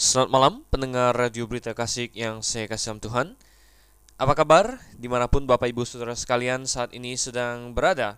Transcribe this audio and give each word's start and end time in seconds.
Selamat 0.00 0.32
malam 0.32 0.54
pendengar 0.72 1.12
Radio 1.12 1.44
Berita 1.44 1.76
Kasih 1.76 2.08
yang 2.16 2.40
saya 2.40 2.64
kasih 2.64 2.96
dalam 2.96 3.00
Tuhan. 3.04 3.26
Apa 4.16 4.32
kabar? 4.32 4.80
Di 4.96 5.12
mana 5.12 5.28
pun 5.28 5.44
Bapak 5.44 5.68
Ibu 5.68 5.84
Saudara 5.84 6.16
sekalian 6.16 6.64
saat 6.64 6.96
ini 6.96 7.20
sedang 7.20 7.76
berada. 7.76 8.16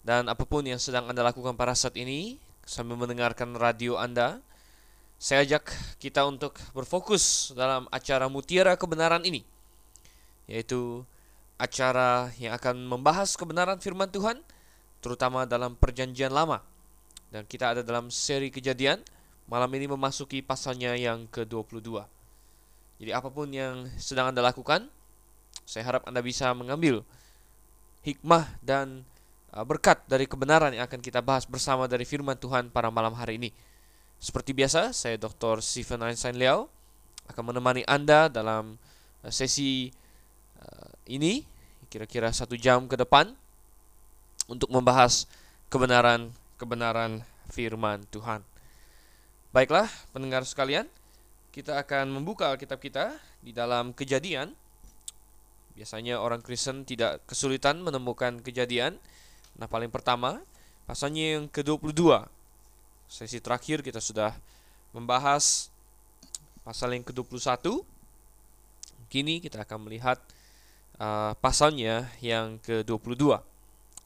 Dan 0.00 0.24
apa 0.32 0.48
pun 0.48 0.64
yang 0.64 0.80
sedang 0.80 1.04
Anda 1.04 1.20
lakukan 1.20 1.52
pada 1.52 1.76
saat 1.76 2.00
ini 2.00 2.40
Sambil 2.64 2.96
mendengarkan 2.96 3.52
radio 3.60 4.00
Anda 4.00 4.40
Saya 5.20 5.44
ajak 5.44 5.68
kita 6.00 6.24
untuk 6.24 6.56
berfokus 6.72 7.52
dalam 7.52 7.92
acara 7.92 8.32
Mutiara 8.32 8.72
Kebenaran 8.80 9.20
ini 9.28 9.44
Yaitu 10.48 11.04
acara 11.60 12.32
yang 12.40 12.56
akan 12.56 12.88
membahas 12.88 13.36
kebenaran 13.36 13.84
firman 13.84 14.08
Tuhan 14.08 14.40
Terutama 15.04 15.44
dalam 15.44 15.76
perjanjian 15.76 16.32
lama. 16.32 16.64
Dan 17.28 17.44
kita 17.44 17.76
ada 17.76 17.84
dalam 17.84 18.08
seri 18.08 18.48
kejadian 18.48 19.04
malam 19.46 19.70
ini 19.78 19.86
memasuki 19.86 20.42
pasalnya 20.42 20.94
yang 20.98 21.30
ke-22. 21.30 22.02
Jadi 22.96 23.10
apa 23.12 23.28
pun 23.30 23.46
yang 23.52 23.86
sedang 23.98 24.34
Anda 24.34 24.42
lakukan, 24.42 24.90
saya 25.62 25.86
harap 25.86 26.02
Anda 26.08 26.22
bisa 26.22 26.50
mengambil 26.56 27.06
hikmah 28.06 28.46
dan 28.62 29.02
uh, 29.54 29.66
berkat 29.66 30.02
dari 30.06 30.24
kebenaran 30.26 30.74
yang 30.74 30.86
akan 30.86 31.02
kita 31.02 31.22
bahas 31.22 31.46
bersama 31.46 31.86
dari 31.90 32.06
firman 32.06 32.38
Tuhan 32.38 32.70
pada 32.70 32.90
malam 32.90 33.14
hari 33.14 33.38
ini. 33.38 33.50
Seperti 34.16 34.56
biasa, 34.56 34.96
saya 34.96 35.20
Dr. 35.20 35.60
Stephen 35.60 36.00
Einstein 36.02 36.40
Liao 36.40 36.72
akan 37.28 37.52
menemani 37.52 37.82
Anda 37.84 38.30
dalam 38.32 38.80
uh, 39.22 39.30
sesi 39.30 39.90
uh, 40.58 40.90
ini 41.06 41.44
kira-kira 41.86 42.32
satu 42.34 42.58
jam 42.58 42.90
ke 42.90 42.98
depan 42.98 43.30
untuk 44.50 44.70
membahas 44.72 45.26
kebenaran-kebenaran 45.70 47.22
firman 47.50 48.06
Tuhan. 48.10 48.55
Baiklah, 49.56 49.88
pendengar 50.12 50.44
sekalian, 50.44 50.84
kita 51.48 51.80
akan 51.80 52.12
membuka 52.12 52.52
Alkitab 52.52 52.76
kita 52.76 53.16
di 53.40 53.56
dalam 53.56 53.96
Kejadian. 53.96 54.52
Biasanya 55.72 56.20
orang 56.20 56.44
Kristen 56.44 56.84
tidak 56.84 57.24
kesulitan 57.24 57.80
menemukan 57.80 58.44
Kejadian. 58.44 59.00
Nah, 59.56 59.64
paling 59.64 59.88
pertama, 59.88 60.44
pasalnya 60.84 61.40
yang 61.40 61.48
ke-22. 61.48 62.28
Sesi 63.08 63.40
terakhir 63.40 63.80
kita 63.80 63.96
sudah 63.96 64.36
membahas 64.92 65.72
pasal 66.60 66.92
yang 66.92 67.00
ke-21. 67.08 67.80
Kini 69.08 69.40
kita 69.40 69.64
akan 69.64 69.88
melihat 69.88 70.20
uh, 71.00 71.32
pasalnya 71.40 72.12
yang 72.20 72.60
ke-22. 72.60 73.40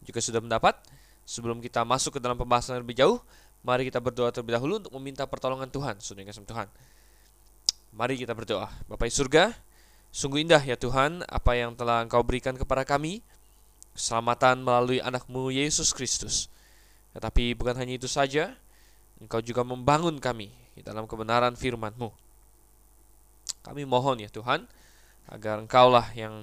Jika 0.06 0.22
sudah 0.22 0.39
mendapat, 0.39 0.78
sebelum 1.27 1.58
kita 1.58 1.83
masuk 1.83 2.19
ke 2.19 2.20
dalam 2.22 2.39
pembahasan 2.39 2.86
lebih 2.86 3.02
jauh, 3.02 3.19
Mari 3.61 3.92
kita 3.92 4.00
berdoa 4.00 4.33
terlebih 4.33 4.56
dahulu 4.56 4.80
untuk 4.80 4.92
meminta 4.97 5.28
pertolongan 5.28 5.69
Tuhan, 5.69 6.00
saudara 6.00 6.33
kasih 6.33 6.48
Tuhan. 6.48 6.69
Mari 7.92 8.17
kita 8.17 8.33
berdoa. 8.33 8.72
Bapak 8.89 9.11
di 9.11 9.12
surga, 9.12 9.52
sungguh 10.08 10.41
indah 10.41 10.62
ya 10.64 10.80
Tuhan 10.80 11.20
apa 11.28 11.52
yang 11.58 11.77
telah 11.77 12.00
Engkau 12.00 12.25
berikan 12.25 12.56
kepada 12.56 12.89
kami, 12.89 13.20
keselamatan 13.92 14.64
melalui 14.64 15.05
anakmu 15.05 15.52
Yesus 15.52 15.92
Kristus. 15.92 16.48
Tetapi 17.12 17.52
bukan 17.52 17.77
hanya 17.77 18.00
itu 18.00 18.08
saja, 18.08 18.56
Engkau 19.20 19.44
juga 19.44 19.61
membangun 19.61 20.17
kami 20.17 20.48
di 20.72 20.80
dalam 20.80 21.05
kebenaran 21.05 21.52
firman-Mu. 21.52 22.08
Kami 23.61 23.83
mohon 23.84 24.24
ya 24.24 24.33
Tuhan, 24.33 24.64
agar 25.28 25.61
Engkaulah 25.61 26.08
yang 26.17 26.41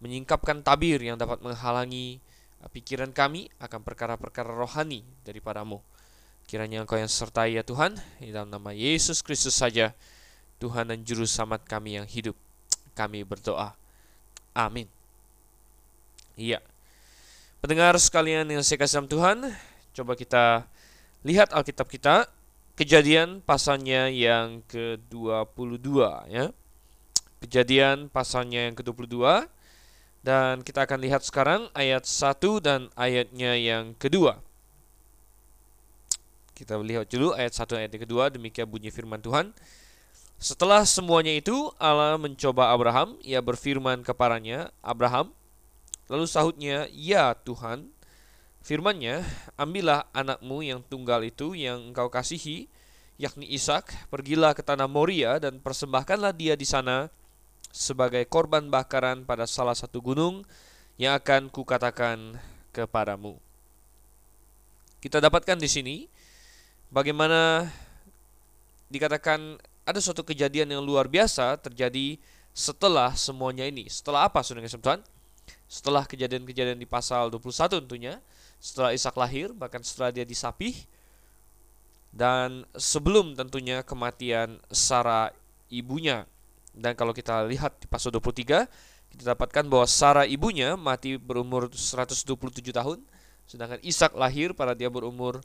menyingkapkan 0.00 0.64
tabir 0.64 0.96
yang 1.04 1.20
dapat 1.20 1.44
menghalangi 1.44 2.24
pikiran 2.72 3.12
kami 3.12 3.52
akan 3.60 3.84
perkara-perkara 3.84 4.48
rohani 4.48 5.04
daripadamu. 5.28 5.84
Kiranya 6.44 6.84
Engkau 6.84 7.00
yang 7.00 7.08
sertai 7.08 7.56
ya 7.56 7.64
Tuhan, 7.64 7.96
di 8.20 8.28
dalam 8.28 8.52
nama 8.52 8.70
Yesus 8.76 9.24
Kristus 9.24 9.56
saja, 9.56 9.96
Tuhan 10.60 10.92
dan 10.92 11.00
Juru 11.00 11.24
Selamat 11.24 11.64
kami 11.64 11.96
yang 11.96 12.04
hidup. 12.04 12.36
Kami 12.92 13.24
berdoa. 13.24 13.72
Amin. 14.52 14.86
Iya. 16.36 16.60
Pendengar 17.64 17.96
sekalian 17.96 18.44
yang 18.52 18.60
saya 18.60 18.84
kasih 18.84 19.08
Tuhan, 19.08 19.50
coba 19.96 20.12
kita 20.14 20.68
lihat 21.24 21.50
Alkitab 21.56 21.88
kita, 21.88 22.28
kejadian 22.76 23.40
pasalnya 23.40 24.12
yang 24.12 24.60
ke-22 24.68 25.88
ya. 26.28 26.52
Kejadian 27.40 28.12
pasalnya 28.12 28.68
yang 28.68 28.76
ke-22 28.76 29.48
dan 30.24 30.64
kita 30.64 30.88
akan 30.88 30.98
lihat 31.04 31.24
sekarang 31.24 31.68
ayat 31.76 32.08
1 32.08 32.40
dan 32.64 32.80
ayatnya 32.96 33.56
yang 33.56 33.96
kedua. 33.96 34.40
Kita 36.64 36.80
lihat 36.80 37.12
dulu 37.12 37.36
ayat 37.36 37.52
1 37.52 37.76
ayat 37.76 37.92
kedua 37.92 38.32
demikian 38.32 38.64
bunyi 38.64 38.88
firman 38.88 39.20
Tuhan. 39.20 39.52
Setelah 40.40 40.80
semuanya 40.88 41.36
itu 41.36 41.52
Allah 41.76 42.16
mencoba 42.16 42.72
Abraham, 42.72 43.20
ia 43.20 43.44
berfirman 43.44 44.00
kepadanya, 44.00 44.72
Abraham, 44.80 45.28
lalu 46.08 46.24
sahutnya, 46.24 46.88
"Ya 46.88 47.36
Tuhan." 47.36 47.92
Firmannya, 48.64 49.20
"Ambillah 49.60 50.08
anakmu 50.16 50.64
yang 50.64 50.80
tunggal 50.80 51.20
itu 51.28 51.52
yang 51.52 51.92
engkau 51.92 52.08
kasihi, 52.08 52.64
yakni 53.20 53.44
Ishak, 53.44 54.08
pergilah 54.08 54.56
ke 54.56 54.64
tanah 54.64 54.88
Moria 54.88 55.36
dan 55.36 55.60
persembahkanlah 55.60 56.32
dia 56.32 56.56
di 56.56 56.64
sana 56.64 57.12
sebagai 57.68 58.24
korban 58.24 58.72
bakaran 58.72 59.28
pada 59.28 59.44
salah 59.44 59.76
satu 59.76 60.00
gunung 60.00 60.48
yang 60.96 61.12
akan 61.12 61.52
kukatakan 61.52 62.40
kepadamu." 62.72 63.36
Kita 65.04 65.20
dapatkan 65.20 65.60
di 65.60 65.68
sini 65.68 65.96
bagaimana 66.94 67.66
dikatakan 68.86 69.58
ada 69.82 69.98
suatu 69.98 70.22
kejadian 70.22 70.70
yang 70.70 70.82
luar 70.86 71.10
biasa 71.10 71.58
terjadi 71.58 72.22
setelah 72.54 73.10
semuanya 73.18 73.66
ini. 73.66 73.90
Setelah 73.90 74.30
apa 74.30 74.46
saudara 74.46 74.70
Tuhan? 74.70 75.02
Setelah 75.66 76.06
kejadian-kejadian 76.06 76.78
di 76.78 76.86
pasal 76.86 77.34
21 77.34 77.82
tentunya, 77.82 78.22
setelah 78.62 78.94
Ishak 78.94 79.18
lahir, 79.18 79.50
bahkan 79.50 79.82
setelah 79.82 80.14
dia 80.14 80.22
disapih, 80.22 80.86
dan 82.14 82.62
sebelum 82.78 83.34
tentunya 83.34 83.82
kematian 83.82 84.62
Sarah 84.70 85.34
ibunya. 85.66 86.30
Dan 86.70 86.94
kalau 86.94 87.10
kita 87.10 87.42
lihat 87.50 87.74
di 87.82 87.90
pasal 87.90 88.14
23, 88.14 88.70
kita 89.10 89.34
dapatkan 89.34 89.66
bahwa 89.66 89.84
Sarah 89.90 90.24
ibunya 90.30 90.78
mati 90.78 91.18
berumur 91.18 91.66
127 91.74 92.70
tahun, 92.70 93.02
sedangkan 93.50 93.82
Ishak 93.82 94.14
lahir 94.14 94.54
pada 94.54 94.78
dia 94.78 94.86
berumur 94.86 95.42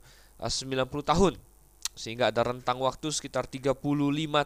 90 0.47 0.87
tahun 1.03 1.33
sehingga 1.99 2.31
ada 2.31 2.47
rentang 2.47 2.79
waktu 2.79 3.11
sekitar 3.11 3.43
35 3.43 3.75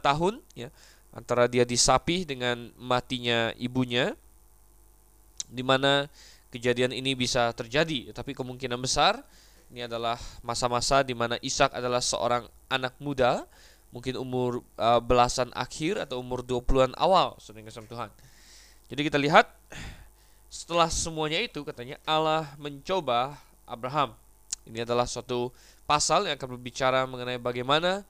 tahun 0.02 0.34
ya 0.58 0.74
antara 1.14 1.46
dia 1.46 1.62
disapih 1.62 2.26
dengan 2.26 2.74
matinya 2.82 3.54
ibunya 3.62 4.18
di 5.46 5.62
mana 5.62 6.10
kejadian 6.50 6.90
ini 6.98 7.14
bisa 7.14 7.54
terjadi 7.54 8.10
tapi 8.10 8.34
kemungkinan 8.34 8.82
besar 8.82 9.22
ini 9.70 9.86
adalah 9.86 10.18
masa-masa 10.46 11.02
di 11.02 11.18
mana 11.18 11.38
Ishak 11.42 11.74
adalah 11.74 12.02
seorang 12.02 12.46
anak 12.70 12.94
muda 13.02 13.46
mungkin 13.94 14.18
umur 14.18 14.66
uh, 14.82 14.98
belasan 14.98 15.54
akhir 15.54 16.02
atau 16.02 16.18
umur 16.18 16.42
20-an 16.42 16.98
awal 16.98 17.38
saudara 17.38 17.70
Tuhan. 17.70 18.10
Jadi 18.90 19.02
kita 19.06 19.18
lihat 19.22 19.50
setelah 20.50 20.90
semuanya 20.90 21.42
itu 21.42 21.62
katanya 21.62 22.02
Allah 22.06 22.50
mencoba 22.58 23.38
Abraham. 23.70 24.18
Ini 24.66 24.86
adalah 24.86 25.06
suatu 25.06 25.54
pasal 25.84 26.28
yang 26.28 26.36
akan 26.40 26.60
berbicara 26.60 27.04
mengenai 27.06 27.40
bagaimana 27.40 28.08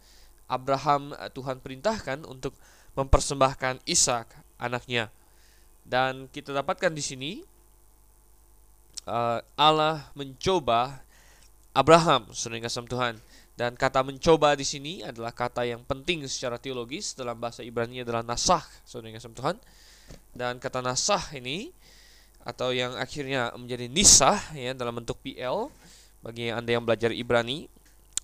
Abraham 0.48 1.16
eh, 1.18 1.30
Tuhan 1.34 1.60
perintahkan 1.60 2.28
untuk 2.28 2.54
mempersembahkan 2.94 3.82
Ishak 3.90 4.30
anaknya. 4.62 5.10
Dan 5.84 6.32
kita 6.32 6.56
dapatkan 6.56 6.94
di 6.96 7.04
sini 7.04 7.32
uh, 9.04 9.44
Allah 9.60 10.08
mencoba 10.16 11.04
Abraham, 11.76 12.30
saudara 12.32 12.64
kasih 12.64 12.88
Tuhan. 12.88 13.16
Dan 13.54 13.78
kata 13.78 14.02
mencoba 14.02 14.58
di 14.58 14.66
sini 14.66 15.06
adalah 15.06 15.30
kata 15.30 15.68
yang 15.68 15.86
penting 15.86 16.26
secara 16.26 16.58
teologis 16.58 17.14
dalam 17.14 17.38
bahasa 17.38 17.62
Ibrani 17.62 18.02
adalah 18.02 18.24
nasah, 18.26 18.64
saudara 18.88 19.14
kasih 19.14 19.36
Tuhan. 19.36 19.58
Dan 20.31 20.58
kata 20.58 20.80
nasah 20.80 21.22
ini 21.36 21.74
atau 22.44 22.76
yang 22.76 22.96
akhirnya 23.00 23.56
menjadi 23.56 23.88
nisah 23.88 24.40
ya 24.52 24.76
dalam 24.76 25.00
bentuk 25.00 25.16
PL 25.24 25.72
bagi 26.24 26.50
Anda 26.50 26.80
yang 26.80 26.88
belajar 26.88 27.12
Ibrani, 27.12 27.68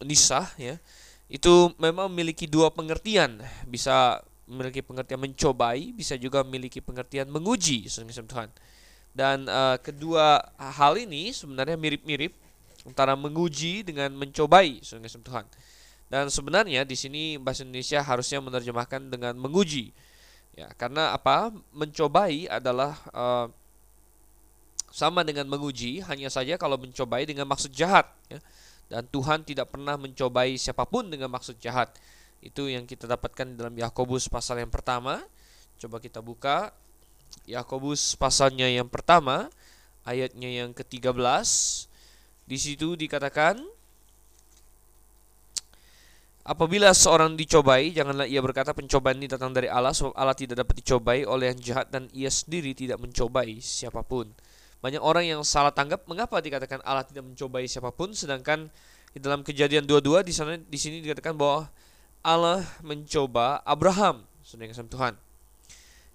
nisah 0.01 0.47
ya. 0.55 0.79
Itu 1.29 1.75
memang 1.77 2.09
memiliki 2.09 2.49
dua 2.49 2.73
pengertian, 2.73 3.37
bisa 3.69 4.23
memiliki 4.49 4.81
pengertian 4.81 5.21
mencobai, 5.21 5.93
bisa 5.93 6.17
juga 6.17 6.41
memiliki 6.41 6.81
pengertian 6.81 7.29
menguji, 7.29 7.85
Tuhan. 7.85 8.49
Dan 9.13 9.45
uh, 9.45 9.77
kedua 9.77 10.41
hal 10.57 10.97
ini 10.97 11.29
sebenarnya 11.29 11.77
mirip-mirip 11.77 12.33
antara 12.87 13.13
menguji 13.13 13.85
dengan 13.85 14.09
mencobai, 14.17 14.81
Tuhan. 14.81 15.45
Dan 16.09 16.33
sebenarnya 16.33 16.81
di 16.81 16.97
sini 16.97 17.37
bahasa 17.37 17.61
Indonesia 17.61 18.01
harusnya 18.01 18.41
menerjemahkan 18.41 19.13
dengan 19.13 19.37
menguji. 19.37 19.93
Ya, 20.57 20.65
karena 20.73 21.13
apa? 21.13 21.53
Mencobai 21.69 22.49
adalah 22.49 22.97
uh, 23.13 23.53
sama 24.89 25.21
dengan 25.21 25.45
menguji, 25.45 26.01
hanya 26.05 26.29
saja 26.29 26.57
kalau 26.57 26.77
mencobai 26.77 27.25
dengan 27.25 27.45
maksud 27.45 27.69
jahat. 27.73 28.09
Ya. 28.29 28.41
Dan 28.89 29.05
Tuhan 29.05 29.45
tidak 29.45 29.69
pernah 29.69 29.95
mencobai 29.95 30.57
siapa 30.57 30.83
pun 30.89 31.07
dengan 31.13 31.29
maksud 31.29 31.61
jahat. 31.61 31.93
Itu 32.41 32.65
yang 32.65 32.89
kita 32.89 33.05
dapatkan 33.05 33.53
dalam 33.53 33.77
Yakobus 33.77 34.25
pasal 34.31 34.65
yang 34.65 34.73
pertama. 34.73 35.21
Coba 35.77 36.01
kita 36.01 36.25
buka 36.25 36.73
Yakobus 37.45 38.17
pasalnya 38.17 38.65
yang 38.65 38.89
pertama, 38.89 39.53
ayatnya 40.09 40.49
yang 40.65 40.73
ke-13. 40.73 41.21
Di 42.49 42.57
situ 42.57 42.97
dikatakan 42.97 43.61
Apabila 46.49 46.89
seorang 46.97 47.37
dicobai, 47.37 47.93
janganlah 47.93 48.25
ia 48.25 48.41
berkata 48.41 48.73
pencobaan 48.73 49.21
ini 49.21 49.29
datang 49.29 49.53
dari 49.53 49.69
Allah, 49.69 49.93
sebab 49.93 50.17
Allah 50.17 50.33
tidak 50.33 50.65
dapat 50.65 50.81
dicobai 50.81 51.21
oleh 51.21 51.53
yang 51.53 51.61
jahat 51.61 51.93
dan 51.93 52.09
ia 52.09 52.25
sendiri 52.33 52.73
tidak 52.73 52.97
mencobai 52.97 53.61
siapa 53.61 54.01
pun. 54.01 54.33
Banyak 54.79 55.03
orang 55.03 55.27
yang 55.27 55.41
salah 55.43 55.75
tanggap 55.75 56.07
mengapa 56.07 56.39
dikatakan 56.39 56.79
Allah 56.87 57.03
tidak 57.03 57.27
mencobai 57.27 57.67
siapa 57.67 57.91
pun, 57.91 58.15
sedangkan 58.15 58.71
di 59.11 59.19
dalam 59.19 59.43
kejadian 59.43 59.83
dua-dua 59.83 60.23
di 60.23 60.31
sana 60.31 60.55
di 60.55 60.77
sini 60.79 61.03
dikatakan 61.03 61.35
bahwa 61.35 61.67
Allah 62.23 62.63
mencoba 62.83 63.59
Abraham, 63.67 64.23
saudara 64.43 64.71
kasih 64.71 64.87
Tuhan. 64.87 65.13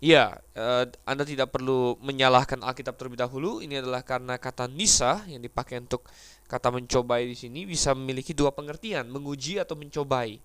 Ya, 0.04 0.36
eh, 0.52 0.84
Anda 1.08 1.24
tidak 1.24 1.48
perlu 1.48 1.96
menyalahkan 2.04 2.60
Alkitab 2.60 3.00
terlebih 3.00 3.16
dahulu. 3.16 3.64
Ini 3.64 3.80
adalah 3.80 4.04
karena 4.04 4.36
kata 4.36 4.68
nisa 4.68 5.24
yang 5.24 5.40
dipakai 5.40 5.80
untuk 5.80 6.04
Kata 6.44 6.68
mencobai 6.68 7.24
di 7.24 7.36
sini 7.36 7.64
bisa 7.64 7.96
memiliki 7.96 8.36
dua 8.36 8.52
pengertian, 8.52 9.08
menguji 9.08 9.56
atau 9.56 9.72
mencobai. 9.80 10.36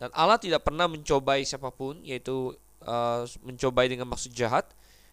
Dan 0.00 0.08
Allah 0.16 0.40
tidak 0.40 0.64
pernah 0.64 0.88
mencobai 0.88 1.44
siapa 1.44 1.68
pun, 1.68 2.00
yaitu 2.00 2.56
uh, 2.82 3.28
mencobai 3.44 3.86
dengan 3.92 4.08
maksud 4.08 4.32
jahat, 4.32 4.64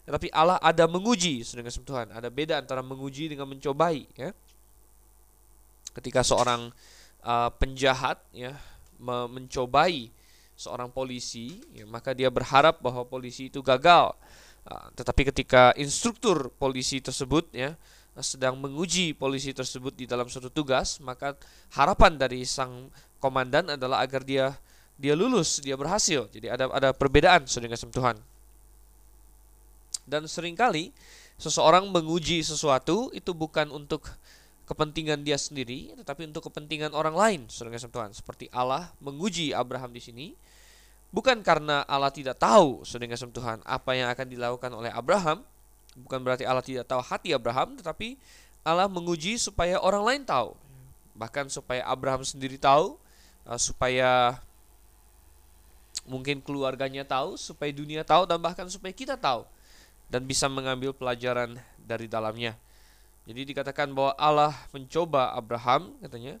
tetapi 0.02 0.34
Allah 0.34 0.58
ada 0.58 0.90
menguji 0.90 1.46
dengan 1.46 1.70
Tuhan. 1.70 2.06
Ada 2.10 2.26
beda 2.26 2.58
antara 2.58 2.82
menguji 2.82 3.30
dengan 3.30 3.46
mencobai. 3.46 4.10
Ya. 4.18 4.34
Ketika 5.94 6.26
seorang 6.26 6.74
uh, 7.22 7.50
penjahat 7.54 8.18
ya 8.34 8.58
mencobai 9.02 10.10
seorang 10.58 10.90
polisi, 10.90 11.58
ya, 11.74 11.86
maka 11.86 12.14
dia 12.14 12.30
berharap 12.30 12.82
bahwa 12.82 13.06
polisi 13.06 13.46
itu 13.46 13.62
gagal. 13.62 14.14
Uh, 14.66 14.86
tetapi 14.98 15.30
ketika 15.30 15.74
instruktur 15.78 16.50
polisi 16.54 17.02
tersebut 17.02 17.50
ya 17.50 17.74
sedang 18.20 18.60
menguji 18.60 19.16
polisi 19.16 19.56
tersebut 19.56 19.96
di 19.96 20.04
dalam 20.04 20.28
suatu 20.28 20.52
tugas, 20.52 21.00
maka 21.00 21.32
harapan 21.72 22.18
dari 22.20 22.44
sang 22.44 22.92
komandan 23.22 23.72
adalah 23.78 24.04
agar 24.04 24.26
dia 24.26 24.52
dia 24.98 25.14
lulus, 25.16 25.62
dia 25.62 25.78
berhasil. 25.78 26.28
Jadi 26.28 26.50
ada 26.50 26.68
ada 26.68 26.90
perbedaan 26.92 27.46
saudara 27.48 27.72
kasih 27.72 27.88
Tuhan. 27.88 28.31
Dan 30.08 30.26
sering 30.26 30.58
kali 30.58 30.90
seseorang 31.38 31.88
menguji 31.90 32.42
sesuatu 32.42 33.10
itu 33.14 33.30
bukan 33.32 33.70
untuk 33.70 34.06
kepentingan 34.66 35.26
dia 35.26 35.36
sendiri, 35.36 35.92
tetapi 35.98 36.30
untuk 36.30 36.48
kepentingan 36.48 36.94
orang 36.94 37.14
lain, 37.14 37.40
saudara 37.50 37.76
Tuhan. 37.76 38.10
Seperti 38.14 38.46
Allah 38.54 38.90
menguji 39.02 39.50
Abraham 39.52 39.90
di 39.90 40.00
sini, 40.00 40.26
bukan 41.10 41.42
karena 41.44 41.82
Allah 41.84 42.10
tidak 42.14 42.38
tahu, 42.38 42.86
saudara 42.86 43.14
Tuhan, 43.14 43.58
apa 43.66 43.90
yang 43.92 44.08
akan 44.10 44.26
dilakukan 44.26 44.70
oleh 44.72 44.90
Abraham, 44.94 45.44
Bukan 45.92 46.24
berarti 46.24 46.48
Allah 46.48 46.64
tidak 46.64 46.88
tahu 46.88 47.04
hati 47.04 47.36
Abraham, 47.36 47.76
tetapi 47.76 48.16
Allah 48.64 48.88
menguji 48.88 49.36
supaya 49.36 49.76
orang 49.76 50.02
lain 50.04 50.22
tahu. 50.24 50.56
Bahkan 51.12 51.52
supaya 51.52 51.84
Abraham 51.84 52.24
sendiri 52.24 52.56
tahu, 52.56 52.96
uh, 53.44 53.60
supaya 53.60 54.40
mungkin 56.08 56.40
keluarganya 56.40 57.04
tahu, 57.04 57.36
supaya 57.36 57.68
dunia 57.68 58.00
tahu, 58.00 58.24
dan 58.24 58.40
bahkan 58.40 58.64
supaya 58.72 58.94
kita 58.96 59.20
tahu. 59.20 59.44
Dan 60.12 60.28
bisa 60.28 60.44
mengambil 60.52 60.92
pelajaran 60.92 61.56
dari 61.80 62.04
dalamnya. 62.04 62.52
Jadi 63.24 63.48
dikatakan 63.48 63.88
bahwa 63.96 64.12
Allah 64.20 64.52
mencoba 64.76 65.32
Abraham, 65.32 65.96
katanya. 66.04 66.36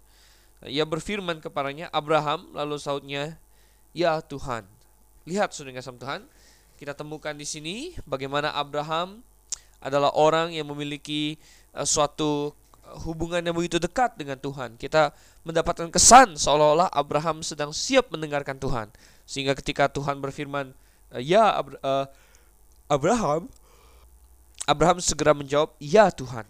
Ia 0.68 0.84
berfirman 0.84 1.40
kepadanya, 1.40 1.88
Abraham, 1.88 2.52
lalu 2.52 2.76
sautnya, 2.76 3.40
Ya 3.96 4.20
Tuhan. 4.20 4.68
Lihat 5.24 5.56
sudah 5.56 5.72
kasih 5.72 5.96
Tuhan, 5.96 6.28
kita 6.80 6.98
temukan 6.98 7.32
di 7.36 7.46
sini 7.46 7.94
bagaimana 8.08 8.50
Abraham 8.58 9.22
adalah 9.78 10.10
orang 10.18 10.50
yang 10.50 10.66
memiliki 10.66 11.38
uh, 11.74 11.86
suatu 11.86 12.50
hubungan 13.06 13.38
yang 13.38 13.54
begitu 13.54 13.78
dekat 13.78 14.18
dengan 14.18 14.38
Tuhan. 14.38 14.74
Kita 14.74 15.14
mendapatkan 15.46 15.88
kesan 15.94 16.34
seolah-olah 16.34 16.90
Abraham 16.90 17.40
sedang 17.46 17.70
siap 17.70 18.10
mendengarkan 18.10 18.58
Tuhan. 18.58 18.90
Sehingga 19.24 19.54
ketika 19.54 19.86
Tuhan 19.86 20.18
berfirman, 20.18 20.74
eh, 21.14 21.22
"Ya 21.22 21.54
uh, 21.54 22.06
Abraham," 22.90 23.46
Abraham 24.66 25.02
segera 25.02 25.34
menjawab, 25.34 25.74
"Ya 25.82 26.08
Tuhan." 26.10 26.46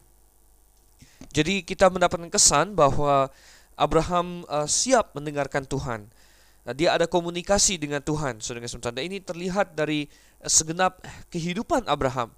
Jadi 1.33 1.65
kita 1.65 1.89
mendapatkan 1.89 2.29
kesan 2.29 2.77
bahwa 2.77 3.33
Abraham 3.79 4.45
uh, 4.53 4.69
siap 4.69 5.17
mendengarkan 5.17 5.65
Tuhan. 5.65 6.11
Nah, 6.63 6.75
dia 6.77 6.95
ada 6.95 7.11
komunikasi 7.11 7.75
dengan 7.75 7.99
Tuhan, 7.99 8.39
saudara 8.39 8.69
Dan 8.95 9.03
ini 9.11 9.19
terlihat 9.19 9.75
dari 9.75 10.07
segenap 10.47 11.03
kehidupan 11.33 11.91
Abraham 11.91 12.31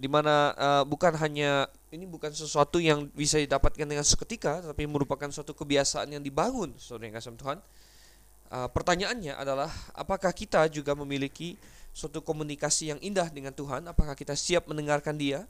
di 0.00 0.08
mana 0.08 0.56
uh, 0.56 0.84
bukan 0.88 1.12
hanya 1.20 1.68
ini 1.92 2.08
bukan 2.08 2.32
sesuatu 2.32 2.80
yang 2.80 3.12
bisa 3.12 3.36
didapatkan 3.36 3.84
dengan 3.84 4.00
seketika, 4.00 4.64
tapi 4.64 4.88
merupakan 4.88 5.28
suatu 5.28 5.52
kebiasaan 5.52 6.16
yang 6.16 6.24
dibangun, 6.24 6.72
saudara 6.80 7.12
yang 7.12 7.16
kasih 7.20 7.36
Tuhan. 7.36 7.58
Uh, 8.50 8.68
pertanyaannya 8.72 9.36
adalah, 9.36 9.68
apakah 9.92 10.32
kita 10.32 10.72
juga 10.72 10.96
memiliki 10.96 11.60
suatu 11.90 12.22
komunikasi 12.22 12.94
yang 12.94 13.00
indah 13.02 13.28
dengan 13.28 13.54
Tuhan? 13.54 13.86
Apakah 13.90 14.14
kita 14.14 14.34
siap 14.38 14.66
mendengarkan 14.70 15.16
Dia? 15.18 15.46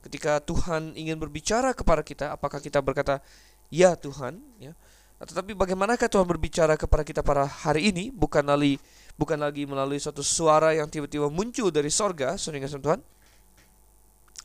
Ketika 0.00 0.40
Tuhan 0.40 0.96
ingin 0.96 1.20
berbicara 1.20 1.76
kepada 1.76 2.00
kita, 2.00 2.32
apakah 2.32 2.58
kita 2.58 2.80
berkata, 2.80 3.20
"Ya 3.68 3.92
Tuhan"? 3.92 4.40
Ya. 4.56 4.72
Tetapi 5.20 5.52
bagaimanakah 5.52 6.08
Tuhan 6.08 6.24
berbicara 6.24 6.80
kepada 6.80 7.04
kita 7.04 7.20
pada 7.20 7.44
hari 7.44 7.92
ini? 7.92 8.08
Bukan 8.08 8.40
lagi 8.48 8.80
bukan 9.20 9.36
lagi 9.36 9.68
melalui 9.68 10.00
suatu 10.00 10.24
suara 10.24 10.72
yang 10.72 10.88
tiba-tiba 10.88 11.28
muncul 11.28 11.68
dari 11.68 11.92
sorga, 11.92 12.40
yang 12.40 12.64
Tuhan 12.64 13.04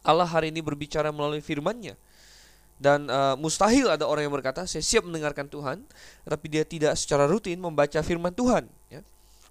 Allah 0.03 0.27
hari 0.27 0.51
ini 0.51 0.59
berbicara 0.59 1.15
melalui 1.15 1.39
firman-Nya. 1.39 1.95
Dan 2.75 3.07
uh, 3.07 3.39
mustahil 3.39 3.87
ada 3.87 4.03
orang 4.03 4.27
yang 4.27 4.35
berkata, 4.35 4.67
saya 4.67 4.83
siap 4.83 5.07
mendengarkan 5.07 5.47
Tuhan, 5.47 5.81
tapi 6.27 6.45
dia 6.51 6.67
tidak 6.67 6.93
secara 6.99 7.23
rutin 7.25 7.55
membaca 7.57 7.97
firman 8.03 8.35
Tuhan. 8.35 8.67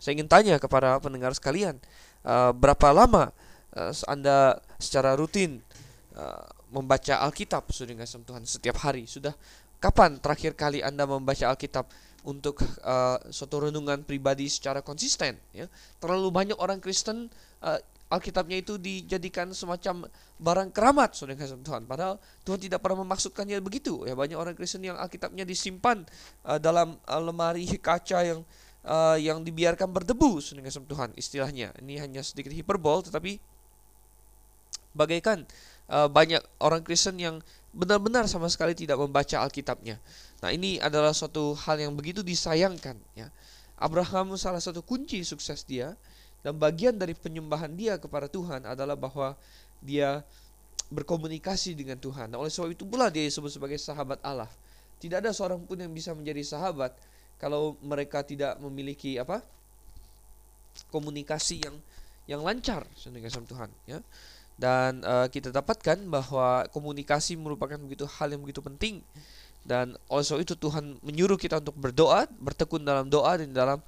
Ya. 0.04 0.12
Saya 0.12 0.20
ingin 0.20 0.28
tanya 0.28 0.60
kepada 0.60 1.00
pendengar 1.00 1.32
sekalian, 1.32 1.80
uh, 2.28 2.52
berapa 2.52 2.92
lama 2.92 3.32
uh, 3.72 3.92
Anda 4.04 4.60
secara 4.76 5.16
rutin 5.16 5.64
uh, 6.12 6.44
membaca 6.68 7.24
Alkitab, 7.24 7.72
sudah 7.72 7.96
kasih 7.96 8.20
Tuhan, 8.20 8.44
setiap 8.44 8.76
hari? 8.84 9.08
Sudah 9.08 9.32
kapan 9.80 10.20
terakhir 10.20 10.52
kali 10.52 10.84
Anda 10.84 11.08
membaca 11.08 11.48
Alkitab 11.48 11.88
untuk 12.28 12.60
uh, 12.84 13.16
suatu 13.32 13.64
renungan 13.64 14.04
pribadi 14.04 14.44
secara 14.52 14.84
konsisten? 14.84 15.40
Ya. 15.56 15.72
Terlalu 16.04 16.28
banyak 16.28 16.58
orang 16.60 16.84
Kristen 16.84 17.32
uh, 17.64 17.80
Alkitabnya 18.12 18.60
itu 18.60 18.76
dijadikan 18.76 19.48
semacam 19.56 20.04
barang 20.36 20.70
keramat 20.76 21.16
saudara 21.16 21.40
kasih 21.40 21.56
Tuhan. 21.64 21.88
Padahal 21.88 22.20
Tuhan 22.44 22.60
tidak 22.60 22.84
pernah 22.84 23.00
memaksudkannya 23.00 23.58
begitu. 23.64 24.04
Ya 24.04 24.12
banyak 24.12 24.36
orang 24.36 24.52
Kristen 24.52 24.84
yang 24.84 25.00
Alkitabnya 25.00 25.48
disimpan 25.48 26.04
uh, 26.44 26.60
dalam 26.60 27.00
uh, 27.08 27.22
lemari 27.24 27.64
kaca 27.80 28.20
yang 28.20 28.44
uh, 28.84 29.16
yang 29.18 29.42
dibiarkan 29.42 29.90
berdebu 29.90 30.38
saudara 30.40 30.68
kasih 30.68 30.84
Tuhan 30.84 31.10
istilahnya. 31.16 31.72
Ini 31.80 32.04
hanya 32.04 32.20
sedikit 32.20 32.52
hiperbol 32.52 33.04
tetapi 33.04 33.40
bagaikan 34.94 35.42
uh, 35.90 36.06
banyak 36.06 36.40
orang 36.62 36.84
Kristen 36.86 37.18
yang 37.18 37.42
benar-benar 37.74 38.30
sama 38.30 38.46
sekali 38.46 38.72
tidak 38.78 39.00
membaca 39.00 39.42
Alkitabnya. 39.42 39.98
Nah, 40.40 40.54
ini 40.54 40.78
adalah 40.78 41.10
suatu 41.10 41.58
hal 41.58 41.82
yang 41.82 41.92
begitu 41.98 42.22
disayangkan 42.22 42.94
ya. 43.18 43.28
Abraham 43.74 44.38
salah 44.38 44.62
satu 44.62 44.86
kunci 44.86 45.26
sukses 45.26 45.66
dia 45.66 45.98
dan 46.46 46.54
bagian 46.54 46.94
dari 46.94 47.12
penyembahan 47.18 47.74
dia 47.74 47.98
kepada 47.98 48.30
Tuhan 48.30 48.62
adalah 48.62 48.94
bahwa 48.94 49.34
dia 49.82 50.22
berkomunikasi 50.94 51.74
dengan 51.74 51.98
Tuhan. 51.98 52.30
Nah, 52.30 52.38
oleh 52.38 52.52
sebab 52.52 52.70
itu 52.70 52.86
pula 52.86 53.10
dia 53.10 53.26
disebut 53.26 53.50
sebagai 53.50 53.80
sahabat 53.80 54.22
Allah. 54.22 54.48
Tidak 55.02 55.18
ada 55.18 55.34
seorang 55.34 55.58
pun 55.66 55.74
yang 55.74 55.90
bisa 55.90 56.14
menjadi 56.14 56.40
sahabat 56.46 56.94
kalau 57.44 57.76
mereka 57.84 58.24
tidak 58.24 58.56
memiliki 58.56 59.20
apa? 59.20 59.44
komunikasi 60.88 61.60
yang 61.60 61.76
yang 62.24 62.40
lancar 62.40 62.88
dengan 63.04 63.44
Tuhan, 63.44 63.70
ya. 63.84 64.00
Dan 64.56 65.04
uh, 65.04 65.28
kita 65.28 65.52
dapatkan 65.52 66.00
bahwa 66.08 66.64
komunikasi 66.72 67.36
merupakan 67.36 67.76
begitu 67.76 68.08
hal 68.08 68.32
yang 68.32 68.40
begitu 68.40 68.64
penting 68.64 69.04
dan 69.64 69.96
sebab 70.08 70.44
itu 70.44 70.54
Tuhan 70.54 71.00
menyuruh 71.00 71.40
kita 71.40 71.56
untuk 71.56 71.72
berdoa, 71.80 72.28
bertekun 72.36 72.84
dalam 72.84 73.08
doa 73.08 73.40
dan 73.40 73.50
dalam 73.50 73.78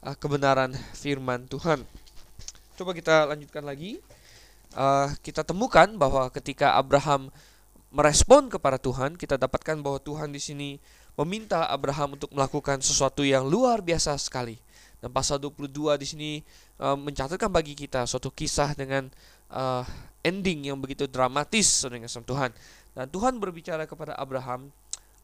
uh, 0.00 0.16
kebenaran 0.16 0.72
firman 0.96 1.44
Tuhan. 1.44 1.84
Coba 2.80 2.96
kita 2.96 3.28
lanjutkan 3.28 3.64
lagi. 3.64 4.00
Uh, 4.72 5.12
kita 5.20 5.44
temukan 5.44 5.88
bahwa 5.96 6.28
ketika 6.32 6.76
Abraham 6.76 7.28
merespon 7.92 8.48
kepada 8.48 8.80
Tuhan, 8.80 9.16
kita 9.20 9.36
dapatkan 9.36 9.80
bahwa 9.84 10.00
Tuhan 10.00 10.32
di 10.32 10.40
sini 10.40 10.70
meminta 11.16 11.64
Abraham 11.72 12.20
untuk 12.20 12.30
melakukan 12.32 12.78
sesuatu 12.84 13.24
yang 13.24 13.48
luar 13.48 13.80
biasa 13.80 14.14
sekali. 14.20 14.60
Dan 15.00 15.12
pasal 15.12 15.40
22 15.40 15.96
di 16.00 16.06
sini 16.06 16.30
uh, 16.80 16.96
mencatatkan 16.96 17.48
bagi 17.48 17.72
kita 17.76 18.04
suatu 18.04 18.32
kisah 18.32 18.72
dengan 18.76 19.08
uh, 19.52 19.84
ending 20.24 20.68
yang 20.72 20.78
begitu 20.80 21.08
dramatis 21.08 21.84
dengan 21.84 22.08
Tuhan. 22.08 22.50
Dan 22.96 23.06
Tuhan 23.12 23.36
berbicara 23.36 23.84
kepada 23.84 24.16
Abraham, 24.16 24.72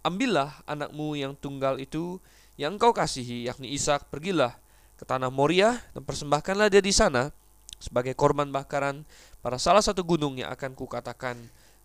"Ambillah 0.04 0.60
anakmu 0.68 1.16
yang 1.16 1.32
tunggal 1.36 1.80
itu 1.80 2.20
yang 2.60 2.76
engkau 2.76 2.92
kasihi, 2.92 3.48
yakni 3.48 3.72
Ishak, 3.72 4.12
pergilah 4.12 4.52
ke 5.00 5.04
tanah 5.08 5.32
Moria 5.32 5.80
dan 5.96 6.04
persembahkanlah 6.04 6.68
dia 6.68 6.84
di 6.84 6.92
sana 6.92 7.32
sebagai 7.80 8.14
korban 8.14 8.46
bakaran 8.52 9.02
pada 9.42 9.58
salah 9.58 9.82
satu 9.82 10.04
gunung 10.06 10.38
yang 10.38 10.52
akan 10.52 10.76
kukatakan 10.76 11.34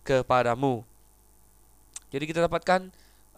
kepadamu. 0.05 0.85
Jadi 2.13 2.23
kita 2.29 2.45
dapatkan 2.45 2.93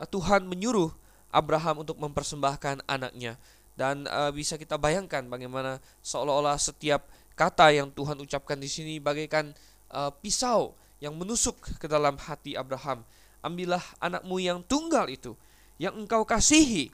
Tuhan 0.07 0.47
menyuruh 0.47 0.91
Abraham 1.29 1.83
untuk 1.83 1.99
mempersembahkan 1.99 2.85
anaknya 2.87 3.35
dan 3.79 4.03
uh, 4.11 4.27
bisa 4.35 4.59
kita 4.59 4.75
bayangkan 4.75 5.23
bagaimana 5.31 5.79
seolah-olah 6.03 6.59
setiap 6.59 7.07
kata 7.39 7.71
yang 7.71 7.87
Tuhan 7.95 8.19
ucapkan 8.19 8.59
di 8.59 8.67
sini 8.67 8.99
bagaikan 8.99 9.55
uh, 9.95 10.11
pisau 10.11 10.75
yang 10.99 11.15
menusuk 11.15 11.55
ke 11.79 11.87
dalam 11.87 12.19
hati 12.19 12.59
Abraham. 12.59 13.07
Ambillah 13.39 13.79
anakmu 14.03 14.35
yang 14.43 14.59
tunggal 14.67 15.07
itu, 15.07 15.31
yang 15.79 15.95
engkau 15.95 16.27
kasihi, 16.27 16.91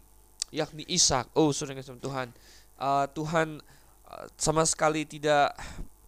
yakni 0.54 0.86
Ishak. 0.86 1.26
Oh, 1.34 1.50
saudara 1.50 1.82
Tuhan, 1.82 2.30
uh, 2.78 3.10
Tuhan 3.10 3.66
uh, 4.06 4.26
sama 4.38 4.62
sekali 4.70 5.10
tidak 5.10 5.58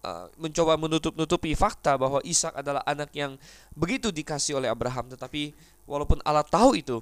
uh, 0.04 0.28
mencoba 0.38 0.78
menutup-nutupi 0.78 1.54
fakta 1.54 1.98
bahwa 1.98 2.22
Ishak 2.22 2.54
adalah 2.58 2.82
anak 2.86 3.14
yang 3.14 3.40
begitu 3.74 4.14
dikasih 4.14 4.58
oleh 4.58 4.70
Abraham. 4.70 5.10
Tetapi 5.14 5.54
walaupun 5.88 6.22
Allah 6.26 6.46
tahu 6.46 6.78
itu, 6.78 7.02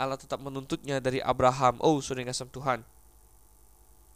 Allah 0.00 0.16
tetap 0.16 0.40
menuntutnya 0.40 1.00
dari 1.02 1.20
Abraham. 1.20 1.76
Oh, 1.84 2.00
saudara 2.00 2.32
Tuhan. 2.32 2.80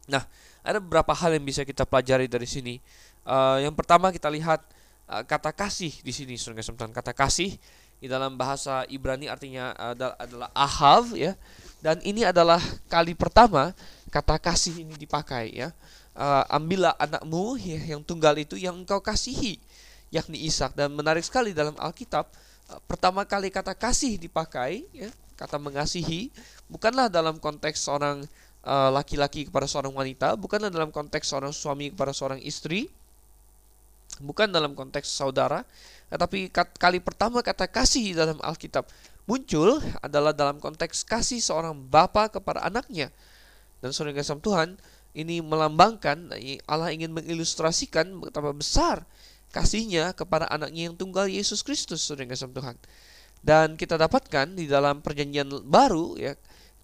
Nah, 0.04 0.24
ada 0.60 0.78
beberapa 0.80 1.16
hal 1.16 1.36
yang 1.36 1.44
bisa 1.44 1.64
kita 1.64 1.88
pelajari 1.88 2.28
dari 2.28 2.44
sini. 2.44 2.80
Uh, 3.24 3.64
yang 3.64 3.72
pertama 3.72 4.12
kita 4.12 4.28
lihat 4.28 4.60
uh, 5.08 5.24
kata 5.24 5.52
kasih 5.52 5.92
di 6.04 6.12
sini, 6.12 6.36
saudara 6.36 6.60
kesempatan 6.60 6.92
kata 6.92 7.16
kasih 7.16 7.56
di 8.04 8.06
dalam 8.10 8.36
bahasa 8.36 8.84
Ibrani 8.92 9.32
artinya 9.32 9.72
adalah, 9.76 10.16
adalah 10.20 10.48
ahav 10.52 11.16
ya. 11.16 11.32
Dan 11.80 12.00
ini 12.04 12.24
adalah 12.24 12.60
kali 12.88 13.12
pertama 13.16 13.72
kata 14.12 14.36
kasih 14.40 14.84
ini 14.84 14.96
dipakai 14.96 15.56
ya. 15.56 15.72
Uh, 16.14 16.46
ambillah 16.46 16.94
anakmu 16.94 17.58
ya, 17.58 17.98
yang 17.98 18.02
tunggal 18.06 18.38
itu 18.38 18.54
yang 18.54 18.78
engkau 18.78 19.02
kasihi, 19.02 19.58
yakni 20.14 20.46
Ishak. 20.46 20.78
Dan 20.78 20.94
menarik 20.94 21.26
sekali 21.26 21.50
dalam 21.50 21.74
Alkitab 21.74 22.30
uh, 22.70 22.78
pertama 22.86 23.26
kali 23.26 23.50
kata 23.50 23.74
kasih 23.74 24.14
dipakai 24.14 24.86
ya, 24.94 25.10
kata 25.34 25.58
mengasihi 25.58 26.30
bukanlah 26.70 27.10
dalam 27.10 27.42
konteks 27.42 27.82
seorang 27.82 28.22
Eh, 28.64 28.90
laki-laki 28.96 29.44
uh, 29.44 29.52
kepada 29.52 29.68
seorang 29.68 29.92
wanita, 29.92 30.40
bukanlah 30.40 30.72
dalam 30.72 30.88
konteks 30.88 31.28
seorang 31.28 31.52
suami 31.52 31.92
kepada 31.92 32.16
seorang 32.16 32.40
istri, 32.40 32.88
bukan 34.24 34.48
dalam 34.48 34.72
konteks 34.72 35.04
saudara, 35.04 35.68
tetapi 36.08 36.48
kali 36.80 36.96
pertama 36.96 37.44
kata 37.44 37.68
kasih 37.68 38.16
dalam 38.16 38.40
Alkitab 38.40 38.88
muncul 39.28 39.84
adalah 40.00 40.32
dalam 40.32 40.64
konteks 40.64 41.04
kasih 41.04 41.44
seorang 41.44 41.76
bapak 41.76 42.40
kepada 42.40 42.64
anaknya. 42.64 43.12
Dan 43.84 43.92
saudara 43.92 44.16
kasih 44.16 44.40
Tuhan, 44.40 44.80
ini 45.14 45.38
melambangkan 45.38 46.34
Allah 46.66 46.90
ingin 46.90 47.14
mengilustrasikan 47.14 48.10
betapa 48.18 48.50
besar 48.50 49.06
kasihnya 49.54 50.10
kepada 50.18 50.50
anaknya 50.50 50.90
yang 50.90 50.98
tunggal 50.98 51.30
Yesus 51.30 51.62
Kristus, 51.62 52.02
saudara 52.02 52.34
kasih 52.34 52.50
Tuhan. 52.50 52.74
Dan 53.38 53.78
kita 53.78 53.94
dapatkan 53.94 54.58
di 54.58 54.66
dalam 54.66 54.98
perjanjian 54.98 55.46
baru 55.62 56.18
ya 56.18 56.34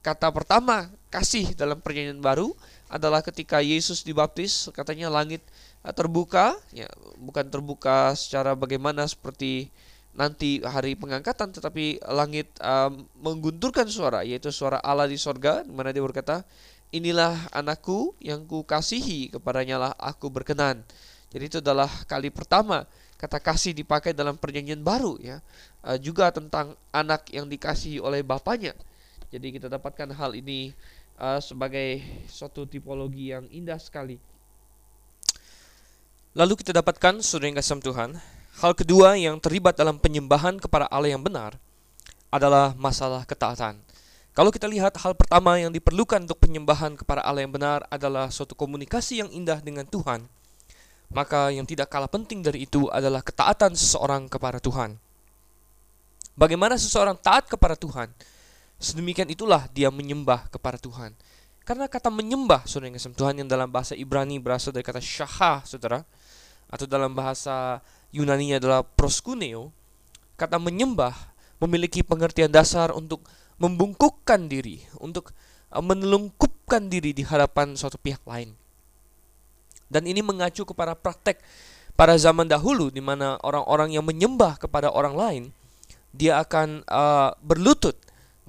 kata 0.00 0.32
pertama 0.32 0.88
kasih 1.12 1.52
dalam 1.58 1.82
perjanjian 1.82 2.22
baru 2.22 2.54
adalah 2.88 3.20
ketika 3.20 3.60
Yesus 3.60 4.00
dibaptis 4.00 4.70
katanya 4.72 5.12
langit 5.12 5.44
eh, 5.84 5.92
terbuka 5.92 6.56
ya 6.72 6.88
bukan 7.20 7.48
terbuka 7.48 8.16
secara 8.16 8.56
bagaimana 8.56 9.04
seperti 9.04 9.68
nanti 10.10 10.58
hari 10.66 10.98
pengangkatan 10.98 11.54
tetapi 11.54 12.02
langit 12.10 12.50
um, 12.58 13.06
menggunturkan 13.22 13.86
suara 13.86 14.26
yaitu 14.26 14.50
suara 14.50 14.82
Allah 14.82 15.06
di 15.06 15.14
sorga 15.14 15.62
di 15.62 15.70
mana 15.70 15.94
dia 15.94 16.02
berkata 16.02 16.42
inilah 16.90 17.50
anakku 17.54 18.14
yang 18.18 18.46
ku 18.46 18.66
kasihi 18.66 19.30
kepadanya 19.34 19.76
lah 19.78 19.92
aku 19.98 20.30
berkenan 20.30 20.82
jadi 21.30 21.44
itu 21.46 21.58
adalah 21.62 21.90
kali 22.10 22.30
pertama 22.34 22.86
kata 23.18 23.38
kasih 23.38 23.72
dipakai 23.76 24.10
dalam 24.16 24.34
perjanjian 24.34 24.82
baru 24.82 25.18
ya 25.22 25.38
uh, 25.86 25.98
juga 26.00 26.34
tentang 26.34 26.74
anak 26.90 27.30
yang 27.30 27.46
dikasihi 27.46 28.02
oleh 28.02 28.26
bapaknya 28.26 28.74
jadi 29.30 29.46
kita 29.54 29.70
dapatkan 29.70 30.10
hal 30.10 30.34
ini 30.34 30.74
uh, 31.20 31.38
sebagai 31.38 32.02
suatu 32.26 32.66
tipologi 32.66 33.30
yang 33.30 33.46
indah 33.54 33.78
sekali. 33.78 34.18
Lalu 36.34 36.58
kita 36.58 36.74
dapatkan 36.74 37.22
saudara 37.22 37.50
yang 37.50 37.58
kasih 37.58 37.78
Tuhan, 37.78 38.10
hal 38.62 38.72
kedua 38.74 39.14
yang 39.14 39.38
terlibat 39.38 39.78
dalam 39.78 40.02
penyembahan 40.02 40.58
kepada 40.58 40.90
Allah 40.90 41.14
yang 41.14 41.22
benar 41.22 41.58
adalah 42.30 42.74
masalah 42.74 43.22
ketaatan. 43.22 43.78
Kalau 44.30 44.54
kita 44.54 44.70
lihat 44.70 44.94
hal 45.02 45.18
pertama 45.18 45.58
yang 45.58 45.74
diperlukan 45.74 46.22
untuk 46.22 46.38
penyembahan 46.38 46.94
kepada 46.94 47.26
Allah 47.26 47.42
yang 47.42 47.50
benar 47.50 47.82
adalah 47.90 48.30
suatu 48.30 48.54
komunikasi 48.54 49.26
yang 49.26 49.30
indah 49.34 49.58
dengan 49.58 49.82
Tuhan. 49.90 50.22
Maka 51.10 51.50
yang 51.50 51.66
tidak 51.66 51.90
kalah 51.90 52.06
penting 52.06 52.38
dari 52.38 52.62
itu 52.62 52.86
adalah 52.94 53.26
ketaatan 53.26 53.74
seseorang 53.74 54.30
kepada 54.30 54.62
Tuhan. 54.62 54.94
Bagaimana 56.38 56.78
seseorang 56.78 57.18
taat 57.18 57.50
kepada 57.50 57.74
Tuhan? 57.74 58.14
Sedemikian 58.78 59.26
itulah 59.26 59.66
dia 59.74 59.90
menyembah 59.90 60.46
kepada 60.46 60.78
Tuhan. 60.78 61.10
Karena 61.66 61.90
kata 61.90 62.08
menyembah, 62.08 62.64
saudara 62.64 62.88
yang 62.88 62.96
kasih 62.96 63.12
Tuhan 63.18 63.34
yang 63.42 63.48
dalam 63.50 63.68
bahasa 63.68 63.98
Ibrani 63.98 64.38
berasal 64.38 64.70
dari 64.70 64.86
kata 64.86 65.02
syahah, 65.02 65.66
saudara. 65.66 66.06
Atau 66.70 66.86
dalam 66.86 67.12
bahasa 67.12 67.82
Yunani 68.14 68.56
adalah 68.56 68.86
proskuneo. 68.86 69.74
Kata 70.38 70.56
menyembah 70.62 71.12
memiliki 71.60 72.00
pengertian 72.06 72.48
dasar 72.48 72.94
untuk 72.94 73.26
membungkukkan 73.60 74.48
diri, 74.48 74.80
untuk 74.98 75.36
uh, 75.70 75.84
menelungkupkan 75.84 76.88
diri 76.88 77.12
di 77.12 77.22
hadapan 77.22 77.76
suatu 77.76 78.00
pihak 78.00 78.24
lain. 78.24 78.56
Dan 79.90 80.08
ini 80.08 80.24
mengacu 80.24 80.64
kepada 80.64 80.96
praktek 80.96 81.42
pada 81.98 82.16
zaman 82.16 82.48
dahulu 82.48 82.88
di 82.88 83.04
mana 83.04 83.36
orang-orang 83.44 83.92
yang 83.92 84.06
menyembah 84.06 84.56
kepada 84.56 84.88
orang 84.88 85.14
lain, 85.14 85.42
dia 86.10 86.40
akan 86.40 86.82
uh, 86.88 87.36
berlutut 87.44 87.98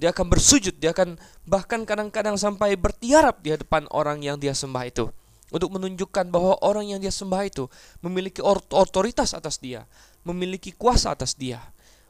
dia 0.02 0.10
akan 0.10 0.34
bersujud, 0.34 0.74
dia 0.82 0.90
akan 0.90 1.14
bahkan 1.46 1.86
kadang-kadang 1.86 2.34
sampai 2.34 2.74
bertiarap 2.74 3.38
di 3.38 3.54
hadapan 3.54 3.86
orang 3.94 4.18
yang 4.18 4.34
dia 4.34 4.50
sembah 4.50 4.82
itu. 4.90 5.06
Untuk 5.54 5.70
menunjukkan 5.70 6.26
bahwa 6.26 6.58
orang 6.58 6.90
yang 6.90 6.98
dia 6.98 7.14
sembah 7.14 7.46
itu 7.46 7.70
memiliki 8.02 8.42
otoritas 8.42 9.30
atas 9.30 9.62
dia, 9.62 9.86
memiliki 10.26 10.74
kuasa 10.74 11.14
atas 11.14 11.38
dia. 11.38 11.62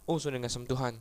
Oh, 0.09 0.17
saudara 0.17 0.41
kasih 0.49 0.65
Tuhan. 0.65 0.97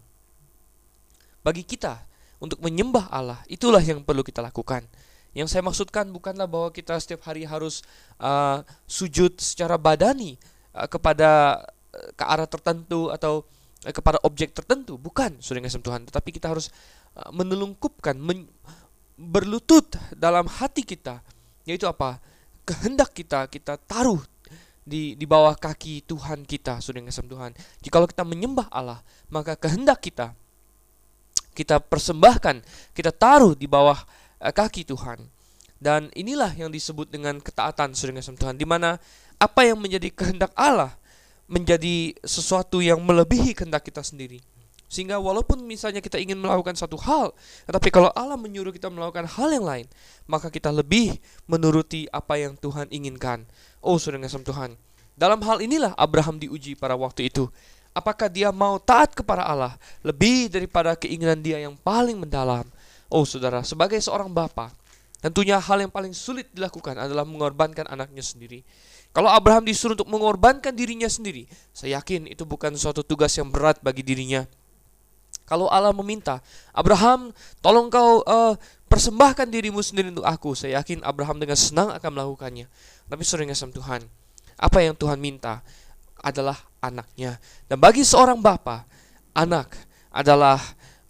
Bagi 1.42 1.66
kita, 1.66 2.06
untuk 2.42 2.62
menyembah 2.62 3.10
Allah, 3.10 3.40
itulah 3.50 3.82
yang 3.82 4.02
perlu 4.02 4.26
kita 4.26 4.42
lakukan. 4.42 4.86
Yang 5.32 5.58
saya 5.58 5.64
maksudkan 5.64 6.10
bukanlah 6.12 6.46
bahwa 6.50 6.70
kita 6.74 6.98
setiap 7.00 7.26
hari 7.26 7.48
harus 7.48 7.86
uh, 8.20 8.66
sujud 8.90 9.40
secara 9.40 9.80
badani 9.80 10.36
uh, 10.76 10.86
kepada 10.92 11.62
uh, 11.94 12.10
ke 12.14 12.24
arah 12.26 12.50
tertentu 12.50 13.08
atau 13.14 13.48
Eh, 13.82 13.90
kepada 13.90 14.22
objek 14.22 14.54
tertentu, 14.54 15.02
bukan 15.02 15.42
sudah 15.42 15.58
ngasih 15.58 15.82
Tuhan, 15.82 16.06
tetapi 16.06 16.30
kita 16.30 16.54
harus 16.54 16.70
eh, 17.18 17.32
menelungkupkan, 17.34 18.14
men 18.14 18.46
berlutut 19.18 19.98
dalam 20.14 20.46
hati 20.46 20.86
kita, 20.86 21.26
yaitu 21.66 21.90
apa? 21.90 22.22
Kehendak 22.62 23.10
kita 23.18 23.50
kita 23.50 23.82
taruh 23.82 24.22
di 24.86 25.18
di 25.18 25.26
bawah 25.26 25.58
kaki 25.58 26.06
Tuhan 26.06 26.46
kita, 26.46 26.78
sudah 26.78 27.02
ngasih 27.02 27.26
Tuhan. 27.26 27.58
Jikalau 27.82 28.06
kita 28.06 28.22
menyembah 28.22 28.70
Allah, 28.70 29.02
maka 29.34 29.58
kehendak 29.58 30.06
kita 30.06 30.38
kita 31.52 31.80
persembahkan, 31.84 32.64
kita 32.96 33.12
taruh 33.12 33.54
di 33.56 33.68
bawah 33.68 34.00
uh, 34.42 34.54
kaki 34.54 34.88
Tuhan. 34.88 35.24
Dan 35.82 36.14
inilah 36.14 36.54
yang 36.54 36.70
disebut 36.70 37.10
dengan 37.10 37.42
ketaatan 37.42 37.98
sudah 37.98 38.14
ngasih 38.14 38.38
Tuhan, 38.38 38.54
di 38.54 38.70
mana 38.70 39.02
apa 39.42 39.66
yang 39.66 39.82
menjadi 39.82 40.14
kehendak 40.14 40.54
Allah 40.54 40.94
menjadi 41.52 42.16
sesuatu 42.24 42.80
yang 42.80 43.02
melebihi 43.04 43.52
kehendak 43.58 43.84
kita 43.84 44.00
sendiri. 44.06 44.40
Sehingga 44.92 45.20
walaupun 45.24 45.64
misalnya 45.64 46.04
kita 46.04 46.20
ingin 46.20 46.36
melakukan 46.36 46.76
satu 46.76 47.00
hal, 47.00 47.32
tetapi 47.64 47.88
kalau 47.92 48.12
Allah 48.12 48.36
menyuruh 48.36 48.76
kita 48.76 48.92
melakukan 48.92 49.24
hal 49.24 49.50
yang 49.56 49.64
lain, 49.64 49.88
maka 50.28 50.52
kita 50.52 50.68
lebih 50.68 51.16
menuruti 51.48 52.12
apa 52.12 52.36
yang 52.36 52.60
Tuhan 52.60 52.92
inginkan. 52.92 53.48
Oh, 53.80 53.96
saudara 53.96 54.28
ngasam 54.28 54.44
Tuhan. 54.44 54.76
Dalam 55.16 55.40
hal 55.48 55.64
inilah 55.64 55.96
Abraham 55.96 56.44
diuji 56.44 56.76
pada 56.76 57.00
waktu 57.00 57.32
itu. 57.32 57.48
Apakah 57.92 58.32
dia 58.32 58.56
mau 58.56 58.80
taat 58.80 59.12
kepada 59.12 59.44
Allah 59.44 59.76
lebih 60.00 60.48
daripada 60.48 60.96
keinginan 60.96 61.40
dia 61.44 61.60
yang 61.60 61.76
paling 61.76 62.16
mendalam? 62.16 62.64
Oh, 63.12 63.28
saudara, 63.28 63.68
sebagai 63.68 64.00
seorang 64.00 64.32
bapak, 64.32 64.72
tentunya 65.20 65.60
hal 65.60 65.84
yang 65.84 65.92
paling 65.92 66.16
sulit 66.16 66.48
dilakukan 66.56 66.96
adalah 66.96 67.28
mengorbankan 67.28 67.84
anaknya 67.92 68.24
sendiri. 68.24 68.64
Kalau 69.12 69.28
Abraham 69.28 69.68
disuruh 69.68 70.00
untuk 70.00 70.08
mengorbankan 70.08 70.72
dirinya 70.72 71.12
sendiri, 71.12 71.44
saya 71.76 72.00
yakin 72.00 72.32
itu 72.32 72.48
bukan 72.48 72.72
suatu 72.80 73.04
tugas 73.04 73.36
yang 73.36 73.52
berat 73.52 73.84
bagi 73.84 74.08
dirinya. 74.08 74.48
Kalau 75.44 75.68
Allah 75.68 75.92
meminta, 75.92 76.40
Abraham, 76.72 77.36
tolong 77.60 77.92
kau 77.92 78.24
uh, 78.24 78.56
persembahkan 78.88 79.52
dirimu 79.52 79.84
sendiri 79.84 80.16
untuk 80.16 80.24
aku. 80.24 80.56
Saya 80.56 80.80
yakin 80.80 81.04
Abraham 81.04 81.44
dengan 81.44 81.60
senang 81.60 81.92
akan 81.92 82.08
melakukannya. 82.16 82.72
Tapi 83.12 83.24
seringnya 83.28 83.52
sama 83.52 83.76
Tuhan, 83.76 84.08
apa 84.56 84.80
yang 84.80 84.96
Tuhan 84.96 85.20
minta 85.20 85.60
adalah 86.24 86.71
anaknya. 86.82 87.38
Dan 87.70 87.78
bagi 87.78 88.02
seorang 88.02 88.42
bapa, 88.42 88.84
anak 89.32 89.72
adalah 90.12 90.60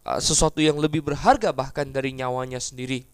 uh, 0.06 0.20
sesuatu 0.22 0.62
yang 0.62 0.78
lebih 0.78 1.02
berharga 1.02 1.50
bahkan 1.56 1.90
dari 1.90 2.14
nyawanya 2.14 2.62
sendiri. 2.62 3.08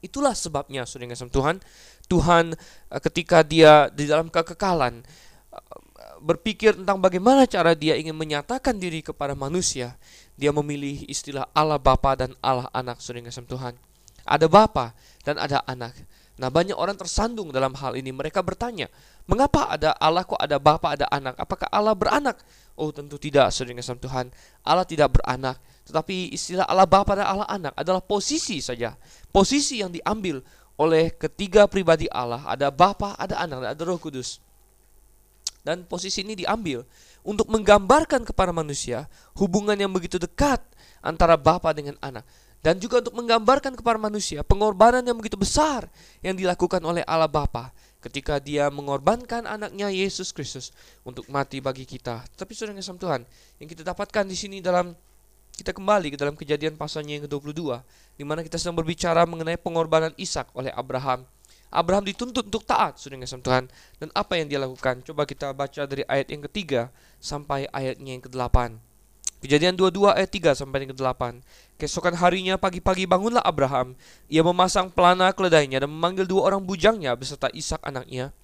Itulah 0.00 0.32
sebabnya 0.32 0.88
saudara 0.88 1.12
kasih 1.12 1.28
Tuhan, 1.28 1.60
Tuhan 2.08 2.56
eh, 2.88 3.00
ketika 3.04 3.44
dia 3.44 3.92
di 3.92 4.08
dalam 4.08 4.32
kekekalan 4.32 5.04
eh, 5.04 5.78
berpikir 6.24 6.72
tentang 6.72 6.96
bagaimana 7.04 7.44
cara 7.44 7.76
dia 7.76 8.00
ingin 8.00 8.16
menyatakan 8.16 8.80
diri 8.80 9.04
kepada 9.04 9.36
manusia, 9.36 10.00
dia 10.40 10.56
memilih 10.56 11.04
istilah 11.04 11.44
Allah 11.52 11.76
Bapa 11.76 12.16
dan 12.16 12.32
Allah 12.40 12.72
Anak 12.72 13.04
saudara 13.04 13.28
kasih 13.28 13.44
Tuhan. 13.44 13.76
Ada 14.24 14.48
Bapa 14.48 14.96
dan 15.20 15.36
ada 15.36 15.60
Anak. 15.68 15.92
Nah, 16.40 16.48
banyak 16.48 16.72
orang 16.72 16.96
tersandung 16.96 17.52
dalam 17.52 17.76
hal 17.76 18.00
ini. 18.00 18.08
Mereka 18.16 18.40
bertanya, 18.40 18.88
mengapa 19.30 19.70
ada 19.70 19.94
Allah 20.02 20.26
kok 20.26 20.36
ada 20.36 20.58
Bapa, 20.58 20.98
ada 20.98 21.06
Anak? 21.06 21.38
Apakah 21.38 21.70
Allah 21.70 21.94
beranak? 21.94 22.42
Oh, 22.74 22.90
tentu 22.90 23.14
tidak, 23.14 23.54
saudara 23.54 23.78
kasih 23.78 23.94
Tuhan. 24.02 24.26
Allah 24.66 24.82
tidak 24.82 25.14
beranak, 25.14 25.62
tetapi 25.86 26.34
istilah 26.34 26.66
Allah 26.66 26.90
Bapa 26.90 27.14
dan 27.14 27.30
Allah 27.30 27.46
Anak 27.46 27.72
adalah 27.78 28.02
posisi 28.02 28.58
saja. 28.58 28.98
Posisi 29.30 29.78
yang 29.78 29.94
diambil 29.94 30.42
oleh 30.74 31.14
ketiga 31.14 31.70
pribadi 31.70 32.10
Allah, 32.10 32.42
ada 32.50 32.74
Bapa, 32.74 33.14
ada 33.14 33.38
Anak, 33.38 33.70
ada 33.70 33.82
Roh 33.86 34.00
Kudus. 34.02 34.42
Dan 35.60 35.84
posisi 35.86 36.24
ini 36.24 36.34
diambil 36.34 36.82
untuk 37.20 37.46
menggambarkan 37.52 38.24
kepada 38.24 38.50
manusia 38.50 39.06
hubungan 39.36 39.76
yang 39.76 39.92
begitu 39.92 40.16
dekat 40.16 40.58
antara 41.04 41.36
Bapa 41.36 41.70
dengan 41.76 41.94
Anak 42.00 42.24
dan 42.60 42.76
juga 42.76 43.00
untuk 43.00 43.16
menggambarkan 43.16 43.72
kepada 43.72 43.96
manusia 43.96 44.44
pengorbanan 44.44 45.00
yang 45.00 45.16
begitu 45.16 45.36
besar 45.36 45.88
yang 46.20 46.36
dilakukan 46.36 46.80
oleh 46.84 47.00
Allah 47.08 47.28
Bapa 47.28 47.72
ketika 48.00 48.40
dia 48.40 48.72
mengorbankan 48.72 49.44
anaknya 49.44 49.92
Yesus 49.92 50.32
Kristus 50.32 50.72
untuk 51.04 51.28
mati 51.28 51.60
bagi 51.60 51.84
kita. 51.84 52.24
Tapi 52.36 52.52
saudara 52.56 52.76
yang 52.76 52.98
Tuhan, 52.98 53.22
yang 53.60 53.68
kita 53.68 53.84
dapatkan 53.84 54.24
di 54.24 54.36
sini 54.36 54.58
dalam 54.64 54.96
kita 55.54 55.76
kembali 55.76 56.14
ke 56.14 56.16
dalam 56.16 56.32
kejadian 56.32 56.80
pasalnya 56.80 57.20
yang 57.20 57.24
ke-22 57.28 57.84
di 58.16 58.24
mana 58.24 58.40
kita 58.40 58.56
sedang 58.56 58.80
berbicara 58.80 59.28
mengenai 59.28 59.60
pengorbanan 59.60 60.16
Ishak 60.16 60.48
oleh 60.56 60.72
Abraham. 60.72 61.28
Abraham 61.70 62.02
dituntut 62.02 62.50
untuk 62.50 62.66
taat, 62.66 62.98
saudara 62.98 63.22
yang 63.22 63.42
Tuhan. 63.44 63.64
Dan 64.02 64.08
apa 64.10 64.34
yang 64.34 64.50
dia 64.50 64.58
lakukan? 64.58 65.06
Coba 65.06 65.22
kita 65.22 65.54
baca 65.54 65.86
dari 65.86 66.02
ayat 66.10 66.26
yang 66.34 66.42
ketiga 66.50 66.90
sampai 67.22 67.70
ayatnya 67.70 68.18
yang 68.18 68.24
ke-8. 68.26 68.89
Kejadian 69.40 69.72
22 69.72 70.12
ayat 70.12 70.28
3 70.28 70.52
sampai 70.52 70.84
yang 70.84 70.92
ke-8. 70.92 71.40
Keesokan 71.80 72.12
harinya 72.20 72.60
pagi-pagi 72.60 73.08
bangunlah 73.08 73.40
Abraham. 73.40 73.96
Ia 74.28 74.44
memasang 74.44 74.92
pelana 74.92 75.32
keledainya 75.32 75.80
dan 75.80 75.88
memanggil 75.88 76.28
dua 76.28 76.52
orang 76.52 76.60
bujangnya 76.60 77.16
beserta 77.16 77.48
Ishak 77.56 77.80
anaknya. 77.80 78.36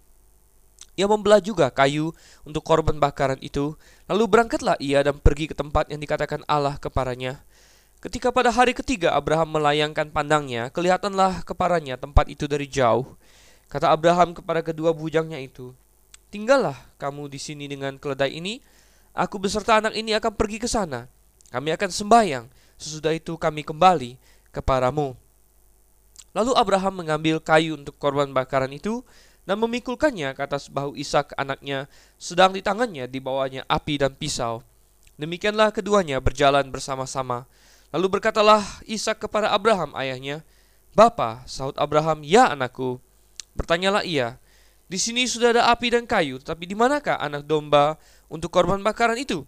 Ia 0.96 1.04
membelah 1.04 1.44
juga 1.44 1.68
kayu 1.68 2.16
untuk 2.48 2.64
korban 2.64 2.96
bakaran 2.96 3.36
itu. 3.44 3.76
Lalu 4.08 4.24
berangkatlah 4.24 4.80
ia 4.80 5.04
dan 5.04 5.20
pergi 5.20 5.52
ke 5.52 5.54
tempat 5.54 5.92
yang 5.92 6.00
dikatakan 6.00 6.40
Allah 6.48 6.80
kepadanya. 6.80 7.44
Ketika 8.00 8.32
pada 8.32 8.48
hari 8.48 8.72
ketiga 8.72 9.12
Abraham 9.12 9.60
melayangkan 9.60 10.08
pandangnya, 10.08 10.72
kelihatanlah 10.72 11.44
kepadanya 11.44 12.00
tempat 12.00 12.32
itu 12.32 12.48
dari 12.48 12.64
jauh. 12.64 13.04
Kata 13.68 13.92
Abraham 13.92 14.32
kepada 14.32 14.64
kedua 14.64 14.96
bujangnya 14.96 15.36
itu, 15.44 15.76
Tinggallah 16.26 16.74
kamu 16.98 17.30
di 17.30 17.38
sini 17.38 17.70
dengan 17.70 17.96
keledai 18.02 18.34
ini, 18.34 18.58
aku 19.16 19.40
beserta 19.40 19.80
anak 19.80 19.96
ini 19.96 20.12
akan 20.12 20.36
pergi 20.36 20.60
ke 20.60 20.68
sana. 20.68 21.08
Kami 21.48 21.72
akan 21.72 21.88
sembahyang, 21.88 22.46
Sesudah 22.76 23.16
itu 23.16 23.32
kami 23.40 23.64
kembali 23.64 24.20
kepadamu. 24.52 25.16
Lalu 26.36 26.52
Abraham 26.52 27.00
mengambil 27.00 27.40
kayu 27.40 27.80
untuk 27.80 27.96
korban 27.96 28.28
bakaran 28.36 28.68
itu 28.76 29.00
dan 29.48 29.56
memikulkannya 29.56 30.36
ke 30.36 30.40
atas 30.44 30.68
bahu 30.68 30.92
Ishak 30.92 31.32
anaknya, 31.40 31.88
sedang 32.20 32.52
di 32.52 32.60
tangannya 32.60 33.08
dibawanya 33.08 33.64
api 33.64 33.96
dan 33.96 34.12
pisau. 34.12 34.60
Demikianlah 35.16 35.72
keduanya 35.72 36.20
berjalan 36.20 36.68
bersama-sama. 36.68 37.48
Lalu 37.96 38.20
berkatalah 38.20 38.60
Ishak 38.84 39.24
kepada 39.24 39.48
Abraham 39.56 39.96
ayahnya, 39.96 40.44
Bapa, 40.92 41.48
sahut 41.48 41.76
Abraham, 41.80 42.20
ya 42.20 42.52
anakku. 42.52 43.00
Bertanyalah 43.56 44.04
ia, 44.04 44.36
di 44.86 44.98
sini 45.02 45.26
sudah 45.26 45.50
ada 45.50 45.62
api 45.74 45.90
dan 45.90 46.06
kayu, 46.06 46.38
tapi 46.38 46.62
di 46.70 46.78
manakah 46.78 47.18
anak 47.18 47.42
domba 47.42 47.98
untuk 48.30 48.54
korban 48.54 48.78
bakaran 48.78 49.18
itu? 49.18 49.42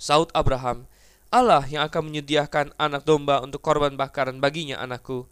Saud 0.00 0.32
Abraham, 0.32 0.88
Allah 1.28 1.60
yang 1.68 1.84
akan 1.84 2.08
menyediakan 2.08 2.72
anak 2.80 3.04
domba 3.04 3.44
untuk 3.44 3.60
korban 3.60 3.92
bakaran 4.00 4.40
baginya 4.40 4.80
anakku. 4.80 5.28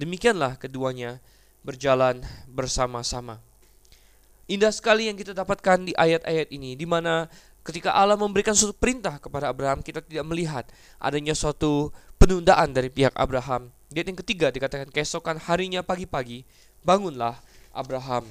Demikianlah 0.00 0.56
keduanya 0.56 1.20
berjalan 1.60 2.24
bersama-sama. 2.48 3.44
Indah 4.48 4.72
sekali 4.72 5.08
yang 5.08 5.20
kita 5.20 5.36
dapatkan 5.36 5.88
di 5.88 5.92
ayat-ayat 5.92 6.48
ini, 6.48 6.76
di 6.76 6.88
mana 6.88 7.28
ketika 7.60 7.92
Allah 7.92 8.16
memberikan 8.16 8.56
suatu 8.56 8.72
perintah 8.76 9.20
kepada 9.20 9.52
Abraham, 9.52 9.84
kita 9.84 10.00
tidak 10.00 10.24
melihat 10.24 10.64
adanya 10.96 11.36
suatu 11.36 11.92
penundaan 12.16 12.72
dari 12.72 12.88
pihak 12.88 13.12
Abraham. 13.16 13.68
Ayat 13.92 14.06
yang 14.08 14.20
ketiga 14.20 14.48
dikatakan 14.48 14.88
keesokan 14.88 15.36
harinya 15.44 15.84
pagi-pagi, 15.84 16.48
bangunlah 16.84 17.40
Abraham. 17.74 18.24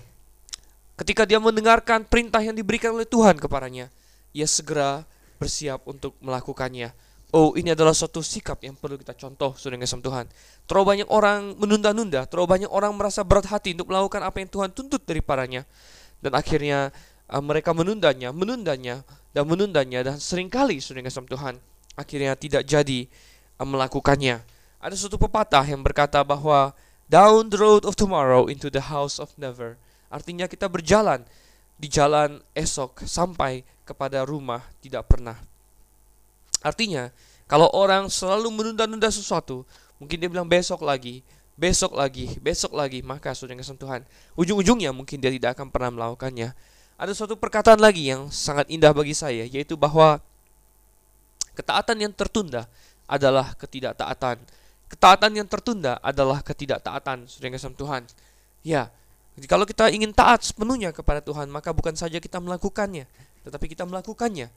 Ketika 0.96 1.28
dia 1.28 1.38
mendengarkan 1.38 2.08
perintah 2.08 2.40
yang 2.40 2.56
diberikan 2.56 2.96
oleh 2.96 3.06
Tuhan 3.06 3.38
kepadanya, 3.38 3.92
ia 4.32 4.48
segera 4.48 5.04
bersiap 5.38 5.84
untuk 5.86 6.16
melakukannya. 6.24 6.96
Oh, 7.34 7.58
ini 7.58 7.74
adalah 7.74 7.98
suatu 7.98 8.22
sikap 8.22 8.62
yang 8.62 8.78
perlu 8.78 8.94
kita 8.94 9.18
contoh, 9.18 9.58
saudara 9.58 9.82
yang 9.82 9.90
Tuhan. 9.90 10.30
Terlalu 10.70 10.86
banyak 10.86 11.08
orang 11.10 11.58
menunda-nunda, 11.58 12.30
terlalu 12.30 12.48
banyak 12.62 12.70
orang 12.70 12.94
merasa 12.94 13.26
berat 13.26 13.50
hati 13.50 13.74
untuk 13.74 13.90
melakukan 13.90 14.22
apa 14.22 14.38
yang 14.38 14.50
Tuhan 14.54 14.70
tuntut 14.70 15.02
daripadanya. 15.02 15.66
Dan 16.22 16.38
akhirnya 16.38 16.94
uh, 17.26 17.42
mereka 17.42 17.74
menundanya, 17.74 18.30
menundanya, 18.30 19.02
dan 19.34 19.50
menundanya, 19.50 20.06
dan 20.06 20.22
sering 20.22 20.46
kali, 20.46 20.78
saudara 20.78 21.10
yang 21.10 21.26
Tuhan, 21.26 21.54
akhirnya 21.98 22.38
tidak 22.38 22.70
jadi 22.70 23.10
uh, 23.58 23.66
melakukannya. 23.66 24.46
Ada 24.78 24.94
suatu 24.94 25.18
pepatah 25.18 25.66
yang 25.66 25.82
berkata 25.82 26.22
bahwa 26.22 26.78
down 27.08 27.52
the 27.52 27.60
road 27.60 27.84
of 27.88 27.98
tomorrow 27.98 28.48
into 28.48 28.68
the 28.68 28.92
house 28.92 29.18
of 29.20 29.32
never. 29.40 29.80
Artinya 30.14 30.46
kita 30.46 30.70
berjalan 30.70 31.26
di 31.80 31.90
jalan 31.90 32.40
esok 32.54 33.04
sampai 33.04 33.66
kepada 33.84 34.24
rumah 34.24 34.64
tidak 34.80 35.10
pernah. 35.10 35.36
Artinya, 36.64 37.12
kalau 37.50 37.68
orang 37.76 38.08
selalu 38.08 38.48
menunda-nunda 38.54 39.12
sesuatu, 39.12 39.68
mungkin 40.00 40.16
dia 40.16 40.30
bilang 40.32 40.48
besok 40.48 40.80
lagi, 40.86 41.26
besok 41.60 41.94
lagi, 42.00 42.40
besok 42.40 42.72
lagi, 42.74 43.04
maka 43.04 43.36
sudah 43.36 43.54
kesentuhan. 43.54 44.02
Ujung-ujungnya 44.40 44.96
mungkin 44.96 45.20
dia 45.20 45.30
tidak 45.30 45.60
akan 45.60 45.70
pernah 45.70 45.92
melakukannya. 45.92 46.56
Ada 46.96 47.12
suatu 47.12 47.36
perkataan 47.36 47.84
lagi 47.84 48.10
yang 48.10 48.32
sangat 48.32 48.70
indah 48.72 48.96
bagi 48.96 49.12
saya, 49.12 49.44
yaitu 49.44 49.76
bahwa 49.76 50.24
ketaatan 51.58 52.00
yang 52.00 52.14
tertunda 52.16 52.70
adalah 53.06 53.54
ketidaktaatan. 53.60 54.40
Ketaatan 54.92 55.32
yang 55.38 55.48
tertunda 55.50 55.98
adalah 56.04 56.42
ketidaktaatan, 56.42 57.26
sudah 57.30 57.50
Tuhan. 57.54 58.06
Ya, 58.62 58.94
kalau 59.50 59.66
kita 59.68 59.90
ingin 59.90 60.14
taat 60.14 60.46
sepenuhnya 60.46 60.94
kepada 60.94 61.20
Tuhan, 61.20 61.50
maka 61.50 61.74
bukan 61.74 61.98
saja 61.98 62.22
kita 62.22 62.38
melakukannya, 62.38 63.10
tetapi 63.44 63.66
kita 63.72 63.84
melakukannya 63.84 64.48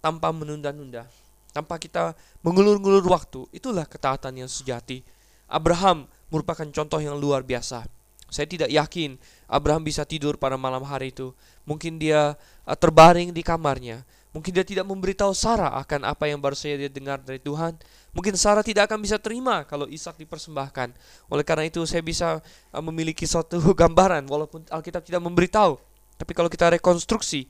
tanpa 0.00 0.30
menunda-nunda 0.30 1.04
tanpa 1.50 1.76
kita 1.76 2.14
mengulur-ngulur 2.40 3.02
waktu. 3.10 3.46
Itulah 3.50 3.84
ketaatan 3.84 4.46
yang 4.46 4.50
sejati. 4.50 5.02
Abraham 5.50 6.06
merupakan 6.30 6.66
contoh 6.70 7.02
yang 7.02 7.18
luar 7.18 7.42
biasa. 7.42 7.84
Saya 8.30 8.46
tidak 8.46 8.70
yakin 8.70 9.18
Abraham 9.50 9.82
bisa 9.82 10.06
tidur 10.06 10.38
pada 10.38 10.54
malam 10.54 10.86
hari 10.86 11.10
itu. 11.10 11.34
Mungkin 11.66 11.98
dia 11.98 12.38
uh, 12.62 12.76
terbaring 12.78 13.34
di 13.34 13.42
kamarnya. 13.42 14.06
Mungkin 14.30 14.54
dia 14.54 14.62
tidak 14.62 14.86
memberitahu 14.86 15.34
Sarah 15.34 15.74
akan 15.82 16.06
apa 16.06 16.30
yang 16.30 16.38
baru 16.38 16.54
saja 16.54 16.78
dia 16.78 16.86
dengar 16.86 17.18
dari 17.18 17.42
Tuhan. 17.42 17.74
Mungkin 18.10 18.34
Sarah 18.34 18.66
tidak 18.66 18.90
akan 18.90 18.98
bisa 19.02 19.22
terima 19.22 19.62
kalau 19.66 19.86
Ishak 19.86 20.18
dipersembahkan. 20.18 20.94
Oleh 21.30 21.44
karena 21.46 21.70
itu 21.70 21.82
saya 21.86 22.02
bisa 22.02 22.42
uh, 22.74 22.82
memiliki 22.82 23.22
suatu 23.24 23.58
gambaran 23.80 24.26
walaupun 24.26 24.66
Alkitab 24.66 25.06
tidak 25.06 25.22
memberitahu. 25.22 25.78
Tapi 26.18 26.32
kalau 26.36 26.50
kita 26.52 26.68
rekonstruksi 26.74 27.48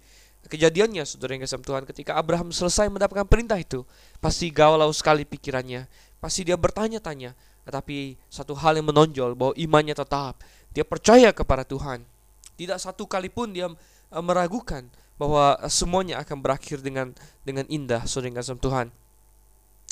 Kejadiannya, 0.48 1.04
saudara 1.04 1.36
yang 1.36 1.44
kasih 1.44 1.60
Tuhan, 1.60 1.84
ketika 1.84 2.16
Abraham 2.16 2.48
selesai 2.48 2.88
mendapatkan 2.88 3.28
perintah 3.28 3.60
itu, 3.60 3.84
pasti 4.24 4.48
galau 4.48 4.88
sekali 4.96 5.28
pikirannya. 5.28 5.84
Pasti 6.16 6.48
dia 6.48 6.56
bertanya-tanya. 6.56 7.36
Tetapi 7.68 8.16
satu 8.32 8.56
hal 8.56 8.80
yang 8.80 8.88
menonjol 8.88 9.36
bahwa 9.36 9.52
imannya 9.60 9.92
tetap. 9.92 10.40
Dia 10.72 10.86
percaya 10.88 11.28
kepada 11.36 11.60
Tuhan. 11.68 12.08
Tidak 12.56 12.78
satu 12.80 13.04
kali 13.04 13.28
pun 13.28 13.52
dia 13.52 13.68
eh, 13.68 14.24
meragukan 14.24 14.88
bahwa 15.20 15.60
semuanya 15.68 16.16
akan 16.24 16.40
berakhir 16.40 16.80
dengan 16.80 17.12
dengan 17.44 17.68
indah, 17.68 18.08
saudara 18.08 18.32
yang 18.32 18.36
kasih 18.40 18.56
Tuhan. 18.56 18.86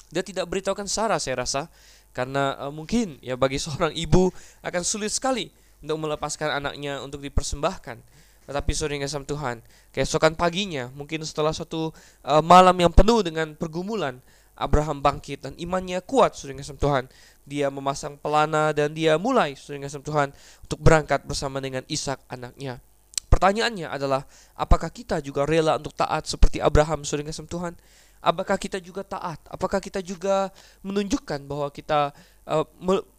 Dia 0.09 0.25
tidak 0.25 0.49
beritahukan 0.49 0.89
Sarah, 0.89 1.21
saya 1.21 1.45
rasa, 1.45 1.69
karena 2.17 2.57
uh, 2.57 2.73
mungkin 2.73 3.21
ya 3.21 3.37
bagi 3.37 3.61
seorang 3.65 3.93
ibu 3.93 4.33
akan 4.65 4.83
sulit 4.83 5.13
sekali 5.13 5.53
untuk 5.85 6.01
melepaskan 6.03 6.59
anaknya 6.59 6.99
untuk 7.05 7.23
dipersembahkan 7.23 8.19
tetapi 8.49 8.73
sore 8.73 8.97
kasih 8.97 9.29
Tuhan, 9.29 9.61
keesokan 9.93 10.33
paginya, 10.33 10.89
mungkin 10.97 11.21
setelah 11.21 11.53
suatu 11.53 11.93
uh, 12.25 12.41
malam 12.41 12.73
yang 12.81 12.89
penuh 12.89 13.21
dengan 13.21 13.53
pergumulan, 13.53 14.25
Abraham 14.57 15.05
bangkit 15.05 15.45
dan 15.45 15.53
imannya 15.61 16.01
kuat 16.01 16.33
sore 16.33 16.57
kasih 16.57 16.81
Tuhan. 16.81 17.13
Dia 17.45 17.69
memasang 17.69 18.17
pelana 18.17 18.73
dan 18.73 18.97
dia 18.97 19.21
mulai 19.21 19.53
sore 19.53 19.77
kasih 19.85 20.01
Tuhan 20.01 20.33
untuk 20.65 20.81
berangkat 20.81 21.29
bersama 21.29 21.61
dengan 21.61 21.85
Ishak 21.93 22.25
anaknya. 22.33 22.81
Pertanyaannya 23.29 23.93
adalah, 23.93 24.25
apakah 24.57 24.89
kita 24.89 25.21
juga 25.21 25.45
rela 25.45 25.77
untuk 25.77 25.93
taat 25.93 26.25
seperti 26.25 26.57
Abraham 26.65 27.05
sore 27.05 27.29
Tuhan? 27.29 27.77
Apakah 28.19 28.59
kita 28.59 28.83
juga 28.83 29.07
taat? 29.07 29.39
Apakah 29.47 29.79
kita 29.79 30.03
juga 30.03 30.51
menunjukkan 30.83 31.47
bahwa 31.47 31.71
kita 31.71 32.11
uh, 32.49 32.65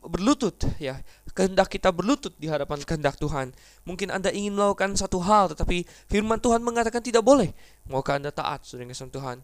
berlutut 0.03 0.57
ya 0.81 0.99
kehendak 1.31 1.69
kita 1.71 1.93
berlutut 1.93 2.33
di 2.35 2.49
hadapan 2.49 2.81
kehendak 2.83 3.15
Tuhan. 3.15 3.53
Mungkin 3.85 4.09
Anda 4.09 4.33
ingin 4.33 4.57
melakukan 4.57 4.97
satu 4.97 5.21
hal 5.21 5.53
tetapi 5.53 5.85
firman 6.09 6.41
Tuhan 6.41 6.59
mengatakan 6.59 6.99
tidak 6.99 7.23
boleh. 7.23 7.53
Maukah 7.87 8.19
Anda 8.19 8.33
taat 8.33 8.65
kasih 8.65 9.07
Tuhan? 9.07 9.39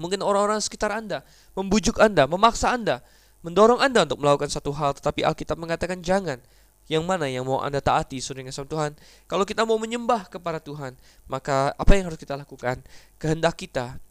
Mungkin 0.00 0.24
orang-orang 0.24 0.62
sekitar 0.62 0.94
Anda 0.94 1.20
membujuk 1.52 2.00
Anda, 2.00 2.24
memaksa 2.24 2.72
Anda, 2.72 3.04
mendorong 3.44 3.82
Anda 3.82 4.08
untuk 4.08 4.24
melakukan 4.24 4.48
satu 4.48 4.72
hal 4.72 4.96
tetapi 4.96 5.26
Alkitab 5.26 5.60
mengatakan 5.60 6.00
jangan. 6.00 6.40
Yang 6.90 7.06
mana 7.06 7.30
yang 7.30 7.46
mau 7.46 7.62
Anda 7.62 7.78
taati 7.78 8.18
saudara 8.18 8.50
kasih 8.50 8.66
Tuhan? 8.66 8.98
Kalau 9.30 9.46
kita 9.46 9.62
mau 9.62 9.78
menyembah 9.78 10.26
kepada 10.26 10.58
Tuhan, 10.58 10.98
maka 11.30 11.70
apa 11.78 11.92
yang 11.94 12.10
harus 12.10 12.18
kita 12.18 12.34
lakukan? 12.34 12.82
Kehendak 13.14 13.62
kita 13.62 14.02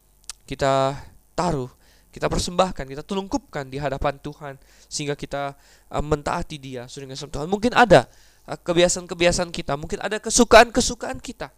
kita 0.49 0.97
taruh 1.37 1.69
kita 2.09 2.25
persembahkan, 2.25 2.89
kita 2.89 3.05
tulungkupkan 3.05 3.69
di 3.69 3.77
hadapan 3.77 4.17
Tuhan 4.17 4.57
sehingga 4.89 5.13
kita 5.13 5.53
uh, 5.93 6.01
mentaati 6.01 6.57
Dia 6.57 6.89
sering 6.89 7.13
Tuhan. 7.13 7.45
Mungkin 7.45 7.77
ada 7.77 8.09
uh, 8.49 8.57
kebiasaan-kebiasaan 8.57 9.53
kita, 9.53 9.77
mungkin 9.77 10.01
ada 10.01 10.17
kesukaan-kesukaan 10.17 11.21
kita 11.21 11.53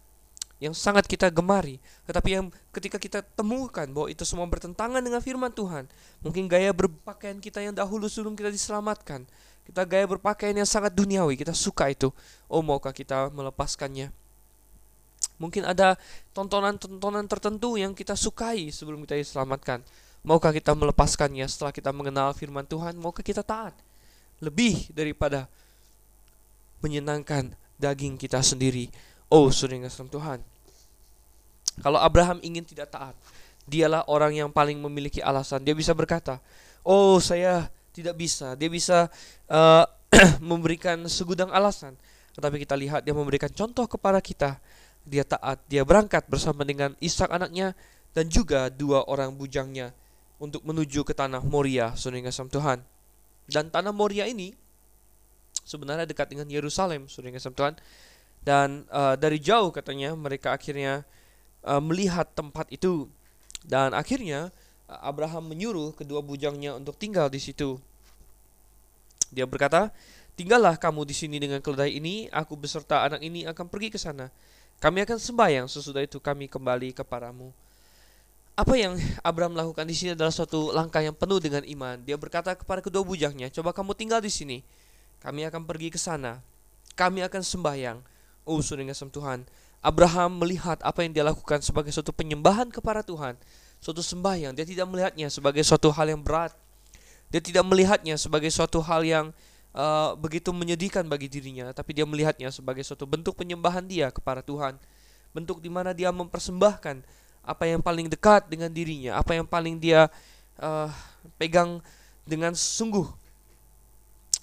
yang 0.62 0.76
sangat 0.76 1.10
kita 1.10 1.26
gemari, 1.32 1.82
tetapi 2.06 2.38
yang 2.38 2.46
ketika 2.70 2.94
kita 2.94 3.18
temukan 3.34 3.82
bahwa 3.90 4.06
itu 4.06 4.22
semua 4.22 4.46
bertentangan 4.46 5.02
dengan 5.02 5.18
firman 5.18 5.50
Tuhan, 5.50 5.90
mungkin 6.22 6.46
gaya 6.46 6.70
berpakaian 6.70 7.42
kita 7.42 7.58
yang 7.58 7.74
dahulu 7.74 8.06
sebelum 8.06 8.38
kita 8.38 8.46
diselamatkan, 8.46 9.26
kita 9.66 9.82
gaya 9.82 10.06
berpakaian 10.06 10.54
yang 10.54 10.68
sangat 10.68 10.94
duniawi, 10.94 11.34
kita 11.34 11.50
suka 11.50 11.90
itu. 11.90 12.14
Oh, 12.46 12.62
maukah 12.62 12.94
kita 12.94 13.34
melepaskannya? 13.34 14.14
Mungkin 15.42 15.66
ada 15.66 15.98
tontonan-tontonan 16.30 17.26
tertentu 17.26 17.74
yang 17.74 17.98
kita 17.98 18.14
sukai 18.14 18.70
sebelum 18.70 19.02
kita 19.02 19.18
diselamatkan. 19.18 19.82
Maukah 20.22 20.54
kita 20.54 20.70
melepaskannya 20.78 21.42
setelah 21.50 21.74
kita 21.74 21.90
mengenal 21.90 22.30
firman 22.30 22.62
Tuhan? 22.62 22.94
Maukah 22.94 23.26
kita 23.26 23.42
taat? 23.42 23.74
Lebih 24.38 24.94
daripada 24.94 25.50
menyenangkan 26.78 27.58
daging 27.74 28.14
kita 28.14 28.38
sendiri. 28.38 28.86
Oh, 29.26 29.50
sering 29.50 29.82
Tuhan. 29.90 30.38
Kalau 31.82 31.98
Abraham 31.98 32.38
ingin 32.46 32.62
tidak 32.62 32.94
taat, 32.94 33.18
dialah 33.66 34.06
orang 34.06 34.38
yang 34.38 34.50
paling 34.54 34.78
memiliki 34.78 35.18
alasan. 35.18 35.66
Dia 35.66 35.74
bisa 35.74 35.90
berkata, 35.90 36.38
"Oh, 36.86 37.18
saya 37.18 37.66
tidak 37.90 38.14
bisa." 38.14 38.54
Dia 38.54 38.70
bisa 38.70 39.10
uh, 39.50 39.84
memberikan 40.50 41.02
segudang 41.10 41.50
alasan. 41.50 41.98
Tetapi 42.36 42.62
kita 42.62 42.76
lihat 42.76 43.02
dia 43.02 43.16
memberikan 43.16 43.48
contoh 43.50 43.88
kepada 43.88 44.20
kita. 44.20 44.60
Dia 45.02 45.26
taat, 45.26 45.58
dia 45.66 45.82
berangkat 45.82 46.30
bersama 46.30 46.62
dengan 46.62 46.94
Ishak 47.02 47.30
anaknya 47.30 47.74
dan 48.12 48.28
juga 48.30 48.70
dua 48.70 49.02
orang 49.08 49.34
bujangnya 49.34 49.90
untuk 50.42 50.66
menuju 50.66 51.06
ke 51.06 51.14
tanah 51.14 51.42
Moria, 51.42 51.94
saudara 51.94 52.26
kasih 52.26 52.50
Tuhan. 52.50 52.78
Dan 53.46 53.70
tanah 53.70 53.94
Moria 53.94 54.26
ini 54.26 54.54
sebenarnya 55.62 56.06
dekat 56.06 56.34
dengan 56.34 56.50
Yerusalem, 56.50 57.06
saudara 57.06 57.38
kasih 57.38 57.54
Tuhan. 57.54 57.74
Dan 58.42 58.82
uh, 58.90 59.14
dari 59.14 59.38
jauh 59.38 59.70
katanya 59.70 60.18
mereka 60.18 60.50
akhirnya 60.50 61.06
uh, 61.62 61.78
melihat 61.78 62.26
tempat 62.34 62.66
itu 62.74 63.06
dan 63.62 63.94
akhirnya 63.94 64.50
uh, 64.90 64.98
Abraham 65.06 65.46
menyuruh 65.46 65.94
kedua 65.94 66.18
bujangnya 66.18 66.74
untuk 66.74 66.98
tinggal 66.98 67.30
di 67.30 67.38
situ. 67.38 67.78
Dia 69.30 69.46
berkata, 69.46 69.94
"Tinggallah 70.34 70.74
kamu 70.74 71.06
di 71.06 71.14
sini 71.14 71.38
dengan 71.38 71.62
keledai 71.62 71.94
ini, 71.94 72.26
aku 72.34 72.58
beserta 72.58 73.06
anak 73.06 73.22
ini 73.22 73.46
akan 73.46 73.70
pergi 73.70 73.94
ke 73.94 73.98
sana. 74.02 74.26
Kami 74.82 75.06
akan 75.06 75.18
sembahyang 75.22 75.70
sesudah 75.70 76.02
itu 76.02 76.18
kami 76.18 76.50
kembali 76.50 76.90
kepadamu." 76.90 77.54
apa 78.52 78.74
yang 78.76 79.00
Abraham 79.24 79.56
lakukan 79.56 79.88
di 79.88 79.96
sini 79.96 80.10
adalah 80.12 80.28
suatu 80.28 80.70
langkah 80.76 81.00
yang 81.00 81.16
penuh 81.16 81.40
dengan 81.40 81.64
iman. 81.64 81.96
Dia 82.04 82.20
berkata 82.20 82.52
kepada 82.52 82.84
kedua 82.84 83.00
bujangnya, 83.00 83.48
"Coba 83.48 83.72
kamu 83.72 83.96
tinggal 83.96 84.20
di 84.20 84.28
sini. 84.28 84.60
Kami 85.24 85.48
akan 85.48 85.64
pergi 85.64 85.88
ke 85.88 85.96
sana. 85.96 86.44
Kami 86.92 87.24
akan 87.24 87.40
sembahyang." 87.40 87.98
Oh, 88.44 88.60
sudah 88.60 88.84
Tuhan. 88.92 89.46
Abraham 89.82 90.38
melihat 90.38 90.78
apa 90.82 91.02
yang 91.02 91.10
dia 91.10 91.24
lakukan 91.26 91.58
sebagai 91.58 91.90
suatu 91.90 92.14
penyembahan 92.14 92.70
kepada 92.70 93.02
Tuhan, 93.02 93.34
suatu 93.82 93.98
sembahyang. 93.98 94.54
Dia 94.54 94.66
tidak 94.66 94.86
melihatnya 94.86 95.26
sebagai 95.26 95.62
suatu 95.66 95.90
hal 95.90 96.14
yang 96.14 96.22
berat. 96.22 96.54
Dia 97.34 97.42
tidak 97.42 97.66
melihatnya 97.66 98.14
sebagai 98.14 98.52
suatu 98.52 98.78
hal 98.84 99.02
yang 99.02 99.26
uh, 99.76 100.16
begitu 100.16 100.52
menyedihkan 100.52 101.04
bagi 101.08 101.28
dirinya, 101.28 101.72
tapi 101.72 101.96
dia 101.96 102.06
melihatnya 102.08 102.48
sebagai 102.52 102.84
suatu 102.84 103.04
bentuk 103.08 103.36
penyembahan 103.36 103.84
dia 103.84 104.08
kepada 104.08 104.40
Tuhan. 104.40 104.76
Bentuk 105.32 105.64
di 105.64 105.72
mana 105.72 105.96
dia 105.96 106.12
mempersembahkan 106.12 107.00
apa 107.42 107.64
yang 107.66 107.82
paling 107.82 108.06
dekat 108.06 108.46
dengan 108.46 108.70
dirinya, 108.70 109.18
apa 109.18 109.34
yang 109.34 109.48
paling 109.48 109.80
dia 109.80 110.06
uh, 110.60 110.88
pegang 111.40 111.82
dengan 112.22 112.54
sungguh 112.54 113.08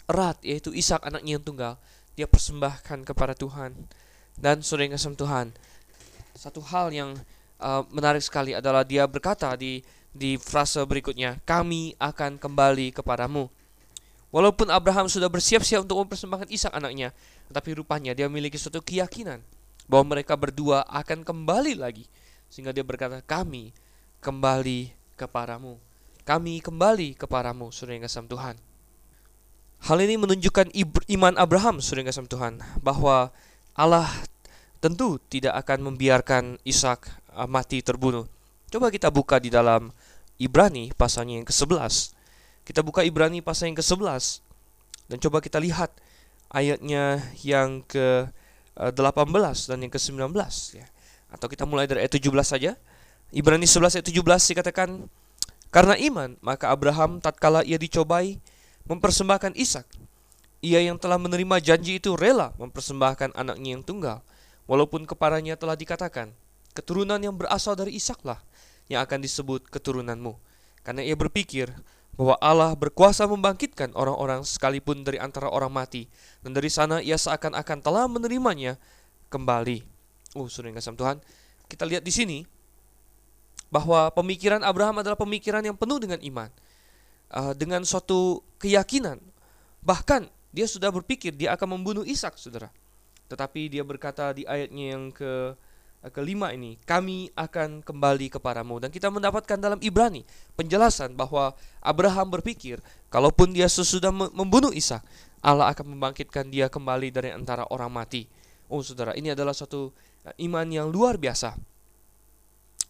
erat, 0.09 0.41
yaitu 0.41 0.73
Ishak 0.73 1.05
anaknya 1.05 1.37
yang 1.37 1.45
tunggal, 1.45 1.73
dia 2.17 2.25
persembahkan 2.25 3.05
kepada 3.05 3.37
Tuhan. 3.37 3.77
Dan 4.39 4.65
saudara 4.65 4.89
yang 4.89 5.15
Tuhan, 5.15 5.53
satu 6.33 6.59
hal 6.63 6.89
yang 6.91 7.13
uh, 7.61 7.85
menarik 7.93 8.23
sekali 8.23 8.57
adalah 8.57 8.83
dia 8.83 9.05
berkata 9.05 9.53
di 9.53 9.85
di 10.09 10.41
frase 10.41 10.81
berikutnya, 10.89 11.37
kami 11.45 11.93
akan 12.01 12.41
kembali 12.41 12.97
kepadamu. 12.97 13.45
Walaupun 14.29 14.69
Abraham 14.69 15.09
sudah 15.09 15.25
bersiap-siap 15.25 15.89
untuk 15.89 16.05
mempersembahkan 16.05 16.53
Ishak 16.53 16.73
anaknya, 16.73 17.09
tetapi 17.49 17.81
rupanya 17.81 18.13
dia 18.13 18.29
memiliki 18.29 18.61
suatu 18.61 18.77
keyakinan 18.77 19.41
bahwa 19.89 20.13
mereka 20.13 20.37
berdua 20.37 20.85
akan 20.85 21.25
kembali 21.25 21.73
lagi 21.73 22.05
sehingga 22.49 22.69
dia 22.69 22.85
berkata, 22.85 23.25
kami 23.25 23.73
kembali 24.21 24.93
kepadamu. 25.17 25.81
Kami 26.25 26.61
kembali 26.61 27.17
kepadamu, 27.17 27.73
saudara 27.73 27.97
yang 27.97 28.05
kasih 28.05 28.29
Tuhan. 28.29 28.55
Hal 29.79 29.97
ini 30.03 30.15
menunjukkan 30.21 30.75
iman 31.09 31.33
Abraham, 31.41 31.81
saudara 31.81 32.05
yang 32.05 32.09
kasih 32.13 32.29
Tuhan, 32.29 32.53
bahwa 32.85 33.33
Allah 33.73 34.05
tentu 34.77 35.17
tidak 35.25 35.57
akan 35.65 35.89
membiarkan 35.89 36.61
Ishak 36.61 37.09
uh, 37.33 37.49
mati 37.49 37.81
terbunuh. 37.81 38.29
Coba 38.69 38.93
kita 38.93 39.09
buka 39.09 39.41
di 39.41 39.49
dalam 39.49 39.89
Ibrani 40.37 40.93
pasalnya 40.93 41.41
yang 41.41 41.47
ke-11. 41.47 42.18
Kita 42.69 42.85
buka 42.85 43.01
Ibrani 43.01 43.41
pasal 43.41 43.73
yang 43.73 43.81
ke-11 43.81 44.45
dan 45.09 45.17
coba 45.17 45.41
kita 45.41 45.57
lihat 45.57 45.89
ayatnya 46.53 47.17
yang 47.41 47.81
ke-18 47.89 49.57
dan 49.73 49.77
yang 49.81 49.89
ke-19 49.89 50.29
ya. 50.77 50.85
Atau 51.33 51.49
kita 51.49 51.65
mulai 51.65 51.89
dari 51.89 52.05
ayat 52.05 52.13
17 52.13 52.29
saja. 52.45 52.77
Ibrani 53.33 53.65
11 53.65 53.97
ayat 53.97 54.05
17 54.05 54.53
dikatakan 54.53 55.09
karena 55.73 55.97
iman 55.97 56.37
maka 56.45 56.69
Abraham 56.69 57.17
tatkala 57.17 57.65
ia 57.65 57.81
dicobai 57.81 58.37
mempersembahkan 58.85 59.57
Ishak. 59.57 59.89
Ia 60.61 60.85
yang 60.85 61.01
telah 61.01 61.17
menerima 61.17 61.57
janji 61.65 61.97
itu 61.97 62.13
rela 62.13 62.53
mempersembahkan 62.61 63.33
anaknya 63.33 63.81
yang 63.81 63.81
tunggal 63.81 64.21
walaupun 64.69 65.09
kepadanya 65.09 65.57
telah 65.57 65.73
dikatakan 65.73 66.29
keturunan 66.77 67.17
yang 67.17 67.33
berasal 67.33 67.73
dari 67.73 67.97
Ishaklah 67.97 68.37
yang 68.93 69.01
akan 69.01 69.25
disebut 69.25 69.73
keturunanmu. 69.73 70.37
Karena 70.85 71.01
ia 71.01 71.17
berpikir 71.17 71.73
bahwa 72.19 72.35
Allah 72.43 72.75
berkuasa 72.75 73.23
membangkitkan 73.31 73.95
orang-orang 73.95 74.43
sekalipun 74.43 75.07
dari 75.07 75.15
antara 75.15 75.47
orang 75.47 75.71
mati 75.71 76.11
dan 76.43 76.51
dari 76.51 76.67
sana 76.67 76.99
ia 76.99 77.15
seakan-akan 77.15 77.79
telah 77.79 78.11
menerimanya 78.11 78.75
kembali. 79.31 79.87
Oh, 80.35 80.51
sudah 80.51 80.75
kasih 80.75 80.99
Tuhan. 80.99 81.23
Kita 81.71 81.87
lihat 81.87 82.03
di 82.03 82.11
sini 82.11 82.43
bahwa 83.71 84.11
pemikiran 84.11 84.59
Abraham 84.67 84.99
adalah 84.99 85.15
pemikiran 85.15 85.63
yang 85.63 85.79
penuh 85.79 85.95
dengan 85.95 86.19
iman. 86.19 86.51
Uh, 87.31 87.55
dengan 87.55 87.87
suatu 87.87 88.43
keyakinan. 88.59 89.21
Bahkan 89.79 90.27
dia 90.51 90.67
sudah 90.67 90.91
berpikir 90.91 91.31
dia 91.31 91.55
akan 91.55 91.79
membunuh 91.79 92.03
Ishak, 92.03 92.35
Saudara. 92.35 92.67
Tetapi 93.31 93.71
dia 93.71 93.85
berkata 93.85 94.35
di 94.35 94.43
ayatnya 94.43 94.97
yang 94.97 95.13
ke 95.13 95.55
kelima 96.07 96.55
ini, 96.55 96.79
kami 96.87 97.27
akan 97.35 97.83
kembali 97.83 98.31
kepadamu. 98.31 98.79
Dan 98.79 98.87
kita 98.87 99.11
mendapatkan 99.11 99.59
dalam 99.59 99.83
Ibrani 99.83 100.23
penjelasan 100.55 101.19
bahwa 101.19 101.51
Abraham 101.83 102.31
berpikir, 102.31 102.79
kalaupun 103.11 103.51
dia 103.51 103.67
sesudah 103.67 104.15
membunuh 104.15 104.71
Ishak, 104.71 105.03
Allah 105.43 105.71
akan 105.75 105.95
membangkitkan 105.95 106.47
dia 106.47 106.71
kembali 106.71 107.11
dari 107.11 107.29
antara 107.35 107.67
orang 107.67 107.91
mati. 107.91 108.31
Oh 108.71 108.79
saudara, 108.79 109.11
ini 109.19 109.35
adalah 109.35 109.51
suatu 109.51 109.91
iman 110.39 110.67
yang 110.71 110.87
luar 110.87 111.19
biasa. 111.19 111.59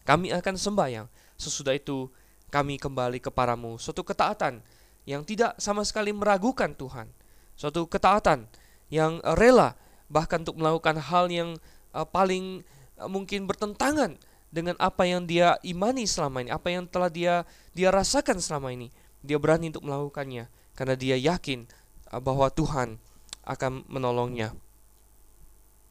Kami 0.06 0.30
akan 0.30 0.54
sembahyang, 0.54 1.06
sesudah 1.34 1.74
itu 1.74 2.10
kami 2.50 2.78
kembali 2.78 3.22
kepadamu. 3.22 3.78
Suatu 3.78 4.02
ketaatan 4.02 4.62
yang 5.06 5.22
tidak 5.22 5.58
sama 5.58 5.86
sekali 5.86 6.10
meragukan 6.10 6.74
Tuhan. 6.74 7.10
Suatu 7.54 7.86
ketaatan 7.86 8.50
yang 8.90 9.22
rela 9.38 9.78
bahkan 10.10 10.42
untuk 10.42 10.58
melakukan 10.58 10.98
hal 10.98 11.30
yang 11.30 11.54
uh, 11.94 12.02
paling 12.02 12.66
mungkin 13.06 13.48
bertentangan 13.48 14.18
dengan 14.50 14.74
apa 14.82 15.06
yang 15.06 15.24
dia 15.24 15.56
imani 15.62 16.04
selama 16.04 16.42
ini, 16.42 16.50
apa 16.50 16.68
yang 16.68 16.84
telah 16.90 17.08
dia 17.08 17.46
dia 17.72 17.94
rasakan 17.94 18.42
selama 18.42 18.74
ini. 18.74 18.90
Dia 19.22 19.38
berani 19.38 19.70
untuk 19.70 19.86
melakukannya 19.86 20.50
karena 20.74 20.94
dia 20.96 21.16
yakin 21.16 21.68
uh, 22.10 22.20
bahwa 22.20 22.50
Tuhan 22.50 22.98
akan 23.46 23.86
menolongnya. 23.86 24.52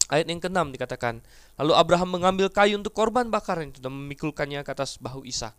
Ayat 0.09 0.25
yang 0.25 0.41
ke-6 0.41 0.73
dikatakan, 0.73 1.21
lalu 1.61 1.77
Abraham 1.77 2.09
mengambil 2.17 2.49
kayu 2.49 2.81
untuk 2.81 2.97
korban 2.97 3.29
bakaran 3.29 3.69
itu 3.69 3.77
dan 3.77 3.93
memikulkannya 3.93 4.65
ke 4.65 4.71
atas 4.73 4.97
bahu 4.97 5.21
Ishak. 5.21 5.53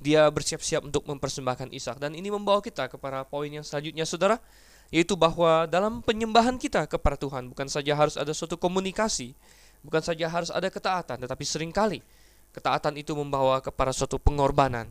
Dia 0.00 0.24
bersiap-siap 0.32 0.80
untuk 0.80 1.04
mempersembahkan 1.04 1.68
Ishak 1.76 2.00
dan 2.00 2.16
ini 2.16 2.32
membawa 2.32 2.64
kita 2.64 2.88
kepada 2.88 3.28
poin 3.28 3.52
yang 3.52 3.60
selanjutnya 3.60 4.08
Saudara, 4.08 4.40
yaitu 4.88 5.12
bahwa 5.12 5.68
dalam 5.68 6.00
penyembahan 6.00 6.56
kita 6.56 6.88
kepada 6.88 7.20
Tuhan 7.20 7.52
bukan 7.52 7.68
saja 7.68 7.92
harus 7.92 8.16
ada 8.16 8.32
suatu 8.32 8.56
komunikasi, 8.56 9.36
bukan 9.86 10.02
saja 10.02 10.26
harus 10.26 10.50
ada 10.50 10.66
ketaatan, 10.66 11.22
tetapi 11.22 11.44
sering 11.46 11.70
kali 11.70 12.02
ketaatan 12.50 12.98
itu 12.98 13.14
membawa 13.14 13.62
kepada 13.62 13.94
suatu 13.94 14.18
pengorbanan. 14.18 14.90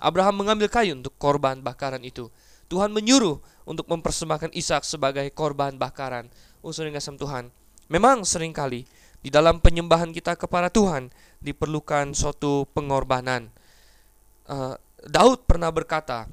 Abraham 0.00 0.40
mengambil 0.40 0.72
kayu 0.72 0.96
untuk 0.96 1.12
korban 1.20 1.60
bakaran 1.60 2.00
itu. 2.00 2.32
Tuhan 2.72 2.94
menyuruh 2.94 3.36
untuk 3.68 3.84
mempersembahkan 3.90 4.56
Ishak 4.56 4.86
sebagai 4.86 5.26
korban 5.34 5.76
bakaran. 5.76 6.30
Unsur 6.64 6.86
yang 6.86 6.96
Tuhan, 6.96 7.50
Memang 7.90 8.22
sering 8.22 8.54
kali 8.54 8.86
di 9.18 9.28
dalam 9.34 9.58
penyembahan 9.58 10.14
kita 10.14 10.38
kepada 10.38 10.70
Tuhan 10.70 11.10
diperlukan 11.42 12.14
suatu 12.14 12.70
pengorbanan. 12.70 13.50
Uh, 14.46 14.78
Daud 15.10 15.42
pernah 15.50 15.74
berkata 15.74 16.30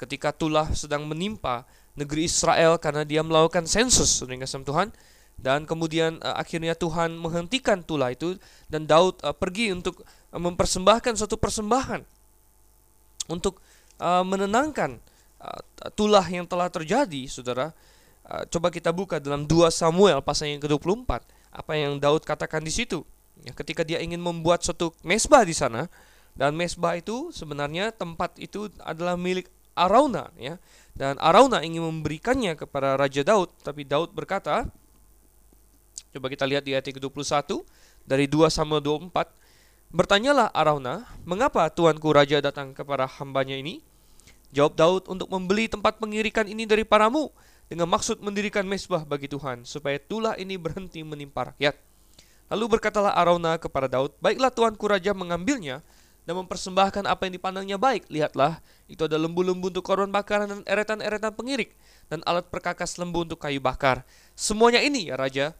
ketika 0.00 0.32
tulah 0.32 0.72
sedang 0.72 1.04
menimpa 1.04 1.68
negeri 1.92 2.24
Israel 2.24 2.80
karena 2.80 3.04
dia 3.04 3.20
melakukan 3.20 3.68
sensus 3.68 4.24
dengan 4.24 4.48
Tuhan 4.48 4.88
dan 5.36 5.68
kemudian 5.68 6.16
uh, 6.24 6.40
akhirnya 6.40 6.72
Tuhan 6.72 7.12
menghentikan 7.16 7.84
tulah 7.84 8.10
itu 8.10 8.40
dan 8.72 8.88
Daud 8.88 9.20
uh, 9.20 9.36
pergi 9.36 9.70
untuk 9.70 10.00
uh, 10.32 10.40
mempersembahkan 10.40 11.12
suatu 11.20 11.36
persembahan 11.36 12.00
untuk 13.28 13.60
uh, 14.00 14.24
menenangkan 14.24 14.96
uh, 15.40 15.60
tulah 15.92 16.24
yang 16.24 16.48
telah 16.48 16.72
terjadi, 16.72 17.28
saudara. 17.28 17.70
Uh, 18.26 18.42
coba 18.50 18.74
kita 18.74 18.90
buka 18.90 19.22
dalam 19.22 19.46
2 19.46 19.70
Samuel 19.70 20.18
pasal 20.24 20.56
yang 20.56 20.62
ke-24. 20.64 21.22
Apa 21.52 21.72
yang 21.78 22.00
Daud 22.00 22.26
katakan 22.26 22.64
di 22.64 22.72
situ. 22.74 23.06
Ya, 23.44 23.52
ketika 23.52 23.84
dia 23.84 24.00
ingin 24.00 24.18
membuat 24.18 24.64
suatu 24.64 24.96
mesbah 25.04 25.44
di 25.44 25.52
sana 25.52 25.92
dan 26.32 26.56
mesbah 26.56 26.96
itu 26.96 27.30
sebenarnya 27.30 27.92
tempat 27.92 28.34
itu 28.40 28.72
adalah 28.82 29.14
milik 29.14 29.46
Arauna 29.76 30.32
ya. 30.40 30.56
Dan 30.96 31.20
Arauna 31.20 31.60
ingin 31.60 31.84
memberikannya 31.84 32.56
kepada 32.56 32.96
Raja 32.96 33.20
Daud, 33.20 33.52
tapi 33.60 33.84
Daud 33.84 34.16
berkata, 34.16 34.64
coba 36.14 36.26
kita 36.30 36.44
lihat 36.46 36.62
di 36.62 36.74
ayat 36.74 36.86
21 36.90 37.02
dari 38.06 38.30
2 38.30 38.46
Samuel 38.50 38.82
24, 38.82 39.90
bertanyalah 39.90 40.50
Arauna, 40.54 41.06
mengapa 41.26 41.66
tuanku 41.70 42.10
raja 42.14 42.38
datang 42.38 42.74
kepada 42.74 43.10
hambanya 43.18 43.58
ini? 43.58 43.82
Jawab 44.54 44.78
Daud 44.78 45.02
untuk 45.10 45.26
membeli 45.26 45.66
tempat 45.66 45.98
pengirikan 45.98 46.46
ini 46.46 46.64
dari 46.64 46.86
paramu 46.86 47.34
dengan 47.66 47.90
maksud 47.90 48.22
mendirikan 48.22 48.62
mesbah 48.62 49.02
bagi 49.02 49.26
Tuhan 49.26 49.66
supaya 49.66 49.98
tulah 49.98 50.38
ini 50.38 50.54
berhenti 50.54 51.02
menimpa 51.02 51.50
rakyat. 51.50 51.74
Lalu 52.46 52.78
berkatalah 52.78 53.18
Arauna 53.18 53.58
kepada 53.58 53.90
Daud, 53.90 54.14
"Baiklah 54.22 54.54
tuanku 54.54 54.86
raja 54.86 55.10
mengambilnya 55.10 55.82
dan 56.26 56.34
mempersembahkan 56.42 57.06
apa 57.06 57.30
yang 57.30 57.38
dipandangnya 57.38 57.78
baik. 57.78 58.10
Lihatlah, 58.10 58.58
itu 58.90 59.06
ada 59.06 59.14
lembu-lembu 59.16 59.70
untuk 59.70 59.86
korban 59.86 60.10
bakaran 60.10 60.50
dan 60.50 60.60
eretan-eretan 60.66 61.32
pengirik 61.38 61.72
dan 62.10 62.20
alat 62.26 62.50
perkakas 62.50 62.98
lembu 62.98 63.22
untuk 63.22 63.38
kayu 63.38 63.62
bakar. 63.62 64.02
Semuanya 64.34 64.82
ini 64.82 65.08
ya 65.08 65.14
raja 65.14 65.54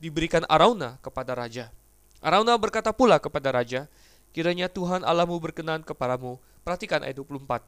diberikan 0.00 0.42
Arauna 0.48 0.96
kepada 1.04 1.36
raja." 1.36 1.70
Arauna 2.18 2.56
berkata 2.56 2.90
pula 2.90 3.20
kepada 3.20 3.54
raja, 3.54 3.86
"Kiranya 4.34 4.66
Tuhan 4.66 5.04
Allahmu 5.04 5.36
berkenan 5.38 5.84
kepadamu." 5.84 6.40
Perhatikan 6.64 7.04
ayat 7.04 7.16
24. 7.20 7.64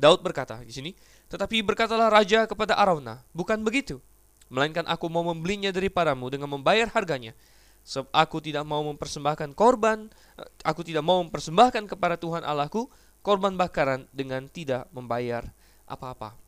Daud 0.00 0.24
berkata 0.24 0.58
di 0.64 0.72
sini, 0.72 0.90
tetapi 1.28 1.60
berkatalah 1.62 2.08
raja 2.08 2.48
kepada 2.48 2.74
Arauna, 2.74 3.20
bukan 3.36 3.60
begitu, 3.60 4.00
melainkan 4.52 4.84
aku 4.84 5.08
mau 5.08 5.24
membelinya 5.24 5.70
daripadamu 5.70 6.28
dengan 6.28 6.48
membayar 6.50 6.90
harganya. 6.92 7.32
Sebab 7.82 8.10
aku 8.14 8.38
tidak 8.38 8.62
mau 8.62 8.82
mempersembahkan 8.84 9.54
korban, 9.56 10.10
eh, 10.38 10.48
aku 10.62 10.86
tidak 10.86 11.02
mau 11.02 11.22
mempersembahkan 11.22 11.90
kepada 11.90 12.14
Tuhan 12.18 12.46
Allahku 12.46 12.86
korban 13.22 13.54
bakaran 13.54 14.06
dengan 14.10 14.46
tidak 14.50 14.90
membayar 14.90 15.46
apa-apa. 15.86 16.41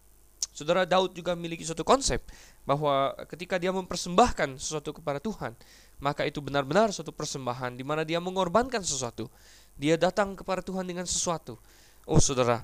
Saudara 0.51 0.85
Daud 0.85 1.17
juga 1.17 1.33
memiliki 1.33 1.65
suatu 1.65 1.83
konsep 1.87 2.21
bahwa 2.69 3.17
ketika 3.31 3.57
dia 3.57 3.73
mempersembahkan 3.73 4.61
sesuatu 4.61 4.93
kepada 4.95 5.19
Tuhan, 5.19 5.57
maka 6.03 6.27
itu 6.29 6.43
benar-benar 6.45 6.93
suatu 6.93 7.11
persembahan 7.11 7.75
di 7.75 7.83
mana 7.83 8.05
dia 8.05 8.21
mengorbankan 8.21 8.85
sesuatu. 8.85 9.31
Dia 9.75 9.99
datang 9.99 10.37
kepada 10.39 10.63
Tuhan 10.63 10.87
dengan 10.87 11.09
sesuatu. 11.09 11.59
Oh 12.07 12.21
saudara, 12.23 12.63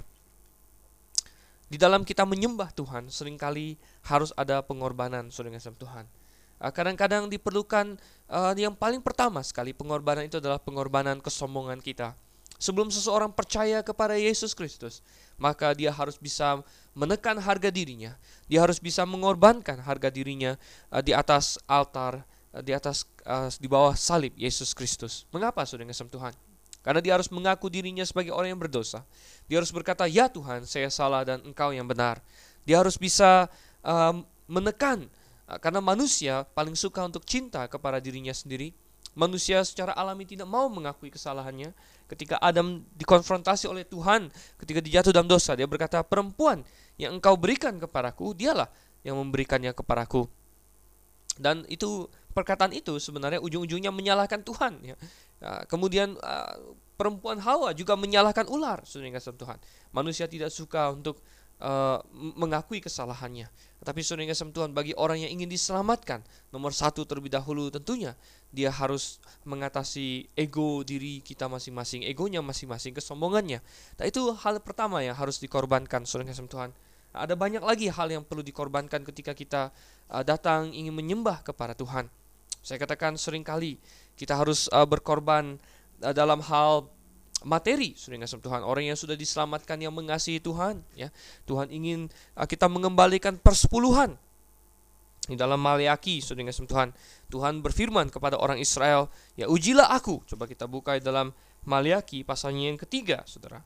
di 1.70 1.78
dalam 1.78 2.02
kita 2.02 2.26
menyembah 2.26 2.74
Tuhan, 2.74 3.06
sering 3.14 3.38
kali 3.38 3.78
harus 4.10 4.34
ada 4.34 4.58
pengorbanan 4.58 5.30
saudara 5.30 5.54
Tuhan. 5.58 6.04
Ah, 6.60 6.68
kadang-kadang 6.68 7.32
diperlukan 7.32 7.96
uh, 8.28 8.52
yang 8.52 8.76
paling 8.76 9.00
pertama 9.00 9.40
sekali 9.40 9.72
pengorbanan 9.72 10.28
itu 10.28 10.44
adalah 10.44 10.60
pengorbanan 10.60 11.22
kesombongan 11.24 11.80
kita. 11.80 12.12
Sebelum 12.60 12.92
seseorang 12.92 13.32
percaya 13.32 13.80
kepada 13.80 14.20
Yesus 14.20 14.52
Kristus, 14.52 15.00
maka 15.40 15.72
dia 15.72 15.88
harus 15.88 16.20
bisa 16.20 16.60
menekan 16.92 17.40
harga 17.40 17.72
dirinya. 17.72 18.12
Dia 18.44 18.60
harus 18.60 18.76
bisa 18.76 19.08
mengorbankan 19.08 19.80
harga 19.80 20.12
dirinya 20.12 20.60
uh, 20.92 21.00
di 21.00 21.16
atas 21.16 21.56
altar, 21.64 22.22
uh, 22.52 22.60
di 22.60 22.76
atas 22.76 23.08
uh, 23.24 23.48
di 23.56 23.64
bawah 23.64 23.96
salib 23.96 24.36
Yesus 24.36 24.76
Kristus. 24.76 25.24
Mengapa 25.32 25.64
saudara 25.64 25.88
Tuhan? 25.88 26.36
Karena 26.80 27.00
dia 27.00 27.12
harus 27.16 27.28
mengaku 27.32 27.72
dirinya 27.72 28.04
sebagai 28.04 28.32
orang 28.32 28.56
yang 28.56 28.60
berdosa. 28.60 29.04
Dia 29.48 29.60
harus 29.60 29.72
berkata, 29.72 30.04
"Ya 30.08 30.28
Tuhan, 30.28 30.64
saya 30.68 30.92
salah 30.92 31.24
dan 31.24 31.40
Engkau 31.44 31.72
yang 31.72 31.88
benar." 31.88 32.20
Dia 32.68 32.80
harus 32.80 33.00
bisa 33.00 33.48
um, 33.80 34.24
menekan 34.44 35.08
uh, 35.48 35.56
karena 35.56 35.80
manusia 35.80 36.44
paling 36.52 36.76
suka 36.76 37.00
untuk 37.04 37.24
cinta 37.24 37.64
kepada 37.68 37.96
dirinya 37.96 38.32
sendiri. 38.32 38.76
Manusia 39.18 39.60
secara 39.66 39.90
alami 39.92 40.22
tidak 40.22 40.46
mau 40.46 40.70
mengakui 40.70 41.10
kesalahannya. 41.10 41.74
Ketika 42.06 42.38
Adam 42.38 42.86
dikonfrontasi 42.94 43.66
oleh 43.66 43.82
Tuhan, 43.82 44.30
ketika 44.62 44.78
dijatuh 44.78 45.10
dalam 45.10 45.26
dosa, 45.26 45.54
dia 45.58 45.66
berkata, 45.66 46.02
"Perempuan 46.06 46.62
yang 46.94 47.18
Engkau 47.18 47.34
berikan 47.34 47.74
kepadaku, 47.78 48.34
dialah 48.34 48.70
yang 49.02 49.18
memberikannya 49.18 49.74
kepadaku." 49.74 50.30
Dan 51.40 51.64
itu 51.72 52.06
perkataan 52.36 52.70
itu 52.76 53.00
sebenarnya 53.00 53.42
ujung-ujungnya 53.42 53.90
menyalahkan 53.90 54.44
Tuhan 54.44 54.78
ya. 54.84 54.96
ya 55.42 55.52
kemudian 55.66 56.14
uh, 56.20 56.76
perempuan 57.00 57.40
Hawa 57.40 57.72
juga 57.72 57.96
menyalahkan 57.96 58.44
ular 58.46 58.84
saudara 58.84 59.18
Tuhan. 59.18 59.58
Manusia 59.90 60.28
tidak 60.28 60.52
suka 60.52 60.92
untuk 60.92 61.24
uh, 61.60 62.02
mengakui 62.12 62.80
kesalahannya. 62.80 63.48
Tetapi 63.80 64.00
saudara 64.04 64.28
kasih 64.28 64.52
Tuhan 64.52 64.76
bagi 64.76 64.92
orang 64.96 65.24
yang 65.24 65.40
ingin 65.40 65.48
diselamatkan, 65.48 66.20
nomor 66.52 66.76
satu 66.76 67.08
terlebih 67.08 67.32
dahulu 67.32 67.72
tentunya 67.72 68.12
dia 68.52 68.68
harus 68.68 69.22
mengatasi 69.46 70.28
ego 70.36 70.84
diri 70.84 71.24
kita 71.24 71.46
masing-masing, 71.46 72.04
egonya 72.04 72.44
masing-masing, 72.44 72.92
kesombongannya. 72.92 73.64
Nah 73.96 74.04
itu 74.04 74.20
hal 74.36 74.60
pertama 74.60 75.00
yang 75.00 75.16
harus 75.16 75.40
dikorbankan 75.40 76.04
saudara 76.04 76.28
kasih 76.28 76.50
Tuhan. 76.50 76.70
Nah, 77.10 77.26
ada 77.26 77.34
banyak 77.34 77.62
lagi 77.62 77.90
hal 77.90 78.08
yang 78.10 78.22
perlu 78.22 78.44
dikorbankan 78.44 79.02
ketika 79.02 79.32
kita 79.34 79.74
uh, 80.10 80.22
datang 80.22 80.70
ingin 80.70 80.94
menyembah 80.94 81.42
kepada 81.42 81.74
Tuhan. 81.74 82.06
Saya 82.60 82.76
katakan 82.76 83.16
sering 83.16 83.42
kali 83.42 83.80
kita 84.14 84.36
harus 84.36 84.68
uh, 84.70 84.84
berkorban 84.84 85.56
uh, 86.04 86.14
dalam 86.14 86.44
hal 86.44 86.86
materi 87.46 87.96
sudah 87.96 88.20
ngasih 88.20 88.40
Tuhan. 88.40 88.60
Orang 88.64 88.84
yang 88.84 88.98
sudah 88.98 89.16
diselamatkan 89.16 89.80
yang 89.80 89.94
mengasihi 89.94 90.40
Tuhan 90.40 90.84
ya. 90.96 91.08
Tuhan 91.44 91.72
ingin 91.72 92.12
uh, 92.36 92.46
kita 92.46 92.68
mengembalikan 92.68 93.36
persepuluhan 93.40 94.16
di 95.30 95.36
dalam 95.38 95.60
Maliaki 95.60 96.20
sudah 96.20 96.42
ngasih 96.44 96.66
Tuhan. 96.66 96.90
Tuhan 97.30 97.62
berfirman 97.64 98.10
kepada 98.10 98.36
orang 98.36 98.58
Israel 98.60 99.08
ya 99.36 99.48
ujilah 99.48 99.92
aku. 99.94 100.24
Coba 100.28 100.48
kita 100.48 100.68
buka 100.68 100.96
dalam 101.00 101.32
Maliaki 101.64 102.24
pasalnya 102.24 102.72
yang 102.72 102.78
ketiga 102.80 103.24
saudara. 103.28 103.60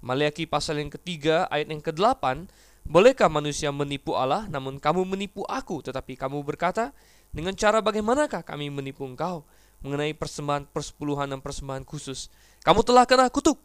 Maliaki 0.00 0.48
pasal 0.48 0.80
yang 0.80 0.88
ketiga 0.88 1.44
ayat 1.52 1.68
yang 1.68 1.84
ke-8 1.84 2.48
Bolehkah 2.88 3.28
manusia 3.28 3.68
menipu 3.68 4.16
Allah 4.16 4.48
namun 4.48 4.80
kamu 4.80 5.04
menipu 5.04 5.44
aku? 5.44 5.84
Tetapi 5.84 6.16
kamu 6.16 6.40
berkata 6.40 6.96
dengan 7.30 7.52
cara 7.52 7.84
bagaimanakah 7.84 8.40
kami 8.42 8.72
menipu 8.72 9.04
engkau 9.04 9.44
mengenai 9.84 10.16
persembahan 10.16 10.68
persepuluhan 10.72 11.28
dan 11.28 11.40
persembahan 11.44 11.84
khusus? 11.84 12.32
Kamu 12.60 12.84
telah 12.84 13.08
kena 13.08 13.26
kutuk. 13.32 13.56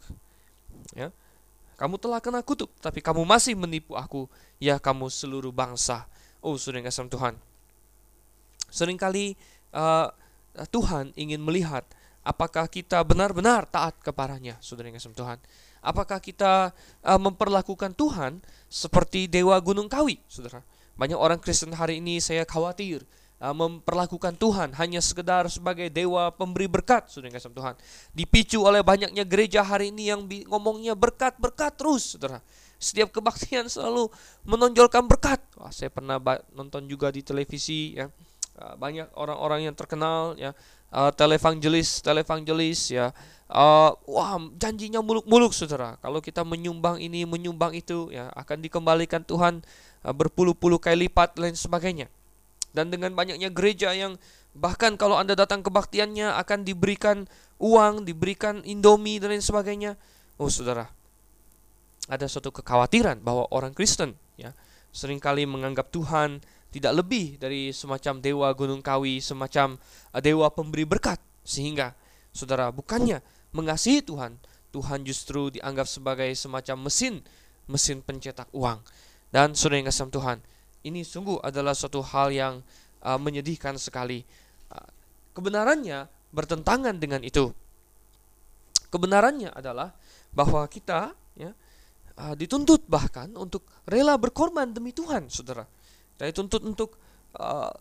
Ya. 0.95 1.12
Kamu 1.75 1.99
telah 1.99 2.23
kena 2.23 2.39
kutuk, 2.39 2.71
tapi 2.79 3.03
kamu 3.03 3.27
masih 3.27 3.51
menipu 3.51 3.99
aku, 3.99 4.31
ya 4.63 4.79
kamu 4.79 5.12
seluruh 5.12 5.51
bangsa. 5.51 6.08
Oh, 6.39 6.55
sudah 6.55 6.79
kasih 6.79 7.12
Tuhan. 7.12 7.36
Seringkali 8.71 9.36
uh, 9.75 10.08
Tuhan 10.71 11.12
ingin 11.19 11.43
melihat 11.43 11.84
apakah 12.23 12.71
kita 12.71 13.03
benar-benar 13.03 13.67
taat 13.67 13.99
kepadanya, 13.99 14.55
saudara 14.63 14.88
kasih 14.88 15.12
Tuhan. 15.12 15.36
Apakah 15.84 16.23
kita 16.23 16.71
uh, 17.03 17.19
memperlakukan 17.19 17.91
Tuhan 17.91 18.39
seperti 18.71 19.27
dewa 19.27 19.60
gunung 19.60 19.91
kawi, 19.91 20.15
saudara? 20.31 20.63
Banyak 20.95 21.19
orang 21.19 21.43
Kristen 21.43 21.75
hari 21.75 21.99
ini 21.99 22.23
saya 22.23 22.47
khawatir 22.47 23.03
memperlakukan 23.51 24.39
Tuhan 24.39 24.71
hanya 24.79 25.03
sekedar 25.03 25.45
sebagai 25.51 25.91
dewa 25.91 26.31
pemberi 26.31 26.65
berkat, 26.65 27.12
saudara 27.12 27.36
kasih 27.36 27.51
Tuhan. 27.51 27.75
Dipicu 28.15 28.63
oleh 28.63 28.79
banyaknya 28.79 29.27
gereja 29.27 29.62
hari 29.62 29.91
ini 29.91 30.10
yang 30.10 30.23
ngomongnya 30.47 30.95
berkat-berkat 30.95 31.75
terus, 31.75 32.15
saudara. 32.15 32.39
Setiap 32.79 33.12
kebaktian 33.12 33.67
selalu 33.67 34.08
menonjolkan 34.47 35.03
berkat. 35.05 35.43
Wah, 35.60 35.71
saya 35.71 35.91
pernah 35.91 36.17
nonton 36.55 36.88
juga 36.88 37.12
di 37.12 37.21
televisi 37.21 37.99
ya. 37.99 38.08
Uh, 38.55 38.71
banyak 38.79 39.12
orang-orang 39.19 39.67
yang 39.67 39.75
terkenal 39.75 40.31
ya, 40.39 40.55
uh, 40.95 41.12
televangelis, 41.12 41.99
televangelis 41.99 42.88
ya. 42.88 43.12
Uh, 43.51 43.91
wah, 44.08 44.39
janjinya 44.55 45.03
muluk-muluk 45.03 45.51
Saudara. 45.51 45.99
Kalau 45.99 46.23
kita 46.23 46.47
menyumbang 46.47 47.03
ini, 47.03 47.27
menyumbang 47.27 47.75
itu 47.75 48.15
ya 48.15 48.31
akan 48.31 48.63
dikembalikan 48.63 49.27
Tuhan 49.27 49.60
uh, 50.08 50.15
berpuluh-puluh 50.15 50.79
kali 50.79 51.12
lipat 51.12 51.36
lain 51.36 51.55
sebagainya. 51.60 52.08
Dan 52.75 52.91
dengan 52.91 53.15
banyaknya 53.15 53.47
gereja 53.55 53.95
yang 53.95 54.19
bahkan 54.51 54.99
kalau 54.99 55.15
Anda 55.15 55.33
datang 55.33 55.63
kebaktiannya 55.63 56.35
akan 56.35 56.67
diberikan 56.67 57.23
uang, 57.57 58.03
diberikan 58.03 58.59
indomie 58.67 59.17
dan 59.23 59.31
lain 59.31 59.39
sebagainya. 59.39 59.95
Oh, 60.35 60.51
Saudara, 60.51 60.91
ada 62.11 62.25
suatu 62.27 62.51
kekhawatiran 62.51 63.23
bahwa 63.23 63.47
orang 63.49 63.71
Kristen 63.73 64.13
ya 64.35 64.53
sering 64.93 65.17
kali 65.17 65.47
menganggap 65.49 65.89
Tuhan 65.89 66.39
tidak 66.75 66.93
lebih 67.03 67.39
dari 67.39 67.71
semacam 67.71 68.19
dewa 68.19 68.47
gunung 68.51 68.83
kawi, 68.83 69.23
semacam 69.23 69.79
uh, 70.11 70.19
dewa 70.19 70.51
pemberi 70.51 70.83
berkat 70.83 71.17
sehingga 71.47 71.95
saudara 72.35 72.67
bukannya 72.67 73.23
mengasihi 73.55 74.03
Tuhan, 74.03 74.35
Tuhan 74.75 75.07
justru 75.07 75.55
dianggap 75.55 75.88
sebagai 75.88 76.27
semacam 76.35 76.91
mesin 76.91 77.23
mesin 77.71 78.03
pencetak 78.03 78.51
uang. 78.51 78.83
Dan 79.31 79.55
saudara 79.55 79.79
yang 79.79 79.88
kasih 79.88 80.11
Tuhan, 80.11 80.38
ini 80.86 81.02
sungguh 81.02 81.41
adalah 81.41 81.74
suatu 81.74 82.00
hal 82.06 82.30
yang 82.30 82.54
uh, 83.02 83.17
menyedihkan 83.17 83.76
sekali. 83.82 84.21
Uh, 84.69 84.89
kebenarannya 85.34 86.06
bertentangan 86.30 86.95
dengan 87.02 87.26
itu. 87.26 87.50
Kebenarannya 88.93 89.50
adalah 89.52 89.91
bahwa 90.32 90.63
kita 90.69 91.12
ya 91.36 91.52
uh, 92.21 92.36
dituntut 92.38 92.86
bahkan 92.86 93.34
untuk 93.34 93.65
rela 93.89 94.15
berkorban 94.15 94.69
demi 94.71 94.93
Tuhan, 94.93 95.28
saudara. 95.28 95.65
Kita 96.15 96.30
dituntut 96.32 96.62
untuk 96.63 96.95
uh, 97.36 97.74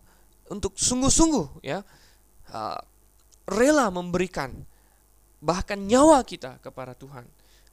untuk 0.51 0.75
sungguh-sungguh 0.75 1.63
ya 1.65 1.81
uh, 2.51 2.79
rela 3.45 3.87
memberikan 3.93 4.51
bahkan 5.39 5.77
nyawa 5.77 6.25
kita 6.25 6.57
kepada 6.59 6.97
Tuhan. 6.97 7.25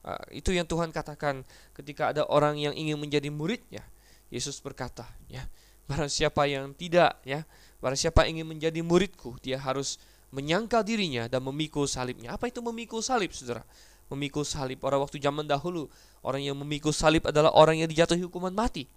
Uh, 0.03 0.23
itu 0.35 0.51
yang 0.51 0.67
Tuhan 0.67 0.91
katakan 0.91 1.41
ketika 1.73 2.11
ada 2.11 2.27
orang 2.27 2.59
yang 2.59 2.75
ingin 2.75 2.99
menjadi 2.99 3.31
muridnya. 3.33 3.83
Yesus 4.29 4.59
berkata, 4.63 5.07
ya, 5.27 5.43
barang 5.89 6.11
siapa 6.11 6.47
yang 6.47 6.71
tidak, 6.77 7.19
ya, 7.27 7.43
barang 7.83 7.99
siapa 7.99 8.27
ingin 8.29 8.47
menjadi 8.47 8.79
muridku, 8.79 9.39
dia 9.43 9.59
harus 9.59 9.99
menyangkal 10.33 10.81
dirinya 10.85 11.27
dan 11.29 11.43
memikul 11.45 11.85
salibnya. 11.85 12.33
Apa 12.33 12.49
itu 12.49 12.63
memikul 12.63 13.03
salib, 13.03 13.35
saudara? 13.35 13.61
Memikul 14.09 14.45
salib. 14.45 14.81
Pada 14.81 14.97
waktu 14.97 15.21
zaman 15.21 15.45
dahulu, 15.45 15.85
Orang 16.23 16.39
yang 16.39 16.55
memikul 16.55 16.95
salib 16.95 17.27
adalah 17.27 17.51
orang 17.51 17.83
yang 17.83 17.91
dijatuhi 17.91 18.23
hukuman 18.23 18.55
mati. 18.55 18.87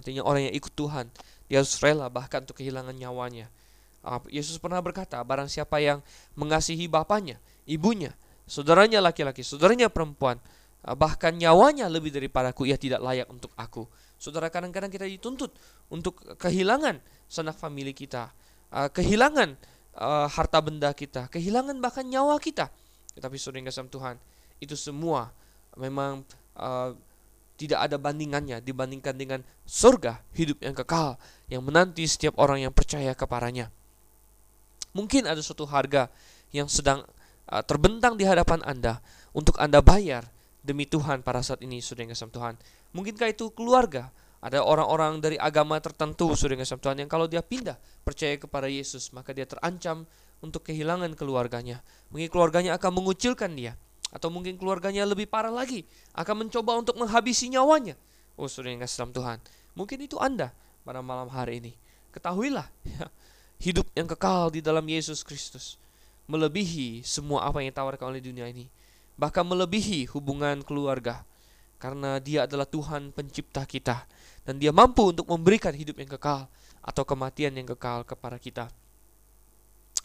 Artinya 0.00 0.24
orang 0.24 0.48
yang 0.48 0.54
ikut 0.56 0.72
Tuhan, 0.72 1.12
dia 1.44 1.60
harus 1.60 1.76
rela 1.76 2.08
bahkan 2.08 2.40
untuk 2.40 2.56
kehilangan 2.56 2.96
nyawanya. 2.96 3.52
Ah, 4.00 4.16
Yesus 4.32 4.56
pernah 4.56 4.80
berkata, 4.80 5.20
barang 5.20 5.52
siapa 5.52 5.76
yang 5.76 6.00
mengasihi 6.40 6.88
bapaknya, 6.88 7.36
ibunya, 7.68 8.16
saudaranya 8.48 9.04
laki-laki, 9.04 9.44
saudaranya 9.44 9.92
perempuan, 9.92 10.40
ah, 10.80 10.96
bahkan 10.96 11.36
nyawanya 11.36 11.84
lebih 11.92 12.08
daripadaku, 12.08 12.64
ia 12.64 12.80
tidak 12.80 13.04
layak 13.04 13.28
untuk 13.28 13.52
aku. 13.60 13.84
Saudara, 14.20 14.52
kadang-kadang 14.52 14.92
kita 14.92 15.08
dituntut 15.08 15.56
untuk 15.88 16.20
kehilangan 16.36 17.00
sanak 17.24 17.56
famili 17.56 17.96
kita, 17.96 18.28
ah, 18.68 18.92
kehilangan 18.92 19.56
harta 20.30 20.58
benda 20.62 20.94
kita, 20.94 21.26
kehilangan 21.32 21.76
bahkan 21.82 22.06
nyawa 22.06 22.38
kita. 22.38 22.70
Tetapi 23.16 23.36
saudara 23.36 23.64
yang 23.64 23.90
Tuhan, 23.90 24.16
itu 24.62 24.76
semua 24.78 25.32
memang 25.74 26.22
uh, 26.54 26.92
tidak 27.56 27.84
ada 27.84 27.96
bandingannya 28.00 28.64
dibandingkan 28.64 29.12
dengan 29.16 29.40
surga 29.68 30.24
hidup 30.32 30.64
yang 30.64 30.72
kekal 30.72 31.20
yang 31.52 31.60
menanti 31.60 32.04
setiap 32.08 32.36
orang 32.40 32.64
yang 32.64 32.72
percaya 32.72 33.12
kepadanya. 33.12 33.68
Mungkin 34.96 35.28
ada 35.28 35.38
suatu 35.44 35.68
harga 35.68 36.08
yang 36.50 36.66
sedang 36.66 37.04
uh, 37.52 37.62
terbentang 37.64 38.16
di 38.16 38.24
hadapan 38.24 38.64
Anda 38.64 39.04
untuk 39.36 39.60
Anda 39.60 39.84
bayar 39.84 40.24
demi 40.60 40.84
Tuhan 40.84 41.24
pada 41.24 41.40
saat 41.40 41.64
ini, 41.64 41.80
sudah 41.80 42.04
yang 42.04 42.14
Tuhan. 42.14 42.54
Mungkinkah 42.92 43.28
itu 43.32 43.52
keluarga? 43.52 44.12
Ada 44.40 44.64
orang-orang 44.64 45.20
dari 45.20 45.36
agama 45.36 45.76
tertentu, 45.84 46.32
sudah 46.32 46.56
yang 46.56 46.64
Tuhan, 46.64 46.96
yang 47.04 47.10
kalau 47.12 47.28
dia 47.28 47.44
pindah 47.44 47.76
percaya 48.00 48.40
kepada 48.40 48.72
Yesus, 48.72 49.12
maka 49.12 49.36
dia 49.36 49.44
terancam 49.44 50.08
untuk 50.40 50.64
kehilangan 50.64 51.12
keluarganya. 51.12 51.84
Mungkin 52.08 52.32
keluarganya 52.32 52.80
akan 52.80 52.90
mengucilkan 52.96 53.52
dia 53.52 53.76
atau 54.10 54.26
mungkin 54.26 54.58
keluarganya 54.58 55.06
lebih 55.06 55.30
parah 55.30 55.54
lagi 55.54 55.86
akan 56.18 56.46
mencoba 56.46 56.72
untuk 56.82 56.98
menghabisi 56.98 57.46
nyawanya. 57.46 57.94
Oh, 58.34 58.48
yang 58.48 58.80
kasih 58.80 59.12
Tuhan, 59.12 59.38
mungkin 59.76 60.00
itu 60.00 60.16
Anda 60.16 60.56
pada 60.82 61.04
malam 61.04 61.28
hari 61.28 61.60
ini. 61.60 61.72
Ketahuilah, 62.10 62.66
ya, 62.96 63.06
hidup 63.60 63.86
yang 63.92 64.08
kekal 64.08 64.50
di 64.50 64.64
dalam 64.64 64.82
Yesus 64.88 65.20
Kristus 65.20 65.76
melebihi 66.30 67.02
semua 67.02 67.50
apa 67.50 67.60
yang 67.60 67.74
ditawarkan 67.74 68.16
oleh 68.16 68.22
dunia 68.22 68.46
ini. 68.48 68.70
Bahkan 69.20 69.44
melebihi 69.44 70.08
hubungan 70.16 70.64
keluarga. 70.64 71.28
Karena 71.76 72.16
dia 72.16 72.48
adalah 72.48 72.64
Tuhan 72.64 73.12
pencipta 73.12 73.68
kita. 73.68 74.08
Dan 74.48 74.56
dia 74.56 74.72
mampu 74.72 75.12
untuk 75.12 75.28
memberikan 75.28 75.76
hidup 75.76 76.00
yang 76.00 76.08
kekal 76.16 76.48
atau 76.80 77.04
kematian 77.04 77.52
yang 77.52 77.68
kekal 77.68 78.08
kepada 78.08 78.40
kita. 78.40 78.72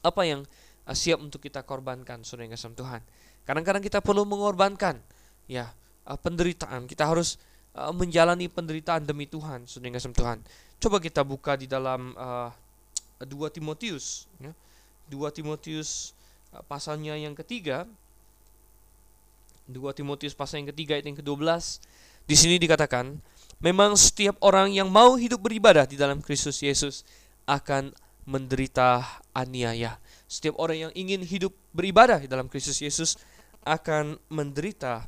Apa 0.03 0.21
yang 0.27 0.43
uh, 0.83 0.95
siap 0.95 1.23
untuk 1.23 1.39
kita 1.39 1.63
korbankan, 1.63 2.27
saudara 2.27 2.51
yang 2.51 2.75
Tuhan? 2.75 2.99
Kadang-kadang 3.47 3.79
kita 3.79 4.03
perlu 4.03 4.27
mengorbankan 4.27 4.99
ya 5.47 5.71
uh, 6.05 6.19
penderitaan. 6.19 6.83
Kita 6.83 7.07
harus 7.07 7.39
uh, 7.79 7.95
menjalani 7.95 8.51
penderitaan 8.51 9.07
demi 9.07 9.31
Tuhan, 9.31 9.63
saudara 9.63 9.95
kasih 9.95 10.11
Tuhan. 10.11 10.43
Coba 10.75 10.97
kita 10.99 11.23
buka 11.23 11.55
di 11.55 11.71
dalam 11.71 12.11
uh, 12.19 12.51
2 13.23 13.31
Timotius 13.55 14.27
ya. 14.43 14.51
2 15.07 15.15
Timotius 15.31 16.11
uh, 16.51 16.59
pasalnya 16.67 17.15
yang 17.15 17.33
ketiga 17.33 17.87
2 19.65 19.81
Timotius 19.97 20.37
pasal 20.37 20.61
yang 20.61 20.69
ketiga 20.73 20.93
ayat 20.97 21.09
yang 21.09 21.17
ke-12 21.17 21.81
di 22.25 22.35
sini 22.37 22.55
dikatakan 22.61 23.17
memang 23.61 23.97
setiap 23.97 24.37
orang 24.45 24.73
yang 24.73 24.89
mau 24.89 25.17
hidup 25.17 25.41
beribadah 25.41 25.89
di 25.89 25.97
dalam 25.97 26.21
Kristus 26.21 26.61
Yesus 26.61 27.01
akan 27.49 27.93
menderita 28.25 29.21
aniaya. 29.33 30.01
Setiap 30.25 30.57
orang 30.57 30.89
yang 30.89 30.93
ingin 30.97 31.21
hidup 31.21 31.53
beribadah 31.73 32.17
di 32.17 32.25
dalam 32.25 32.49
Kristus 32.49 32.81
Yesus 32.81 33.17
akan 33.61 34.17
menderita 34.29 35.05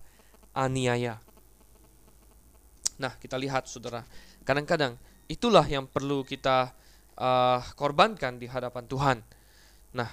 aniaya. 0.53 1.17
Nah, 2.97 3.13
kita 3.17 3.37
lihat 3.37 3.69
saudara, 3.69 4.05
kadang-kadang 4.41 4.97
itulah 5.29 5.65
yang 5.65 5.85
perlu 5.85 6.25
kita 6.25 6.73
uh, 7.17 7.61
korbankan 7.77 8.41
di 8.41 8.49
hadapan 8.49 8.85
Tuhan. 8.89 9.17
Nah, 9.93 10.09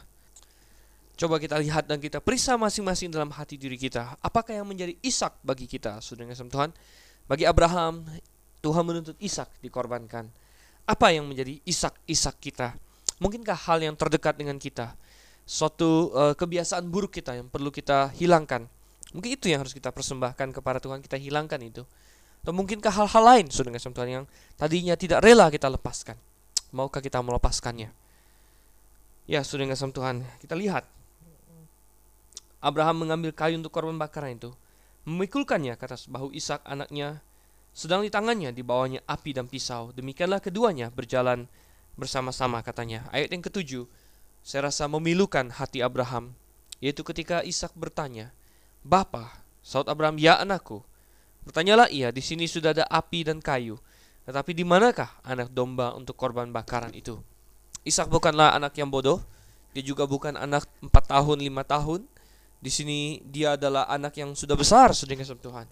coba 1.14 1.38
kita 1.38 1.56
lihat 1.58 1.86
dan 1.86 2.02
kita 2.02 2.18
periksa 2.18 2.58
masing-masing 2.58 3.10
dalam 3.10 3.30
hati 3.30 3.54
diri 3.54 3.78
kita. 3.78 4.18
Apakah 4.20 4.54
yang 4.58 4.66
menjadi 4.66 4.94
Ishak 5.00 5.40
bagi 5.46 5.70
kita, 5.70 6.02
saudara 6.02 6.30
yang 6.30 6.50
Tuhan? 6.50 6.70
Bagi 7.24 7.44
Abraham, 7.48 8.04
Tuhan 8.60 8.82
menuntut 8.84 9.16
Ishak 9.22 9.62
dikorbankan. 9.62 10.28
Apa 10.84 11.14
yang 11.14 11.24
menjadi 11.24 11.58
Ishak-Ishak 11.64 12.36
kita? 12.42 12.76
Mungkinkah 13.22 13.56
hal 13.56 13.80
yang 13.80 13.96
terdekat 13.96 14.36
dengan 14.36 14.60
kita? 14.60 14.92
suatu 15.44 16.08
uh, 16.16 16.32
kebiasaan 16.32 16.88
buruk 16.88 17.20
kita 17.20 17.36
yang 17.36 17.48
perlu 17.52 17.68
kita 17.68 18.10
hilangkan. 18.16 18.64
Mungkin 19.12 19.30
itu 19.38 19.46
yang 19.52 19.62
harus 19.62 19.76
kita 19.76 19.94
persembahkan 19.94 20.50
kepada 20.50 20.82
Tuhan, 20.82 21.04
kita 21.04 21.20
hilangkan 21.20 21.60
itu. 21.62 21.84
Atau 22.42 22.52
mungkinkah 22.52 22.90
hal-hal 22.90 23.24
lain 23.24 23.46
saudara 23.48 23.78
Tuhan 23.78 24.10
yang 24.10 24.24
tadinya 24.58 24.98
tidak 24.98 25.22
rela 25.22 25.48
kita 25.48 25.70
lepaskan. 25.70 26.18
Maukah 26.74 26.98
kita 26.98 27.22
melepaskannya? 27.22 27.94
Ya, 29.30 29.40
saudara 29.46 29.72
Tuhan, 29.78 30.26
kita 30.42 30.58
lihat. 30.58 30.84
Abraham 32.64 33.04
mengambil 33.04 33.36
kayu 33.36 33.60
untuk 33.60 33.76
korban 33.76 34.00
bakaran 34.00 34.40
itu, 34.40 34.56
memikulkannya 35.04 35.76
ke 35.76 35.84
atas 35.84 36.08
bahu 36.08 36.32
Ishak 36.32 36.64
anaknya, 36.64 37.20
sedang 37.76 38.00
di 38.00 38.08
tangannya 38.08 38.56
di 38.56 38.64
bawahnya 38.64 39.04
api 39.04 39.36
dan 39.36 39.44
pisau. 39.44 39.92
Demikianlah 39.92 40.40
keduanya 40.40 40.88
berjalan 40.88 41.44
bersama-sama 42.00 42.64
katanya. 42.64 43.04
Ayat 43.12 43.36
yang 43.36 43.44
ketujuh, 43.44 43.84
saya 44.40 44.72
rasa 44.72 44.88
memilukan 44.88 45.52
hati 45.52 45.84
Abraham, 45.84 46.32
yaitu 46.80 47.04
ketika 47.04 47.44
Ishak 47.44 47.76
bertanya, 47.76 48.32
Bapa, 48.80 49.44
saud 49.60 49.84
Abraham, 49.92 50.16
ya 50.16 50.40
anakku. 50.40 50.80
Bertanyalah 51.44 51.92
ia, 51.92 52.08
di 52.08 52.24
sini 52.24 52.48
sudah 52.48 52.72
ada 52.72 52.88
api 52.88 53.28
dan 53.28 53.44
kayu, 53.44 53.76
tetapi 54.24 54.56
di 54.56 54.64
manakah 54.64 55.20
anak 55.20 55.52
domba 55.52 55.92
untuk 55.92 56.16
korban 56.16 56.48
bakaran 56.48 56.96
itu? 56.96 57.20
Ishak 57.84 58.08
bukanlah 58.08 58.56
anak 58.56 58.72
yang 58.80 58.88
bodoh, 58.88 59.20
dia 59.76 59.84
juga 59.84 60.08
bukan 60.08 60.40
anak 60.40 60.64
4 60.80 60.88
tahun, 61.12 61.44
5 61.44 61.60
tahun. 61.68 62.00
Di 62.64 62.72
sini 62.72 63.20
dia 63.28 63.60
adalah 63.60 63.84
anak 63.92 64.16
yang 64.16 64.32
sudah 64.32 64.56
besar 64.56 64.96
sedangkan 64.96 65.36
Tuhan. 65.36 65.68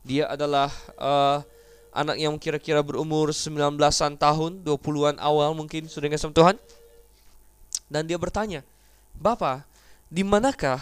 Dia 0.00 0.32
adalah 0.32 0.72
uh, 0.96 1.44
anak 1.92 2.16
yang 2.16 2.32
kira-kira 2.40 2.80
berumur 2.80 3.28
19-an 3.28 4.16
tahun, 4.16 4.64
20-an 4.64 5.20
awal 5.20 5.52
mungkin 5.52 5.84
sedangkan 5.84 6.32
Tuhan 6.32 6.56
dan 7.92 8.08
dia 8.08 8.16
bertanya, 8.16 8.64
"Bapak, 9.20 9.68
di 10.08 10.24
manakah 10.24 10.80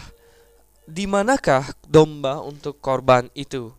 di 0.87 1.03
manakah 1.03 1.67
domba 1.83 2.39
untuk 2.39 2.79
korban 2.79 3.27
itu?" 3.35 3.75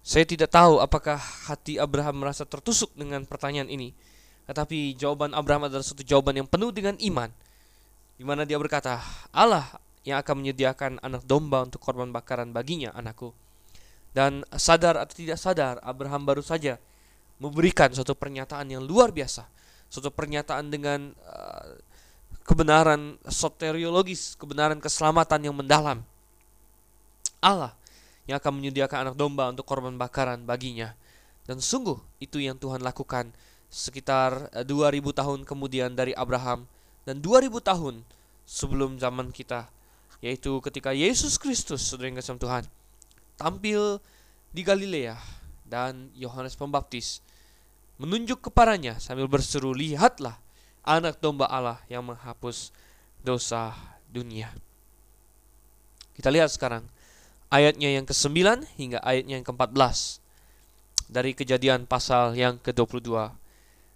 Saya 0.00 0.24
tidak 0.24 0.48
tahu 0.48 0.80
apakah 0.80 1.20
hati 1.20 1.76
Abraham 1.76 2.24
merasa 2.24 2.48
tertusuk 2.48 2.88
dengan 2.96 3.20
pertanyaan 3.28 3.68
ini. 3.68 3.92
Tetapi 4.48 4.96
jawaban 4.96 5.36
Abraham 5.36 5.68
adalah 5.68 5.84
satu 5.84 6.00
jawaban 6.00 6.40
yang 6.40 6.48
penuh 6.48 6.72
dengan 6.72 6.96
iman. 6.98 7.28
Di 8.16 8.24
mana 8.24 8.48
dia 8.48 8.56
berkata, 8.56 8.98
Allah 9.30 9.68
yang 10.04 10.20
akan 10.20 10.40
menyediakan 10.40 10.92
anak 11.04 11.22
domba 11.28 11.64
untuk 11.64 11.80
korban 11.82 12.08
bakaran 12.08 12.50
baginya, 12.56 12.92
anakku. 12.96 13.36
Dan 14.10 14.42
sadar 14.56 14.98
atau 14.98 15.14
tidak 15.14 15.38
sadar, 15.38 15.78
Abraham 15.86 16.26
baru 16.26 16.42
saja 16.42 16.80
memberikan 17.40 17.92
suatu 17.92 18.16
pernyataan 18.16 18.68
yang 18.68 18.82
luar 18.82 19.14
biasa. 19.14 19.46
Suatu 19.90 20.10
pernyataan 20.10 20.70
dengan 20.70 21.12
uh, 21.24 21.78
kebenaran 22.44 23.20
soteriologis, 23.28 24.34
kebenaran 24.34 24.82
keselamatan 24.82 25.50
yang 25.50 25.56
mendalam. 25.56 26.02
Allah 27.40 27.72
yang 28.28 28.38
akan 28.38 28.52
menyediakan 28.60 29.08
anak 29.08 29.16
domba 29.16 29.48
untuk 29.48 29.64
korban 29.66 29.96
bakaran 29.96 30.44
baginya. 30.44 30.94
Dan 31.48 31.58
sungguh 31.58 31.98
itu 32.22 32.38
yang 32.38 32.54
Tuhan 32.60 32.84
lakukan 32.84 33.32
sekitar 33.70 34.50
2000 34.66 34.66
eh, 34.66 35.14
tahun 35.14 35.40
kemudian 35.46 35.94
dari 35.94 36.10
Abraham 36.14 36.66
dan 37.06 37.22
2000 37.22 37.54
tahun 37.62 37.94
sebelum 38.42 38.98
zaman 38.98 39.30
kita 39.30 39.70
yaitu 40.20 40.60
ketika 40.64 40.92
Yesus 40.92 41.40
Kristus 41.40 41.84
saudara 41.84 42.12
yang 42.12 42.16
kasih 42.20 42.36
Tuhan 42.36 42.64
tampil 43.40 44.00
di 44.52 44.60
Galilea 44.64 45.16
dan 45.64 46.12
Yohanes 46.16 46.56
Pembaptis 46.56 47.24
menunjuk 48.00 48.48
kepadanya 48.48 48.96
sambil 48.96 49.28
berseru 49.28 49.76
lihatlah 49.76 50.40
anak 50.84 51.20
domba 51.20 51.44
Allah 51.48 51.80
yang 51.92 52.00
menghapus 52.04 52.72
dosa 53.20 53.76
dunia. 54.08 54.48
Kita 56.16 56.32
lihat 56.32 56.52
sekarang 56.52 56.84
ayatnya 57.52 57.92
yang 57.92 58.08
ke-9 58.08 58.64
hingga 58.80 58.98
ayatnya 59.04 59.40
yang 59.40 59.46
ke-14 59.46 60.20
dari 61.10 61.36
kejadian 61.36 61.84
pasal 61.84 62.32
yang 62.38 62.56
ke-22. 62.62 63.34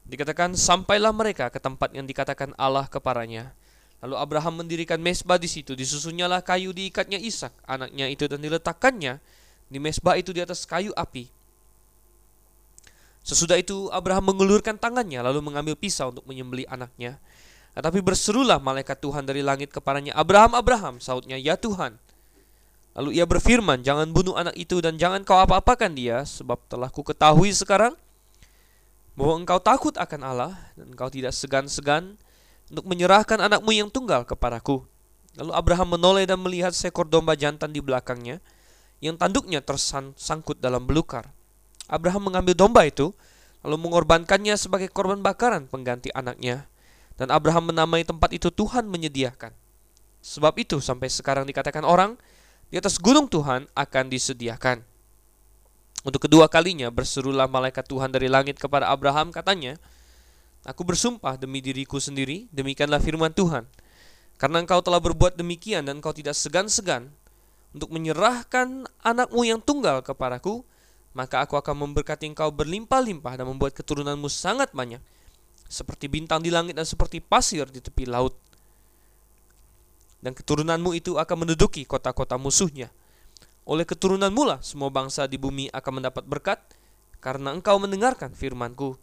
Dikatakan 0.05 0.53
sampailah 0.53 1.15
mereka 1.17 1.49
ke 1.49 1.57
tempat 1.57 1.97
yang 1.97 2.05
dikatakan 2.05 2.53
Allah 2.61 2.85
kepadanya. 2.91 3.57
Lalu 4.05 4.21
Abraham 4.21 4.61
mendirikan 4.61 5.01
mesbah 5.01 5.41
di 5.41 5.49
situ, 5.49 5.73
disusunnya 5.73 6.29
kayu 6.45 6.77
diikatnya 6.77 7.17
Ishak, 7.17 7.57
anaknya 7.65 8.13
itu 8.13 8.29
dan 8.29 8.45
diletakkannya 8.45 9.17
di 9.73 9.79
mesbah 9.81 10.21
itu 10.21 10.29
di 10.37 10.45
atas 10.45 10.69
kayu 10.69 10.93
api. 10.93 11.33
Sesudah 13.25 13.57
itu 13.57 13.89
Abraham 13.89 14.37
mengulurkan 14.37 14.77
tangannya 14.77 15.25
lalu 15.25 15.41
mengambil 15.41 15.73
pisau 15.73 16.13
untuk 16.13 16.29
menyembeli 16.29 16.69
anaknya. 16.69 17.17
Tetapi 17.73 18.05
berserulah 18.05 18.61
malaikat 18.61 19.01
Tuhan 19.01 19.25
dari 19.25 19.41
langit 19.41 19.73
kepadanya, 19.73 20.13
Abraham, 20.15 20.53
Abraham, 20.53 21.01
sautnya, 21.01 21.41
ya 21.41 21.57
Tuhan. 21.57 21.97
Lalu 22.95 23.19
ia 23.19 23.25
berfirman, 23.25 23.83
jangan 23.83 24.13
bunuh 24.13 24.37
anak 24.37 24.55
itu 24.55 24.85
dan 24.85 25.01
jangan 25.01 25.25
kau 25.25 25.41
apa-apakan 25.41 25.97
dia, 25.97 26.23
sebab 26.29 26.61
telah 26.69 26.93
ku 26.93 27.01
ketahui 27.01 27.51
sekarang 27.51 27.97
bahwa 29.17 29.43
engkau 29.43 29.59
takut 29.59 29.97
akan 29.97 30.21
Allah 30.23 30.53
dan 30.79 30.93
engkau 30.93 31.11
tidak 31.11 31.33
segan-segan 31.33 32.21
untuk 32.71 32.85
menyerahkan 32.89 33.41
anakmu 33.41 33.73
yang 33.75 33.89
tunggal 33.93 34.25
kepadaku. 34.25 34.85
Lalu 35.35 35.53
Abraham 35.53 35.99
menoleh 35.99 36.25
dan 36.25 36.39
melihat 36.39 36.71
seekor 36.71 37.11
domba 37.11 37.35
jantan 37.35 37.75
di 37.75 37.83
belakangnya 37.83 38.39
yang 39.03 39.19
tanduknya 39.19 39.61
tersangkut 39.61 40.63
dalam 40.63 40.87
belukar. 40.87 41.35
Abraham 41.91 42.33
mengambil 42.33 42.55
domba 42.57 42.87
itu 42.87 43.13
lalu 43.67 43.77
mengorbankannya 43.81 44.55
sebagai 44.57 44.89
korban 44.93 45.21
bakaran 45.21 45.67
pengganti 45.69 46.13
anaknya. 46.15 46.69
Dan 47.15 47.31
Abraham 47.31 47.71
menamai 47.71 48.03
tempat 48.03 48.35
itu 48.35 48.51
Tuhan 48.51 48.91
menyediakan. 48.91 49.55
Sebab 50.25 50.59
itu 50.59 50.83
sampai 50.83 51.07
sekarang 51.13 51.47
dikatakan 51.47 51.87
orang 51.87 52.19
di 52.73 52.81
atas 52.81 52.99
gunung 52.99 53.31
Tuhan 53.31 53.71
akan 53.71 54.05
disediakan. 54.11 54.83
Untuk 56.05 56.27
kedua 56.27 56.51
kalinya 56.51 56.91
berserulah 56.91 57.47
malaikat 57.47 57.87
Tuhan 57.87 58.11
dari 58.11 58.27
langit 58.29 58.59
kepada 58.59 58.91
Abraham 58.91 59.31
katanya, 59.31 59.79
Aku 60.65 60.83
bersumpah 60.83 61.37
demi 61.37 61.61
diriku 61.61 62.01
sendiri, 62.01 62.49
demikianlah 62.49 63.01
firman 63.01 63.33
Tuhan. 63.33 63.69
Karena 64.41 64.65
engkau 64.65 64.81
telah 64.81 64.99
berbuat 64.99 65.37
demikian 65.37 65.85
dan 65.87 66.01
engkau 66.01 66.17
tidak 66.17 66.35
segan-segan 66.35 67.13
untuk 67.77 67.93
menyerahkan 67.93 68.89
anakmu 69.05 69.45
yang 69.45 69.61
tunggal 69.61 70.01
kepadaku, 70.01 70.65
maka 71.13 71.45
aku 71.45 71.55
akan 71.61 71.87
memberkati 71.87 72.27
engkau 72.33 72.51
berlimpah-limpah 72.51 73.39
dan 73.39 73.47
membuat 73.47 73.77
keturunanmu 73.77 74.27
sangat 74.27 74.73
banyak, 74.73 74.99
seperti 75.69 76.11
bintang 76.11 76.43
di 76.43 76.51
langit 76.51 76.75
dan 76.75 76.89
seperti 76.89 77.23
pasir 77.23 77.69
di 77.69 77.79
tepi 77.79 78.09
laut 78.09 78.35
dan 80.25 80.33
keturunanmu 80.33 80.97
itu 80.97 81.21
akan 81.21 81.45
menduduki 81.45 81.85
kota-kota 81.85 82.41
musuhnya. 82.41 82.89
Oleh 83.69 83.85
keturunanmu 83.85 84.43
lah 84.49 84.59
semua 84.65 84.89
bangsa 84.89 85.29
di 85.29 85.37
bumi 85.37 85.69
akan 85.69 86.01
mendapat 86.01 86.25
berkat 86.25 86.65
karena 87.21 87.53
engkau 87.53 87.77
mendengarkan 87.77 88.33
firmanku. 88.33 88.97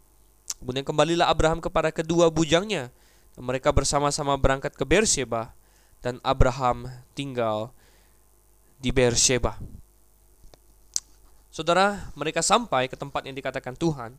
Kemudian 0.62 0.86
kembalilah 0.86 1.26
Abraham 1.26 1.58
kepada 1.58 1.90
kedua 1.90 2.30
bujangnya 2.30 2.94
dan 3.34 3.42
mereka 3.42 3.74
bersama-sama 3.74 4.38
berangkat 4.38 4.78
ke 4.78 4.86
Beersheba 4.86 5.50
dan 5.98 6.22
Abraham 6.22 6.86
tinggal 7.18 7.74
di 8.78 8.94
Beersheba. 8.94 9.58
Saudara, 11.50 12.14
mereka 12.14 12.46
sampai 12.46 12.86
ke 12.86 12.94
tempat 12.94 13.26
yang 13.26 13.34
dikatakan 13.34 13.74
Tuhan, 13.74 14.14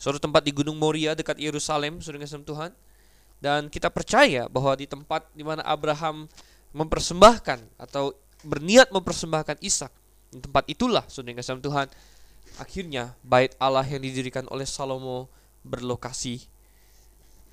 suatu 0.00 0.16
tempat 0.16 0.40
di 0.40 0.50
Gunung 0.56 0.80
Moria 0.80 1.12
dekat 1.12 1.36
Yerusalem, 1.36 2.00
saudara 2.00 2.24
Tuhan. 2.24 2.72
Dan 3.42 3.68
kita 3.68 3.92
percaya 3.92 4.48
bahwa 4.48 4.72
di 4.72 4.88
tempat 4.88 5.28
di 5.36 5.44
mana 5.44 5.60
Abraham 5.68 6.24
mempersembahkan 6.72 7.58
atau 7.76 8.16
berniat 8.48 8.88
mempersembahkan 8.88 9.60
Ishak, 9.60 9.92
di 10.32 10.40
tempat 10.40 10.64
itulah 10.72 11.04
saudara 11.12 11.36
kasih 11.36 11.60
Tuhan, 11.60 11.86
akhirnya 12.56 13.12
bait 13.20 13.52
Allah 13.60 13.84
yang 13.84 14.00
didirikan 14.00 14.48
oleh 14.48 14.64
Salomo 14.64 15.28
berlokasi. 15.62 16.46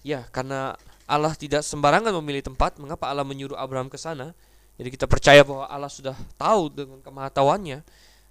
Ya, 0.06 0.26
karena 0.30 0.78
Allah 1.10 1.34
tidak 1.34 1.66
sembarangan 1.66 2.14
memilih 2.22 2.46
tempat, 2.46 2.78
mengapa 2.78 3.10
Allah 3.10 3.26
menyuruh 3.26 3.58
Abraham 3.58 3.90
ke 3.90 3.98
sana? 3.98 4.38
Jadi 4.80 4.96
kita 4.96 5.06
percaya 5.12 5.44
bahwa 5.44 5.68
Allah 5.68 5.92
sudah 5.92 6.16
tahu 6.40 6.72
dengan 6.72 7.04
kemahatawannya 7.04 7.84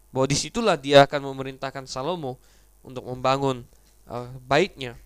bahwa 0.09 0.27
di 0.27 0.37
situlah 0.37 0.81
dia 0.81 1.05
akan 1.05 1.29
memerintahkan 1.29 1.85
Salomo 1.85 2.41
untuk 2.81 3.05
membangun 3.05 3.69
uh, 4.09 4.33
baitnya 4.49 4.97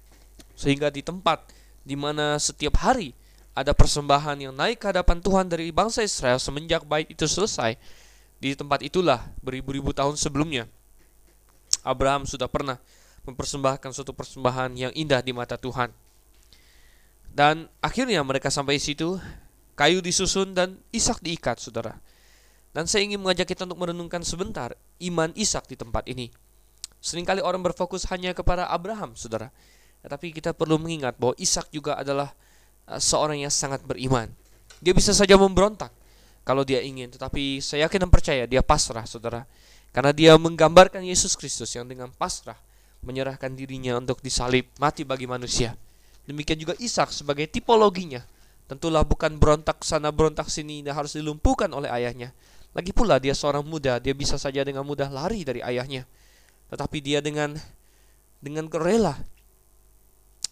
sehingga 0.55 0.87
di 0.95 1.03
tempat 1.03 1.43
di 1.83 1.99
mana 1.99 2.39
setiap 2.39 2.79
hari 2.79 3.11
ada 3.53 3.75
persembahan 3.75 4.39
yang 4.39 4.55
naik 4.55 4.79
ke 4.79 4.95
hadapan 4.95 5.19
Tuhan 5.19 5.51
dari 5.51 5.75
bangsa 5.75 6.07
Israel 6.07 6.39
semenjak 6.39 6.87
bait 6.87 7.11
itu 7.11 7.27
selesai. 7.27 7.75
Di 8.39 8.55
tempat 8.55 8.87
itulah 8.87 9.27
beribu-ribu 9.43 9.91
tahun 9.91 10.15
sebelumnya 10.15 10.71
Abraham 11.83 12.23
sudah 12.23 12.47
pernah 12.47 12.79
mempersembahkan 13.23 13.95
suatu 13.95 14.11
persembahan 14.11 14.75
yang 14.75 14.93
indah 14.95 15.23
di 15.23 15.31
mata 15.31 15.55
Tuhan. 15.55 15.95
Dan 17.33 17.71
akhirnya 17.81 18.21
mereka 18.21 18.53
sampai 18.53 18.77
situ, 18.77 19.17
kayu 19.79 20.05
disusun 20.05 20.53
dan 20.53 20.77
Ishak 20.93 21.25
diikat, 21.25 21.63
Saudara. 21.63 21.97
Dan 22.73 22.85
saya 22.89 23.09
ingin 23.09 23.21
mengajak 23.21 23.49
kita 23.49 23.65
untuk 23.65 23.81
merenungkan 23.81 24.21
sebentar 24.21 24.77
iman 25.01 25.31
Ishak 25.33 25.71
di 25.71 25.77
tempat 25.79 26.05
ini. 26.11 26.29
Seringkali 27.03 27.41
orang 27.41 27.65
berfokus 27.65 28.05
hanya 28.13 28.37
kepada 28.37 28.69
Abraham, 28.69 29.17
Saudara. 29.17 29.49
Tetapi 30.03 30.35
kita 30.35 30.51
perlu 30.53 30.77
mengingat 30.77 31.17
bahwa 31.17 31.33
Ishak 31.39 31.71
juga 31.71 31.97
adalah 31.97 32.35
uh, 32.91 33.01
seorang 33.01 33.41
yang 33.41 33.55
sangat 33.55 33.81
beriman. 33.87 34.29
Dia 34.83 34.93
bisa 34.93 35.15
saja 35.15 35.39
memberontak 35.39 35.95
kalau 36.43 36.67
dia 36.67 36.83
ingin, 36.83 37.07
tetapi 37.07 37.63
saya 37.63 37.87
yakin 37.87 38.09
dan 38.09 38.11
percaya 38.11 38.45
dia 38.51 38.61
pasrah, 38.67 39.07
Saudara. 39.07 39.47
Karena 39.95 40.11
dia 40.11 40.35
menggambarkan 40.35 41.05
Yesus 41.07 41.39
Kristus 41.39 41.71
yang 41.77 41.87
dengan 41.87 42.11
pasrah 42.11 42.59
menyerahkan 43.03 43.53
dirinya 43.55 43.99
untuk 43.99 44.23
disalib, 44.23 44.71
mati 44.79 45.03
bagi 45.03 45.27
manusia. 45.27 45.75
Demikian 46.27 46.59
juga 46.59 46.79
Ishak 46.79 47.11
sebagai 47.11 47.51
tipologinya. 47.51 48.23
Tentulah 48.71 49.03
bukan 49.03 49.37
berontak 49.37 49.83
sana 49.83 50.15
berontak 50.15 50.49
sini 50.49 50.81
dan 50.81 50.95
harus 50.95 51.19
dilumpuhkan 51.19 51.69
oleh 51.75 51.91
ayahnya. 51.91 52.31
Lagi 52.73 52.95
pula 52.95 53.21
dia 53.21 53.37
seorang 53.37 53.67
muda, 53.67 54.01
dia 54.01 54.17
bisa 54.17 54.41
saja 54.41 54.65
dengan 54.65 54.87
mudah 54.87 55.11
lari 55.13 55.45
dari 55.45 55.61
ayahnya. 55.61 56.09
Tetapi 56.73 56.99
dia 57.05 57.21
dengan 57.21 57.53
dengan 58.41 58.71
rela 58.73 59.19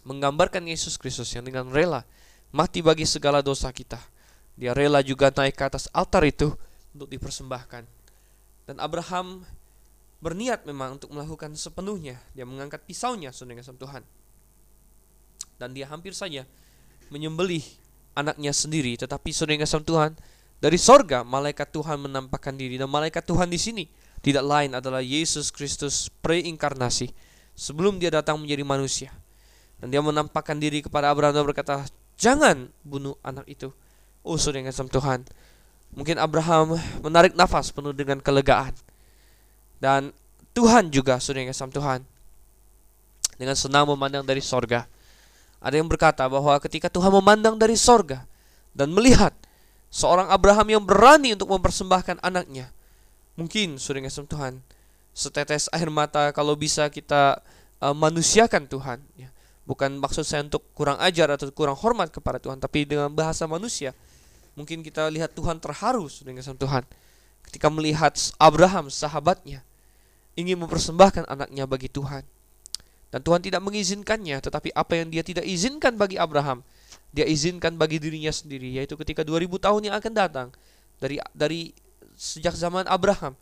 menggambarkan 0.04 0.68
Yesus 0.68 1.00
Kristus 1.00 1.32
yang 1.32 1.48
dengan 1.48 1.72
rela 1.72 2.04
mati 2.52 2.84
bagi 2.84 3.08
segala 3.08 3.40
dosa 3.40 3.70
kita. 3.72 3.98
Dia 4.58 4.76
rela 4.76 5.00
juga 5.00 5.32
naik 5.32 5.56
ke 5.56 5.64
atas 5.64 5.88
altar 5.96 6.26
itu 6.28 6.52
untuk 6.92 7.08
dipersembahkan. 7.08 7.88
Dan 8.68 8.76
Abraham 8.82 9.48
berniat 10.20 10.68
memang 10.68 11.00
untuk 11.00 11.10
melakukan 11.10 11.56
sepenuhnya. 11.56 12.20
Dia 12.36 12.44
mengangkat 12.44 12.84
pisaunya 12.84 13.32
saudara 13.32 13.64
Tuhan. 13.64 14.04
Dan 15.56 15.76
dia 15.76 15.88
hampir 15.88 16.12
saja 16.16 16.44
menyembelih 17.08 17.64
anaknya 18.16 18.52
sendiri. 18.52 18.96
Tetapi 19.00 19.32
saudara 19.32 19.64
Tuhan, 19.64 20.12
dari 20.60 20.76
sorga 20.76 21.24
malaikat 21.24 21.72
Tuhan 21.72 22.04
menampakkan 22.04 22.54
diri. 22.54 22.76
Dan 22.76 22.92
malaikat 22.92 23.24
Tuhan 23.24 23.48
di 23.48 23.56
sini 23.56 23.84
tidak 24.20 24.44
lain 24.44 24.76
adalah 24.76 25.00
Yesus 25.00 25.48
Kristus 25.48 26.12
preinkarnasi. 26.20 27.12
Sebelum 27.56 28.00
dia 28.00 28.12
datang 28.12 28.40
menjadi 28.40 28.64
manusia. 28.64 29.10
Dan 29.80 29.88
dia 29.88 30.04
menampakkan 30.04 30.60
diri 30.60 30.84
kepada 30.84 31.08
Abraham 31.08 31.40
dan 31.40 31.44
berkata, 31.48 31.74
jangan 32.20 32.68
bunuh 32.84 33.16
anak 33.24 33.48
itu. 33.48 33.72
Oh 34.20 34.36
saudara 34.36 34.68
Tuhan. 34.68 35.24
Mungkin 35.96 36.20
Abraham 36.20 36.76
menarik 37.00 37.32
nafas 37.32 37.72
penuh 37.72 37.96
dengan 37.96 38.20
kelegaan. 38.20 38.76
Dan 39.80 40.12
Tuhan 40.52 40.92
juga 40.92 41.16
yang 41.16 41.48
kasih 41.48 41.72
Tuhan 41.72 42.04
dengan 43.40 43.56
senang 43.56 43.88
memandang 43.88 44.20
dari 44.20 44.44
sorga. 44.44 44.84
Ada 45.56 45.80
yang 45.80 45.88
berkata 45.88 46.28
bahwa 46.28 46.52
ketika 46.60 46.92
Tuhan 46.92 47.08
memandang 47.08 47.56
dari 47.56 47.76
sorga 47.80 48.28
dan 48.76 48.92
melihat 48.92 49.32
seorang 49.88 50.28
Abraham 50.28 50.68
yang 50.68 50.82
berani 50.84 51.32
untuk 51.32 51.48
mempersembahkan 51.48 52.20
anaknya, 52.20 52.68
mungkin 53.40 53.80
yang 53.80 54.04
kasih 54.04 54.28
Tuhan, 54.28 54.60
setetes 55.16 55.72
air 55.72 55.88
mata 55.88 56.28
kalau 56.36 56.52
bisa 56.52 56.92
kita 56.92 57.40
uh, 57.80 57.96
manusiakan 57.96 58.68
Tuhan. 58.68 59.00
Ya. 59.16 59.32
Bukan 59.64 59.96
maksud 59.96 60.28
saya 60.28 60.44
untuk 60.44 60.66
kurang 60.76 61.00
ajar 61.00 61.32
atau 61.32 61.48
kurang 61.54 61.78
hormat 61.78 62.12
kepada 62.12 62.36
Tuhan, 62.36 62.60
tapi 62.60 62.84
dengan 62.84 63.08
bahasa 63.12 63.48
manusia. 63.48 63.96
Mungkin 64.58 64.84
kita 64.84 65.08
lihat 65.08 65.32
Tuhan 65.32 65.62
terharu 65.62 66.10
dengan 66.20 66.42
Tuhan 66.42 66.84
ketika 67.48 67.72
melihat 67.72 68.12
Abraham 68.36 68.92
sahabatnya 68.92 69.64
ingin 70.40 70.58
mempersembahkan 70.60 71.28
anaknya 71.28 71.68
bagi 71.68 71.92
Tuhan. 71.92 72.24
Dan 73.10 73.20
Tuhan 73.26 73.42
tidak 73.42 73.60
mengizinkannya, 73.60 74.38
tetapi 74.38 74.70
apa 74.70 74.92
yang 74.94 75.10
dia 75.10 75.26
tidak 75.26 75.42
izinkan 75.42 75.98
bagi 75.98 76.14
Abraham, 76.14 76.62
dia 77.10 77.26
izinkan 77.26 77.74
bagi 77.74 77.98
dirinya 77.98 78.30
sendiri, 78.30 78.78
yaitu 78.78 78.94
ketika 78.94 79.26
2000 79.26 79.50
tahun 79.58 79.90
yang 79.90 79.96
akan 79.98 80.12
datang 80.14 80.48
dari 81.02 81.18
dari 81.34 81.74
sejak 82.14 82.54
zaman 82.54 82.86
Abraham, 82.86 83.34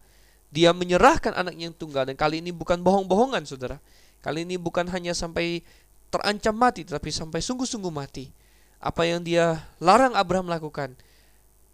dia 0.49 0.73
menyerahkan 0.73 1.37
anaknya 1.37 1.69
yang 1.69 1.77
tunggal 1.77 2.09
dan 2.09 2.17
kali 2.17 2.41
ini 2.41 2.49
bukan 2.49 2.81
bohong-bohongan, 2.81 3.45
Saudara. 3.45 3.77
Kali 4.25 4.49
ini 4.49 4.57
bukan 4.57 4.89
hanya 4.89 5.13
sampai 5.13 5.61
terancam 6.09 6.57
mati, 6.57 6.89
tetapi 6.89 7.13
sampai 7.13 7.45
sungguh-sungguh 7.45 7.93
mati. 7.93 8.33
Apa 8.81 9.05
yang 9.05 9.21
dia 9.21 9.69
larang 9.85 10.17
Abraham 10.17 10.49
lakukan, 10.49 10.97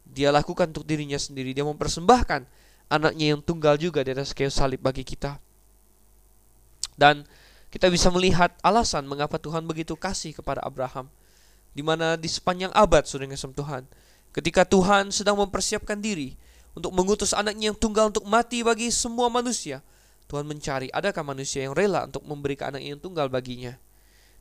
dia 0.02 0.34
lakukan 0.34 0.74
untuk 0.74 0.82
dirinya 0.82 1.16
sendiri. 1.16 1.54
Dia 1.54 1.62
mempersembahkan 1.62 2.42
anaknya 2.88 3.36
yang 3.36 3.40
tunggal 3.40 3.76
juga 3.80 4.04
di 4.04 4.12
atas 4.12 4.36
kayu 4.36 4.52
salib 4.52 4.80
bagi 4.80 5.02
kita. 5.02 5.40
Dan 6.94 7.26
kita 7.74 7.90
bisa 7.90 8.06
melihat 8.14 8.54
alasan 8.62 9.02
mengapa 9.04 9.34
Tuhan 9.36 9.66
begitu 9.66 9.98
kasih 9.98 10.30
kepada 10.30 10.62
Abraham. 10.62 11.10
Di 11.74 11.82
mana 11.82 12.14
di 12.14 12.30
sepanjang 12.30 12.70
abad 12.70 13.02
sudah 13.02 13.26
ngasih 13.26 13.50
Tuhan. 13.50 13.82
Ketika 14.30 14.62
Tuhan 14.62 15.10
sedang 15.10 15.38
mempersiapkan 15.42 15.98
diri 15.98 16.38
untuk 16.74 16.90
mengutus 16.90 17.30
anaknya 17.34 17.70
yang 17.70 17.78
tunggal 17.78 18.10
untuk 18.10 18.26
mati 18.26 18.62
bagi 18.66 18.90
semua 18.90 19.30
manusia. 19.30 19.82
Tuhan 20.26 20.42
mencari 20.46 20.90
adakah 20.90 21.22
manusia 21.22 21.62
yang 21.62 21.74
rela 21.74 22.10
untuk 22.10 22.26
memberikan 22.26 22.74
anaknya 22.74 22.98
yang 22.98 23.02
tunggal 23.02 23.30
baginya. 23.30 23.78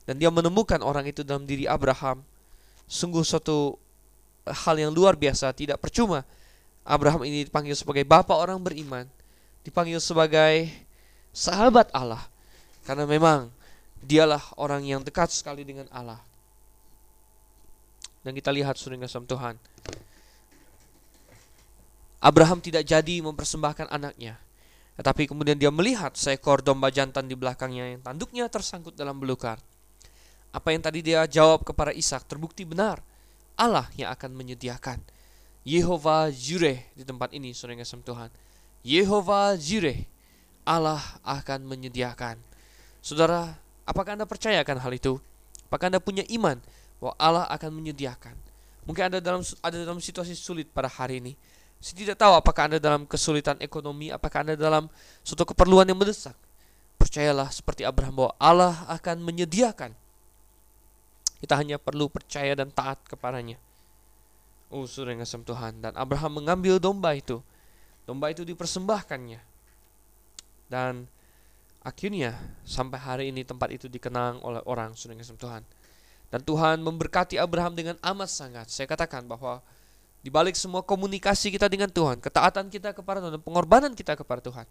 Dan 0.04 0.20
dia 0.20 0.34
menemukan 0.34 0.82
orang 0.82 1.08
itu 1.08 1.22
dalam 1.22 1.46
diri 1.46 1.70
Abraham. 1.70 2.26
Sungguh 2.90 3.24
suatu 3.24 3.78
hal 4.44 4.76
yang 4.76 4.92
luar 4.92 5.16
biasa, 5.16 5.54
tidak 5.56 5.80
percuma. 5.80 6.28
Abraham 6.84 7.24
ini 7.24 7.48
dipanggil 7.48 7.76
sebagai 7.76 8.04
bapak 8.04 8.36
orang 8.36 8.60
beriman. 8.60 9.08
Dipanggil 9.64 10.04
sebagai 10.04 10.68
sahabat 11.32 11.88
Allah 11.96 12.22
karena 12.84 13.08
memang 13.08 13.48
dialah 14.04 14.44
orang 14.60 14.84
yang 14.84 15.00
dekat 15.00 15.32
sekali 15.32 15.64
dengan 15.64 15.88
Allah. 15.90 16.20
Dan 18.24 18.36
kita 18.36 18.52
lihat 18.52 18.76
sudah 18.76 19.00
kasih 19.00 19.24
Tuhan. 19.24 19.56
Abraham 22.24 22.64
tidak 22.64 22.88
jadi 22.88 23.20
mempersembahkan 23.20 23.92
anaknya. 23.92 24.40
Tetapi 24.96 25.28
kemudian 25.28 25.60
dia 25.60 25.74
melihat 25.74 26.16
seekor 26.16 26.64
domba 26.64 26.88
jantan 26.88 27.28
di 27.28 27.36
belakangnya 27.36 27.98
yang 27.98 28.02
tanduknya 28.04 28.48
tersangkut 28.48 28.96
dalam 28.96 29.20
belukar. 29.20 29.60
Apa 30.54 30.72
yang 30.72 30.80
tadi 30.86 31.04
dia 31.04 31.26
jawab 31.28 31.68
kepada 31.68 31.92
Ishak 31.92 32.30
terbukti 32.30 32.64
benar. 32.64 33.04
Allah 33.60 33.90
yang 34.00 34.14
akan 34.14 34.32
menyediakan. 34.38 35.02
Yehova 35.64 36.28
Jireh 36.28 36.92
di 36.92 37.08
tempat 37.08 37.32
ini, 37.32 37.56
saudara 37.56 37.80
kasih 37.80 38.04
Tuhan. 38.04 38.30
Yehova 38.84 39.56
Jireh, 39.56 40.04
Allah 40.68 41.00
akan 41.24 41.64
menyediakan. 41.64 42.36
Saudara, 43.00 43.56
apakah 43.88 44.20
Anda 44.20 44.28
percayakan 44.28 44.80
hal 44.84 44.92
itu? 44.92 45.20
Apakah 45.72 45.88
Anda 45.88 46.04
punya 46.04 46.28
iman 46.36 46.60
bahwa 47.00 47.16
Allah 47.16 47.46
akan 47.48 47.80
menyediakan? 47.80 48.36
Mungkin 48.84 49.08
Anda 49.08 49.20
dalam 49.24 49.40
ada 49.64 49.78
dalam 49.80 50.04
situasi 50.04 50.36
sulit 50.36 50.68
pada 50.68 50.92
hari 50.92 51.24
ini. 51.24 51.34
Saya 51.80 51.96
tidak 52.00 52.20
tahu 52.20 52.36
apakah 52.36 52.68
Anda 52.68 52.80
dalam 52.84 53.08
kesulitan 53.08 53.60
ekonomi, 53.64 54.12
apakah 54.12 54.44
Anda 54.44 54.56
dalam 54.60 54.92
suatu 55.24 55.48
keperluan 55.48 55.88
yang 55.88 56.00
mendesak. 56.00 56.36
Percayalah 57.00 57.52
seperti 57.52 57.88
Abraham 57.88 58.20
bahwa 58.20 58.32
Allah 58.40 58.84
akan 58.92 59.20
menyediakan. 59.24 59.92
Kita 61.44 61.60
hanya 61.60 61.76
perlu 61.76 62.08
percaya 62.08 62.56
dan 62.56 62.72
taat 62.72 63.00
kepadanya. 63.08 63.60
Oh, 64.74 64.90
sudah 64.90 65.14
ngasem 65.14 65.46
Tuhan. 65.46 65.86
Dan 65.86 65.94
Abraham 65.94 66.42
mengambil 66.42 66.82
domba 66.82 67.14
itu. 67.14 67.38
Domba 68.10 68.34
itu 68.34 68.42
dipersembahkannya. 68.42 69.42
Dan 70.66 71.06
Akhirnya 71.84 72.40
sampai 72.64 72.96
hari 72.96 73.26
ini 73.28 73.44
tempat 73.44 73.68
itu 73.68 73.92
dikenang 73.92 74.40
oleh 74.40 74.64
orang 74.64 74.96
sudah 74.96 75.20
kasih 75.20 75.36
Tuhan. 75.36 75.68
Dan 76.32 76.40
Tuhan 76.40 76.80
memberkati 76.80 77.36
Abraham 77.36 77.76
dengan 77.76 78.00
amat 78.00 78.32
sangat. 78.32 78.72
Saya 78.72 78.88
katakan 78.88 79.28
bahwa 79.28 79.60
di 80.24 80.32
balik 80.32 80.56
semua 80.56 80.80
komunikasi 80.80 81.52
kita 81.52 81.68
dengan 81.68 81.92
Tuhan, 81.92 82.24
ketaatan 82.24 82.72
kita 82.72 82.96
kepada 82.96 83.20
Tuhan 83.20 83.44
pengorbanan 83.44 83.92
kita 83.92 84.16
kepada 84.16 84.40
Tuhan, 84.40 84.64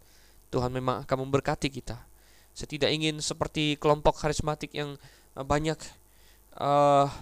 Tuhan 0.48 0.72
memang 0.72 1.04
akan 1.04 1.16
memberkati 1.28 1.68
kita. 1.68 2.00
Saya 2.56 2.68
tidak 2.72 2.88
ingin 2.88 3.20
seperti 3.20 3.76
kelompok 3.76 4.16
karismatik 4.16 4.72
yang 4.72 4.96
eh, 5.36 5.44
banyak 5.44 5.76
uh, 6.56 7.12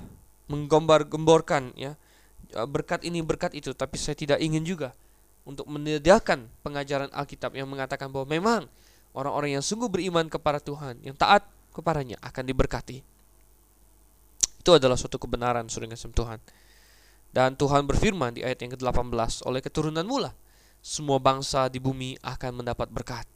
menggombar-gemborkan 0.46 1.74
ya 1.74 1.94
eh, 1.94 1.94
berkat 2.68 3.06
ini 3.06 3.22
berkat 3.22 3.54
itu, 3.54 3.72
tapi 3.72 3.96
saya 3.96 4.18
tidak 4.18 4.38
ingin 4.42 4.62
juga 4.66 4.94
untuk 5.46 5.66
menyediakan 5.70 6.46
pengajaran 6.60 7.10
Alkitab 7.14 7.56
yang 7.56 7.70
mengatakan 7.70 8.12
bahwa 8.12 8.26
memang 8.28 8.62
Orang-orang 9.10 9.58
yang 9.58 9.64
sungguh 9.64 9.90
beriman 9.90 10.30
kepada 10.30 10.62
Tuhan, 10.62 11.02
yang 11.02 11.18
taat 11.18 11.42
kepadanya 11.74 12.14
akan 12.22 12.44
diberkati. 12.46 13.02
Itu 14.62 14.70
adalah 14.76 14.94
suatu 14.94 15.18
kebenaran 15.18 15.66
sudah 15.66 15.90
Tuhan. 15.90 16.38
Dan 17.30 17.58
Tuhan 17.58 17.86
berfirman 17.90 18.38
di 18.38 18.46
ayat 18.46 18.62
yang 18.62 18.74
ke-18, 18.78 19.46
oleh 19.46 19.60
keturunan 19.62 20.06
mula, 20.06 20.30
semua 20.78 21.18
bangsa 21.18 21.66
di 21.66 21.82
bumi 21.82 22.18
akan 22.22 22.62
mendapat 22.62 22.86
berkat. 22.90 23.26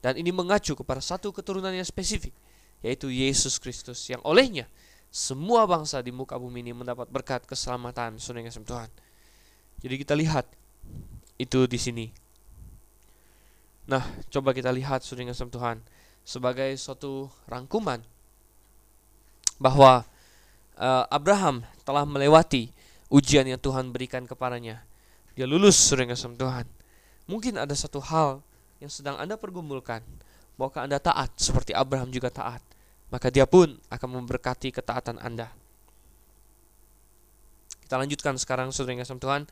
Dan 0.00 0.16
ini 0.16 0.32
mengacu 0.32 0.72
kepada 0.72 1.04
satu 1.04 1.28
keturunan 1.28 1.72
yang 1.72 1.84
spesifik, 1.84 2.32
yaitu 2.80 3.12
Yesus 3.12 3.60
Kristus, 3.60 4.00
yang 4.08 4.20
olehnya 4.24 4.64
semua 5.12 5.68
bangsa 5.68 6.00
di 6.00 6.08
muka 6.08 6.40
bumi 6.40 6.64
ini 6.64 6.72
mendapat 6.72 7.04
berkat 7.12 7.44
keselamatan 7.44 8.16
saudara 8.16 8.48
Tuhan. 8.48 8.88
Jadi 9.84 9.94
kita 10.00 10.16
lihat 10.16 10.48
itu 11.36 11.68
di 11.68 11.76
sini. 11.76 12.06
Nah, 13.84 14.00
coba 14.32 14.56
kita 14.56 14.72
lihat 14.72 15.04
sudah 15.04 15.28
Tuhan 15.28 15.84
sebagai 16.24 16.72
suatu 16.80 17.28
rangkuman 17.44 18.00
bahwa 19.60 20.06
uh, 20.80 21.04
Abraham 21.12 21.60
telah 21.84 22.08
melewati 22.08 22.72
ujian 23.12 23.44
yang 23.44 23.60
Tuhan 23.60 23.92
berikan 23.92 24.24
kepadanya. 24.24 24.80
Dia 25.36 25.44
lulus 25.44 25.76
sudah 25.76 26.08
Tuhan. 26.16 26.64
Mungkin 27.28 27.60
ada 27.60 27.76
satu 27.76 28.00
hal 28.00 28.40
yang 28.80 28.88
sedang 28.88 29.20
Anda 29.20 29.36
pergumulkan 29.36 30.00
bahwa 30.56 30.72
Anda 30.88 30.96
taat 30.96 31.36
seperti 31.36 31.76
Abraham 31.76 32.08
juga 32.08 32.32
taat, 32.32 32.64
maka 33.12 33.28
dia 33.28 33.44
pun 33.44 33.76
akan 33.92 34.08
memberkati 34.24 34.72
ketaatan 34.72 35.20
Anda. 35.20 35.52
Kita 37.84 38.00
lanjutkan 38.00 38.40
sekarang 38.40 38.72
saudara 38.72 38.96
yang 38.96 39.04
Tuhan. 39.04 39.44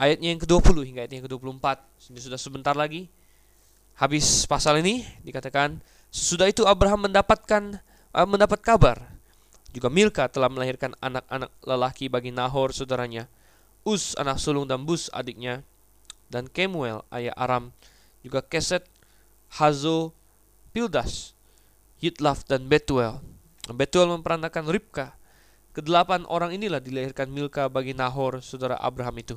Ayatnya 0.00 0.32
yang 0.32 0.40
ke-20 0.40 0.76
hingga 0.80 1.00
ayat 1.04 1.12
yang 1.12 1.24
ke-24. 1.28 1.66
Ini 2.08 2.20
sudah 2.24 2.40
sebentar 2.40 2.72
lagi. 2.72 3.12
Habis 4.00 4.48
pasal 4.48 4.80
ini 4.80 5.04
dikatakan 5.20 5.76
sesudah 6.08 6.48
itu 6.48 6.64
Abraham 6.64 7.04
mendapatkan 7.04 7.76
uh, 8.16 8.24
mendapat 8.24 8.64
kabar. 8.64 8.96
Juga 9.76 9.92
Milka 9.92 10.24
telah 10.32 10.48
melahirkan 10.48 10.96
anak-anak 11.04 11.52
lelaki 11.68 12.08
bagi 12.08 12.32
Nahor 12.32 12.72
saudaranya, 12.72 13.28
Us 13.84 14.16
anak 14.16 14.40
sulung 14.40 14.64
dan 14.64 14.88
Bus 14.88 15.12
adiknya, 15.12 15.60
dan 16.32 16.48
Kemuel 16.48 17.04
ayah 17.12 17.36
Aram, 17.36 17.76
juga 18.24 18.40
Keset, 18.40 18.88
Hazo, 19.52 20.16
Pildas, 20.72 21.35
Yitlaf 22.00 22.44
dan 22.44 22.68
Betuel. 22.68 23.24
Betuel 23.72 24.12
memperanakan 24.12 24.68
Ribka. 24.68 25.16
Kedelapan 25.72 26.24
orang 26.28 26.56
inilah 26.56 26.80
dilahirkan 26.80 27.28
Milka 27.28 27.68
bagi 27.68 27.92
Nahor, 27.92 28.40
saudara 28.40 28.80
Abraham 28.80 29.16
itu. 29.20 29.36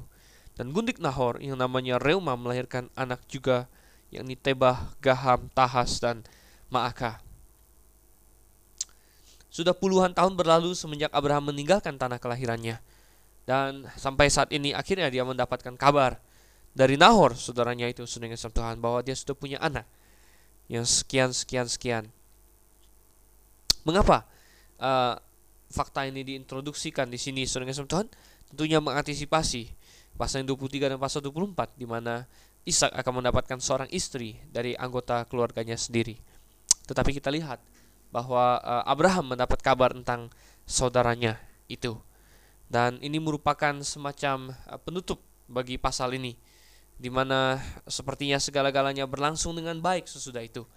Dan 0.55 0.75
gundik 0.75 0.99
Nahor 0.99 1.39
yang 1.39 1.59
namanya 1.59 1.99
Reuma 1.99 2.35
melahirkan 2.35 2.91
anak 2.95 3.23
juga 3.31 3.71
yakni 4.11 4.35
Tebah, 4.35 4.95
Gaham, 4.99 5.47
Tahas, 5.55 5.99
dan 6.03 6.23
Maaka. 6.67 7.23
Sudah 9.49 9.73
puluhan 9.73 10.13
tahun 10.13 10.37
berlalu 10.37 10.77
semenjak 10.77 11.09
Abraham 11.09 11.49
meninggalkan 11.49 11.97
tanah 11.97 12.21
kelahirannya. 12.21 12.77
Dan 13.49 13.89
sampai 13.97 14.29
saat 14.29 14.53
ini 14.53 14.77
akhirnya 14.77 15.09
dia 15.09 15.25
mendapatkan 15.25 15.73
kabar 15.73 16.21
dari 16.77 16.95
Nahor, 16.95 17.33
saudaranya 17.33 17.89
itu, 17.89 18.05
sudah 18.05 18.29
Tuhan, 18.29 18.77
bahwa 18.77 19.01
dia 19.01 19.17
sudah 19.17 19.33
punya 19.33 19.57
anak 19.57 19.89
yang 20.69 20.85
sekian, 20.85 21.33
sekian, 21.33 21.65
sekian. 21.65 22.13
Mengapa 23.89 24.29
uh, 24.77 25.17
fakta 25.73 26.05
ini 26.05 26.21
diintroduksikan 26.21 27.09
di 27.09 27.17
sini, 27.17 27.49
saudara 27.49 27.73
Tuhan? 27.73 28.05
Tentunya 28.53 28.77
mengantisipasi 28.77 29.73
pasal 30.13 30.45
23 30.45 30.93
dan 30.93 31.01
pasal 31.01 31.25
24, 31.25 31.73
di 31.73 31.89
mana 31.89 32.29
Ishak 32.69 32.93
akan 32.93 33.25
mendapatkan 33.25 33.57
seorang 33.57 33.89
istri 33.89 34.37
dari 34.53 34.77
anggota 34.77 35.25
keluarganya 35.25 35.73
sendiri. 35.73 36.21
Tetapi 36.85 37.17
kita 37.17 37.33
lihat 37.33 37.57
bahwa 38.13 38.61
uh, 38.61 38.85
Abraham 38.85 39.33
mendapat 39.33 39.57
kabar 39.65 39.89
tentang 39.89 40.29
saudaranya 40.69 41.41
itu. 41.65 41.97
Dan 42.69 43.01
ini 43.01 43.17
merupakan 43.17 43.73
semacam 43.81 44.53
uh, 44.69 44.77
penutup 44.77 45.17
bagi 45.49 45.81
pasal 45.81 46.13
ini 46.13 46.37
di 46.99 47.07
mana 47.07 47.57
sepertinya 47.87 48.35
segala-galanya 48.37 49.07
berlangsung 49.07 49.55
dengan 49.55 49.79
baik 49.79 50.05
sesudah 50.05 50.43
itu. 50.43 50.67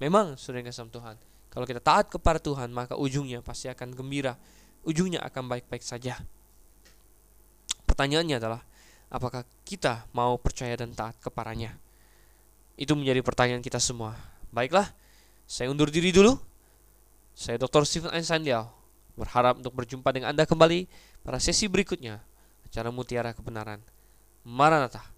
Memang 0.00 0.40
sudah 0.40 0.64
kasih 0.64 0.88
Tuhan, 0.88 1.20
kalau 1.56 1.64
kita 1.64 1.80
taat 1.80 2.12
kepada 2.12 2.36
Tuhan, 2.36 2.68
maka 2.68 3.00
ujungnya 3.00 3.40
pasti 3.40 3.72
akan 3.72 3.96
gembira. 3.96 4.36
Ujungnya 4.84 5.24
akan 5.24 5.48
baik-baik 5.48 5.80
saja. 5.80 6.20
Pertanyaannya 7.88 8.36
adalah, 8.36 8.60
apakah 9.08 9.40
kita 9.64 10.04
mau 10.12 10.36
percaya 10.36 10.76
dan 10.76 10.92
taat 10.92 11.16
kepadanya? 11.16 11.72
Itu 12.76 12.92
menjadi 12.92 13.24
pertanyaan 13.24 13.64
kita 13.64 13.80
semua. 13.80 14.20
Baiklah, 14.52 14.92
saya 15.48 15.72
undur 15.72 15.88
diri 15.88 16.12
dulu. 16.12 16.36
Saya 17.32 17.56
Dr. 17.56 17.88
Stephen 17.88 18.12
Einstein 18.12 18.44
Liao, 18.44 18.68
berharap 19.16 19.56
untuk 19.56 19.72
berjumpa 19.72 20.12
dengan 20.12 20.36
Anda 20.36 20.44
kembali 20.44 20.84
pada 21.24 21.40
sesi 21.40 21.72
berikutnya, 21.72 22.20
acara 22.68 22.92
Mutiara 22.92 23.32
Kebenaran. 23.32 23.80
Maranatha. 24.44 25.15